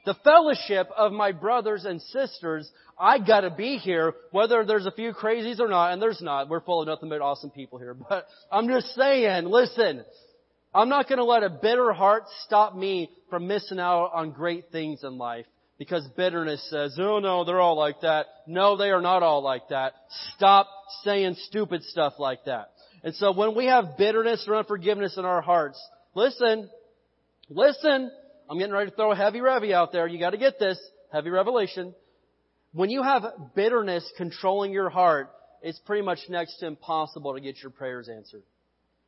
the 0.05 0.15
fellowship 0.23 0.89
of 0.95 1.11
my 1.11 1.31
brothers 1.31 1.85
and 1.85 2.01
sisters, 2.01 2.69
I 2.99 3.19
gotta 3.19 3.51
be 3.51 3.77
here, 3.77 4.13
whether 4.31 4.65
there's 4.65 4.85
a 4.85 4.91
few 4.91 5.13
crazies 5.13 5.59
or 5.59 5.67
not, 5.67 5.93
and 5.93 6.01
there's 6.01 6.21
not. 6.21 6.49
We're 6.49 6.61
full 6.61 6.81
of 6.81 6.87
nothing 6.87 7.09
but 7.09 7.21
awesome 7.21 7.51
people 7.51 7.77
here. 7.77 7.95
But 8.09 8.25
I'm 8.51 8.67
just 8.67 8.87
saying, 8.95 9.45
listen, 9.45 10.03
I'm 10.73 10.89
not 10.89 11.07
gonna 11.07 11.23
let 11.23 11.43
a 11.43 11.49
bitter 11.49 11.93
heart 11.93 12.23
stop 12.45 12.75
me 12.75 13.09
from 13.29 13.47
missing 13.47 13.79
out 13.79 14.11
on 14.13 14.31
great 14.31 14.71
things 14.71 15.03
in 15.03 15.17
life. 15.17 15.45
Because 15.77 16.07
bitterness 16.15 16.67
says, 16.69 16.97
oh 16.99 17.17
no, 17.19 17.43
they're 17.43 17.59
all 17.59 17.77
like 17.77 18.01
that. 18.01 18.27
No, 18.45 18.77
they 18.77 18.91
are 18.91 19.01
not 19.01 19.23
all 19.23 19.41
like 19.41 19.69
that. 19.69 19.93
Stop 20.35 20.67
saying 21.03 21.35
stupid 21.47 21.81
stuff 21.83 22.13
like 22.19 22.45
that. 22.45 22.69
And 23.03 23.15
so 23.15 23.31
when 23.31 23.55
we 23.55 23.65
have 23.65 23.97
bitterness 23.97 24.45
or 24.47 24.57
unforgiveness 24.57 25.17
in 25.17 25.25
our 25.25 25.41
hearts, 25.41 25.81
listen, 26.13 26.69
listen, 27.51 28.11
I'm 28.49 28.57
getting 28.57 28.73
ready 28.73 28.89
to 28.89 28.95
throw 28.95 29.11
a 29.11 29.15
heavy 29.15 29.39
revy 29.39 29.73
out 29.73 29.91
there. 29.91 30.07
You 30.07 30.19
gotta 30.19 30.37
get 30.37 30.59
this. 30.59 30.79
Heavy 31.11 31.29
revelation. 31.29 31.93
When 32.73 32.89
you 32.89 33.03
have 33.03 33.23
bitterness 33.53 34.09
controlling 34.17 34.71
your 34.71 34.89
heart, 34.89 35.29
it's 35.61 35.79
pretty 35.79 36.03
much 36.03 36.19
next 36.29 36.57
to 36.59 36.67
impossible 36.67 37.33
to 37.33 37.41
get 37.41 37.61
your 37.61 37.71
prayers 37.71 38.09
answered. 38.09 38.43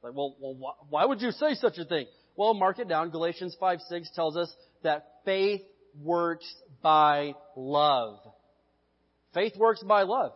Like, 0.03 0.13
well, 0.13 0.35
well 0.39 0.75
why 0.89 1.05
would 1.05 1.21
you 1.21 1.31
say 1.31 1.55
such 1.55 1.77
a 1.77 1.85
thing? 1.85 2.05
Well, 2.35 2.53
mark 2.53 2.79
it 2.79 2.89
down. 2.89 3.09
Galatians 3.09 3.55
5, 3.59 3.79
6 3.89 4.09
tells 4.15 4.35
us 4.35 4.53
that 4.83 5.05
faith 5.23 5.61
works 6.01 6.51
by 6.81 7.35
love. 7.55 8.19
Faith 9.33 9.53
works 9.55 9.81
by 9.83 10.03
love. 10.03 10.33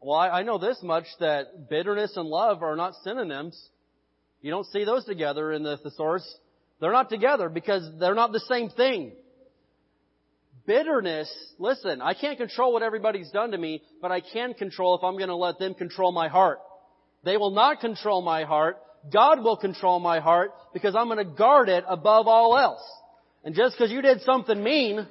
Well, 0.00 0.18
I, 0.18 0.40
I 0.40 0.42
know 0.42 0.58
this 0.58 0.78
much 0.82 1.04
that 1.20 1.68
bitterness 1.68 2.16
and 2.16 2.28
love 2.28 2.62
are 2.62 2.76
not 2.76 2.94
synonyms. 3.04 3.60
You 4.40 4.50
don't 4.50 4.66
see 4.66 4.84
those 4.84 5.04
together 5.04 5.52
in 5.52 5.62
the 5.62 5.76
thesaurus. 5.76 6.26
They're 6.82 6.92
not 6.92 7.10
together 7.10 7.48
because 7.48 7.88
they're 8.00 8.16
not 8.16 8.32
the 8.32 8.40
same 8.40 8.68
thing. 8.68 9.12
Bitterness, 10.66 11.32
listen, 11.60 12.02
I 12.02 12.12
can't 12.12 12.36
control 12.36 12.72
what 12.72 12.82
everybody's 12.82 13.30
done 13.30 13.52
to 13.52 13.58
me, 13.58 13.82
but 14.00 14.10
I 14.10 14.20
can 14.20 14.52
control 14.52 14.98
if 14.98 15.04
I'm 15.04 15.16
going 15.16 15.28
to 15.28 15.36
let 15.36 15.60
them 15.60 15.74
control 15.74 16.10
my 16.10 16.26
heart. 16.26 16.58
They 17.22 17.36
will 17.36 17.52
not 17.52 17.78
control 17.78 18.20
my 18.20 18.42
heart. 18.42 18.78
God 19.12 19.44
will 19.44 19.56
control 19.56 20.00
my 20.00 20.18
heart 20.18 20.54
because 20.72 20.96
I'm 20.96 21.06
going 21.06 21.24
to 21.24 21.36
guard 21.36 21.68
it 21.68 21.84
above 21.86 22.26
all 22.26 22.58
else. 22.58 22.82
And 23.44 23.54
just 23.54 23.76
because 23.76 23.92
you 23.92 24.02
did 24.02 24.22
something 24.22 24.60
mean, 24.60 25.06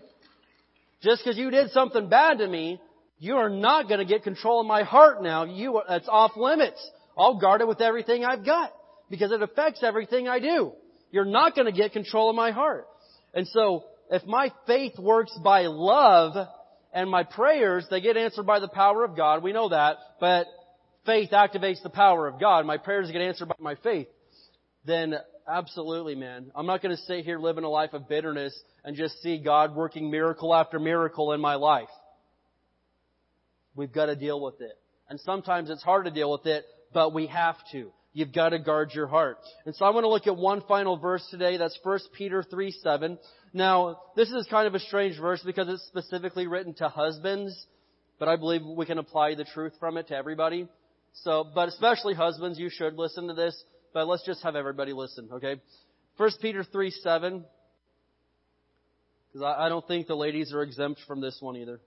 just 1.02 1.24
because 1.24 1.38
you 1.38 1.52
did 1.52 1.70
something 1.70 2.10
bad 2.10 2.40
to 2.40 2.48
me, 2.50 2.82
you 3.18 3.38
are 3.38 3.50
not 3.50 3.88
going 3.88 4.00
to 4.00 4.06
get 4.06 4.24
control 4.24 4.60
of 4.60 4.68
my 4.68 4.84
heart 4.84 5.24
now. 5.24 5.46
You, 5.46 5.82
it's 5.88 6.10
off 6.10 6.32
limits. 6.36 6.86
I'll 7.18 7.40
guard 7.40 7.62
it 7.62 7.68
with 7.70 7.80
everything 7.80 8.26
I've 8.26 8.46
got 8.46 8.74
because 9.10 9.32
it 9.32 9.42
affects 9.42 9.84
everything 9.84 10.28
I 10.28 10.40
do. 10.40 10.74
You're 11.12 11.26
not 11.26 11.56
going 11.56 11.66
to 11.66 11.78
get 11.78 11.94
control 11.94 12.30
of 12.30 12.36
my 12.36 12.52
heart. 12.52 12.88
And 13.34 13.48
so, 13.48 13.86
if 14.10 14.26
my 14.26 14.52
faith 14.66 14.98
works 14.98 15.38
by 15.44 15.62
love, 15.68 16.48
and 16.94 17.10
my 17.10 17.24
prayers, 17.24 17.86
they 17.90 18.02
get 18.02 18.18
answered 18.18 18.46
by 18.46 18.60
the 18.60 18.68
power 18.68 19.04
of 19.04 19.16
God, 19.16 19.44
we 19.44 19.54
know 19.54 19.70
that, 19.70 19.98
but 20.20 20.48
faith 21.06 21.30
activates 21.32 21.82
the 21.82 21.90
power 21.90 22.28
of 22.28 22.40
God. 22.40 22.66
My 22.66 22.78
prayers 22.78 23.10
get 23.12 23.22
answered 23.22 23.48
by 23.48 23.56
my 23.60 23.76
faith. 23.76 24.08
Then 24.86 25.16
absolutely, 25.48 26.16
man. 26.16 26.52
I'm 26.56 26.66
not 26.66 26.82
going 26.82 26.96
to 26.96 27.02
sit 27.04 27.24
here 27.24 27.40
living 27.40 27.64
a 27.64 27.70
life 27.70 27.94
of 27.94 28.10
bitterness 28.10 28.58
and 28.84 28.96
just 28.96 29.22
see 29.22 29.38
God 29.38 29.76
working 29.76 30.12
miracle 30.12 30.54
after 30.54 30.80
miracle 30.80 31.34
in 31.34 31.42
my 31.42 31.56
life. 31.56 31.90
We've 33.76 33.92
got 33.92 34.08
to 34.08 34.16
deal 34.16 34.42
with 34.42 34.60
it. 34.60 34.78
And 35.10 35.20
sometimes 35.22 35.70
it's 35.70 35.84
hard 35.84 36.06
to 36.06 36.12
deal 36.12 36.32
with 36.32 36.46
it, 36.46 36.66
but 36.94 37.14
we 37.14 37.28
have 37.28 37.56
to. 37.72 37.92
You've 38.14 38.34
got 38.34 38.50
to 38.50 38.60
guard 38.60 38.92
your 38.94 39.08
heart. 39.08 39.38
And 39.66 39.74
so 39.76 39.86
I 39.86 39.92
want 39.92 40.04
to 40.04 40.10
look 40.10 40.28
at 40.28 40.36
one 40.36 40.62
final 40.68 40.98
verse 40.98 41.26
today. 41.32 41.56
That's 41.58 41.78
1 41.82 42.00
Peter 42.18 42.44
3, 42.44 42.72
7. 42.72 43.18
Now, 43.54 44.02
this 44.16 44.30
is 44.30 44.46
kind 44.50 44.68
of 44.68 44.76
a 44.76 44.80
strange 44.80 45.18
verse 45.20 45.42
because 45.46 45.70
it's 45.70 45.86
specifically 45.88 46.48
written 46.48 46.74
to 46.76 46.90
husbands, 46.90 47.68
but 48.20 48.28
I 48.28 48.36
believe 48.36 48.62
we 48.66 48.86
can 48.86 48.98
apply 48.98 49.36
the 49.36 49.46
truth 49.46 49.74
from 49.80 49.98
it 49.98 50.10
to 50.10 50.16
everybody. 50.16 50.68
So, 51.24 51.50
but 51.56 51.70
especially 51.70 52.14
husbands, 52.14 52.60
you 52.60 52.70
should 52.70 52.96
listen 52.96 53.28
to 53.28 53.34
this, 53.34 53.62
but 53.94 54.08
let's 54.08 54.26
just 54.26 54.44
have 54.44 54.56
everybody 54.56 54.92
listen, 54.92 55.30
okay? 55.34 55.62
1 56.18 56.30
Peter 56.42 56.66
3, 56.66 56.92
7. 56.92 57.46
Because 59.32 59.56
I, 59.58 59.70
don't 59.70 59.88
think 59.88 60.08
the 60.08 60.16
ladies 60.16 60.54
are 60.54 60.62
exempt 60.62 61.00
from 61.08 61.22
this 61.22 61.38
one 61.40 61.56
either. 61.56 61.80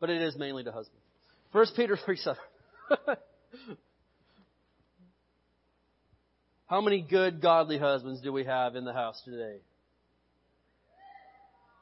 But 0.00 0.10
it 0.10 0.20
is 0.20 0.36
mainly 0.36 0.64
to 0.64 0.72
husbands. 0.72 1.04
1 1.52 1.66
Peter 1.76 1.96
3, 1.96 2.16
7. 2.16 2.36
How 6.72 6.80
many 6.80 7.02
good, 7.02 7.42
godly 7.42 7.76
husbands 7.76 8.22
do 8.22 8.32
we 8.32 8.44
have 8.44 8.76
in 8.76 8.86
the 8.86 8.94
house 8.94 9.20
today? 9.26 9.58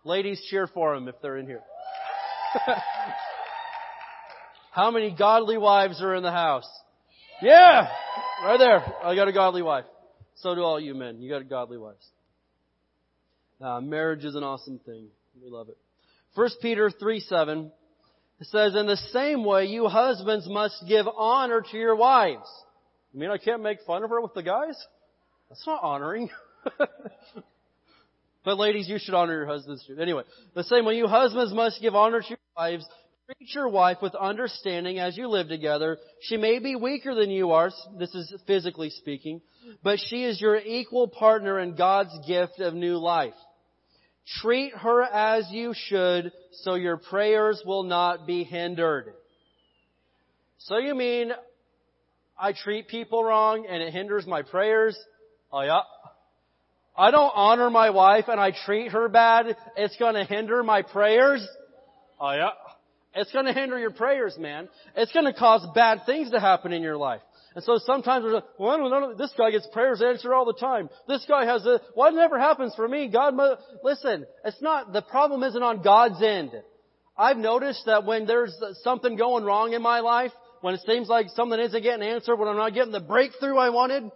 Ladies, 0.03 0.43
cheer 0.51 0.67
for 0.67 0.97
them 0.97 1.07
if 1.07 1.15
they're 1.23 1.37
in 1.37 1.47
here. 1.47 1.63
How 4.73 4.91
many 4.91 5.15
godly 5.17 5.59
wives 5.59 6.03
are 6.03 6.17
in 6.17 6.25
the 6.25 6.33
house? 6.33 6.69
Yeah! 7.41 7.89
Right 8.45 8.59
there. 8.59 8.83
I 9.05 9.15
got 9.15 9.29
a 9.29 9.33
godly 9.33 9.63
wife. 9.63 9.85
So 10.39 10.57
do 10.57 10.63
all 10.63 10.81
you 10.81 10.97
men. 10.97 11.23
You 11.23 11.31
got 11.31 11.49
godly 11.49 11.79
wives. 11.79 12.05
Uh, 13.61 13.81
marriage 13.81 14.25
is 14.25 14.35
an 14.35 14.43
awesome 14.43 14.81
thing. 14.81 15.07
We 15.41 15.51
love 15.51 15.69
it. 15.69 15.79
1 16.35 16.49
Peter 16.61 16.91
3 16.91 17.21
7 17.21 17.71
it 18.41 18.47
says, 18.49 18.75
In 18.75 18.89
the 18.89 18.97
same 19.13 19.45
way, 19.45 19.67
you 19.67 19.87
husbands 19.87 20.49
must 20.49 20.83
give 20.89 21.07
honor 21.07 21.63
to 21.71 21.77
your 21.77 21.95
wives 21.95 22.51
you 23.13 23.21
mean 23.21 23.31
I 23.31 23.39
can't 23.39 23.63
make 23.63 23.79
fun 23.87 24.05
of 24.05 24.11
her 24.11 24.21
with 24.21 24.35
the 24.35 24.43
guys? 24.43 24.77
That's 25.49 25.67
not 25.67 25.83
honoring. 25.83 26.31
But 28.45 28.59
ladies, 28.59 28.89
you 28.89 28.99
should 28.99 29.15
honor 29.15 29.35
your 29.35 29.47
husbands 29.47 29.85
too. 29.87 29.99
Anyway, 30.01 30.23
the 30.55 30.65
same 30.65 30.85
way 30.85 30.97
you 30.97 31.07
husbands 31.07 31.53
must 31.53 31.81
give 31.81 31.95
honor 31.95 32.21
to 32.23 32.29
your 32.29 32.39
wives, 32.57 32.87
treat 33.27 33.55
your 33.55 33.69
wife 33.69 33.99
with 34.01 34.15
understanding 34.15 34.99
as 34.99 35.17
you 35.17 35.29
live 35.29 35.49
together. 35.49 35.99
She 36.23 36.37
may 36.37 36.59
be 36.59 36.75
weaker 36.75 37.15
than 37.15 37.31
you 37.31 37.51
are, 37.53 37.71
this 37.99 38.15
is 38.15 38.35
physically 38.47 38.91
speaking, 38.91 39.43
but 39.83 39.99
she 39.99 40.25
is 40.25 40.41
your 40.41 40.57
equal 40.57 41.09
partner 41.09 41.61
in 41.61 41.77
God's 41.77 42.17
gift 42.27 42.61
of 42.61 42.73
new 42.73 42.97
life. 42.97 43.35
Treat 44.41 44.75
her 44.75 45.03
as 45.03 45.49
you 45.51 45.75
should 45.75 46.33
so 46.53 46.77
your 46.77 46.97
prayers 46.97 47.63
will 47.67 47.83
not 47.83 48.27
be 48.27 48.45
hindered. 48.45 49.13
So 50.59 50.79
you 50.79 50.95
mean 50.95 51.33
I 52.41 52.55
treat 52.55 52.89
people 52.89 53.23
wrong 53.23 53.67
and 53.69 53.83
it 53.83 53.93
hinders 53.93 54.27
my 54.27 54.43
prayers? 54.43 54.99
Oh 55.53 55.61
yeah. 55.61 55.81
I 56.97 57.11
don't 57.11 57.33
honor 57.35 57.69
my 57.69 57.91
wife 57.91 58.25
and 58.29 58.41
I 58.41 58.53
treat 58.65 58.93
her 58.93 59.09
bad, 59.09 59.57
it's 59.77 59.97
gonna 59.99 60.25
hinder 60.25 60.63
my 60.63 60.83
prayers? 60.83 61.47
Oh 62.19 62.33
yeah. 62.33 62.51
It's 63.15 63.31
gonna 63.33 63.53
hinder 63.53 63.79
your 63.79 63.91
prayers, 63.91 64.37
man. 64.39 64.69
It's 64.97 65.13
gonna 65.13 65.35
cause 65.35 65.67
bad 65.75 66.07
things 66.07 66.31
to 66.31 66.41
happen 66.41 66.73
in 66.73 66.83
your 66.83 66.97
life. 66.97 67.21
And 67.55 67.65
so 67.65 67.79
sometimes 67.85 68.25
we're 68.25 68.35
like, 68.35 68.45
well, 68.59 68.79
no, 68.79 68.89
no, 68.89 69.15
this 69.15 69.33
guy 69.37 69.51
gets 69.51 69.67
prayers 69.73 70.01
answered 70.01 70.33
all 70.33 70.45
the 70.45 70.55
time. 70.55 70.89
This 71.09 71.25
guy 71.29 71.45
has 71.45 71.67
a, 71.67 71.81
why 71.95 72.09
well, 72.09 72.17
never 72.17 72.39
happens 72.39 72.75
for 72.77 72.87
me? 72.87 73.09
God, 73.09 73.35
listen, 73.83 74.25
it's 74.45 74.63
not, 74.63 74.93
the 74.93 75.03
problem 75.03 75.43
isn't 75.43 75.63
on 75.63 75.83
God's 75.83 76.23
end. 76.23 76.53
I've 77.19 77.37
noticed 77.37 77.83
that 77.87 78.07
when 78.07 78.27
there's 78.27 78.55
something 78.83 79.17
going 79.17 79.45
wrong 79.45 79.73
in 79.73 79.83
my 79.83 79.99
life, 79.99 80.31
when 80.61 80.75
it 80.75 80.81
seems 80.87 81.09
like 81.09 81.29
something 81.31 81.59
isn't 81.59 81.83
getting 81.83 82.07
answered, 82.07 82.37
when 82.37 82.49
I'm 82.49 82.57
not 82.57 82.75
getting 82.75 82.93
the 82.93 83.01
breakthrough 83.01 83.57
I 83.57 83.71
wanted, 83.71 84.11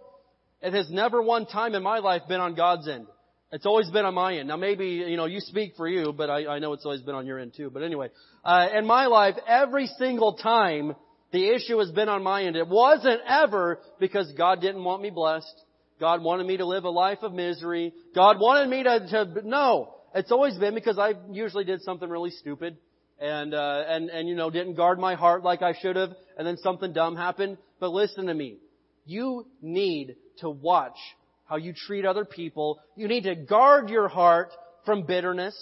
it 0.61 0.73
has 0.73 0.89
never 0.89 1.21
one 1.21 1.45
time 1.45 1.75
in 1.75 1.83
my 1.83 1.99
life 1.99 2.23
been 2.27 2.39
on 2.39 2.55
God's 2.55 2.87
end. 2.87 3.07
It's 3.51 3.65
always 3.65 3.89
been 3.89 4.05
on 4.05 4.13
my 4.13 4.37
end. 4.37 4.47
Now 4.47 4.57
maybe, 4.57 4.87
you 4.87 5.17
know, 5.17 5.25
you 5.25 5.39
speak 5.39 5.73
for 5.77 5.87
you, 5.87 6.11
but 6.11 6.29
I, 6.29 6.45
I 6.47 6.59
know 6.59 6.73
it's 6.73 6.85
always 6.85 7.01
been 7.01 7.15
on 7.15 7.25
your 7.25 7.39
end 7.39 7.53
too. 7.55 7.69
But 7.69 7.83
anyway, 7.83 8.09
uh, 8.43 8.67
in 8.75 8.85
my 8.85 9.05
life, 9.05 9.35
every 9.47 9.87
single 9.97 10.33
time 10.33 10.95
the 11.31 11.49
issue 11.49 11.77
has 11.79 11.91
been 11.91 12.09
on 12.09 12.23
my 12.23 12.43
end. 12.43 12.55
It 12.55 12.67
wasn't 12.67 13.21
ever 13.27 13.79
because 13.99 14.31
God 14.37 14.61
didn't 14.61 14.83
want 14.83 15.01
me 15.01 15.09
blessed. 15.09 15.53
God 15.99 16.23
wanted 16.23 16.47
me 16.47 16.57
to 16.57 16.65
live 16.65 16.83
a 16.83 16.89
life 16.89 17.19
of 17.21 17.33
misery. 17.33 17.93
God 18.13 18.39
wanted 18.39 18.69
me 18.69 18.83
to, 18.83 19.07
to 19.09 19.47
no. 19.47 19.95
It's 20.13 20.31
always 20.31 20.57
been 20.57 20.73
because 20.73 20.97
I 20.97 21.13
usually 21.31 21.65
did 21.65 21.81
something 21.81 22.09
really 22.09 22.31
stupid 22.31 22.77
and, 23.19 23.53
uh, 23.53 23.83
and, 23.87 24.09
and, 24.09 24.27
you 24.27 24.35
know, 24.35 24.49
didn't 24.49 24.75
guard 24.75 24.99
my 24.99 25.15
heart 25.15 25.43
like 25.43 25.61
I 25.61 25.73
should 25.81 25.95
have, 25.95 26.11
and 26.37 26.45
then 26.45 26.57
something 26.57 26.93
dumb 26.93 27.15
happened. 27.15 27.57
But 27.79 27.91
listen 27.91 28.27
to 28.27 28.33
me. 28.33 28.57
You 29.05 29.45
need 29.61 30.15
to 30.39 30.49
watch 30.49 30.97
how 31.45 31.57
you 31.57 31.73
treat 31.73 32.05
other 32.05 32.25
people. 32.25 32.79
You 32.95 33.07
need 33.07 33.23
to 33.23 33.35
guard 33.35 33.89
your 33.89 34.07
heart 34.07 34.51
from 34.85 35.03
bitterness 35.03 35.55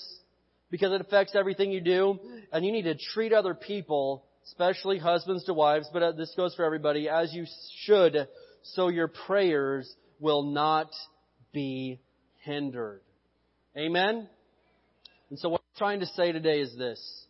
because 0.72 0.92
it 0.92 1.02
affects 1.02 1.36
everything 1.36 1.72
you 1.72 1.82
do. 1.82 2.20
And 2.52 2.66
you 2.66 2.72
need 2.72 2.84
to 2.84 2.96
treat 2.96 3.34
other 3.34 3.54
people, 3.54 4.26
especially 4.46 4.98
husbands 4.98 5.44
to 5.46 5.54
wives, 5.54 5.88
but 5.94 6.02
uh, 6.02 6.12
this 6.14 6.34
goes 6.36 6.56
for 6.56 6.66
everybody, 6.66 7.10
as 7.10 7.34
you 7.34 7.46
should, 7.84 8.28
so 8.64 8.88
your 8.88 9.08
prayers 9.08 9.94
will 10.20 10.44
not 10.44 10.90
be 11.52 12.00
hindered. 12.40 13.02
Amen? 13.78 14.28
And 15.30 15.40
so 15.40 15.50
what 15.50 15.62
I'm 15.62 15.78
trying 15.78 16.00
to 16.00 16.06
say 16.08 16.32
today 16.32 16.60
is 16.60 16.76
this. 16.78 17.23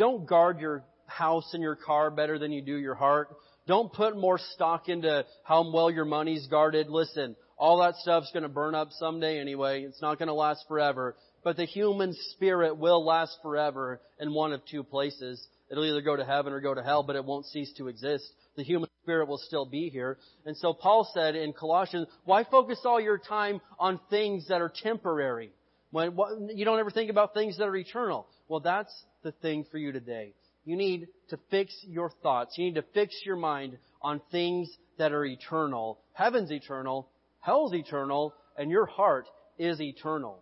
Don't 0.00 0.24
guard 0.26 0.60
your 0.60 0.82
house 1.04 1.50
and 1.52 1.62
your 1.62 1.76
car 1.76 2.10
better 2.10 2.38
than 2.38 2.52
you 2.52 2.62
do 2.62 2.74
your 2.74 2.94
heart. 2.94 3.36
Don't 3.66 3.92
put 3.92 4.16
more 4.16 4.38
stock 4.54 4.88
into 4.88 5.26
how 5.44 5.70
well 5.70 5.90
your 5.90 6.06
money's 6.06 6.46
guarded. 6.46 6.88
Listen, 6.88 7.36
all 7.58 7.80
that 7.80 7.96
stuff's 7.96 8.32
going 8.32 8.44
to 8.44 8.48
burn 8.48 8.74
up 8.74 8.88
someday 8.92 9.38
anyway. 9.38 9.82
It's 9.82 10.00
not 10.00 10.18
going 10.18 10.28
to 10.28 10.34
last 10.34 10.64
forever. 10.66 11.16
But 11.44 11.58
the 11.58 11.66
human 11.66 12.14
spirit 12.30 12.78
will 12.78 13.04
last 13.04 13.36
forever 13.42 14.00
in 14.18 14.32
one 14.32 14.54
of 14.54 14.62
two 14.64 14.82
places. 14.82 15.46
It'll 15.70 15.84
either 15.84 16.00
go 16.00 16.16
to 16.16 16.24
heaven 16.24 16.54
or 16.54 16.62
go 16.62 16.72
to 16.72 16.82
hell, 16.82 17.02
but 17.02 17.16
it 17.16 17.24
won't 17.26 17.44
cease 17.44 17.74
to 17.76 17.88
exist. 17.88 18.24
The 18.56 18.64
human 18.64 18.88
spirit 19.02 19.28
will 19.28 19.36
still 19.36 19.66
be 19.66 19.90
here. 19.90 20.16
And 20.46 20.56
so 20.56 20.72
Paul 20.72 21.10
said 21.12 21.36
in 21.36 21.52
Colossians, 21.52 22.06
why 22.24 22.44
focus 22.44 22.80
all 22.86 23.02
your 23.02 23.18
time 23.18 23.60
on 23.78 24.00
things 24.08 24.48
that 24.48 24.62
are 24.62 24.72
temporary? 24.82 25.50
When, 25.90 26.16
you 26.54 26.64
don't 26.64 26.78
ever 26.78 26.90
think 26.90 27.10
about 27.10 27.34
things 27.34 27.58
that 27.58 27.64
are 27.64 27.76
eternal. 27.76 28.26
Well, 28.48 28.60
that's 28.60 28.94
the 29.22 29.32
thing 29.32 29.66
for 29.70 29.78
you 29.78 29.92
today. 29.92 30.34
You 30.64 30.76
need 30.76 31.08
to 31.30 31.38
fix 31.50 31.74
your 31.82 32.10
thoughts. 32.22 32.56
You 32.56 32.66
need 32.66 32.76
to 32.76 32.84
fix 32.94 33.14
your 33.24 33.36
mind 33.36 33.78
on 34.02 34.20
things 34.30 34.70
that 34.98 35.12
are 35.12 35.24
eternal. 35.24 35.98
Heaven's 36.12 36.52
eternal, 36.52 37.08
hell's 37.40 37.74
eternal, 37.74 38.34
and 38.56 38.70
your 38.70 38.86
heart 38.86 39.26
is 39.58 39.80
eternal. 39.80 40.40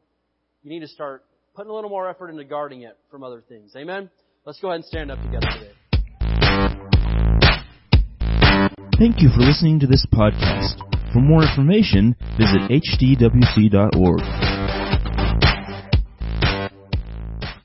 You 0.62 0.70
need 0.70 0.80
to 0.80 0.88
start 0.88 1.24
putting 1.54 1.70
a 1.70 1.74
little 1.74 1.90
more 1.90 2.08
effort 2.08 2.30
into 2.30 2.44
guarding 2.44 2.82
it 2.82 2.98
from 3.10 3.22
other 3.22 3.42
things. 3.48 3.74
Amen? 3.76 4.10
Let's 4.44 4.60
go 4.60 4.68
ahead 4.68 4.76
and 4.76 4.84
stand 4.84 5.10
up 5.10 5.18
together 5.22 5.46
today. 5.58 5.72
Thank 8.98 9.22
you 9.22 9.28
for 9.28 9.40
listening 9.40 9.78
to 9.80 9.86
this 9.86 10.04
podcast. 10.12 10.82
For 11.12 11.20
more 11.20 11.42
information, 11.42 12.16
visit 12.36 12.62
hdwc.org. 12.68 14.47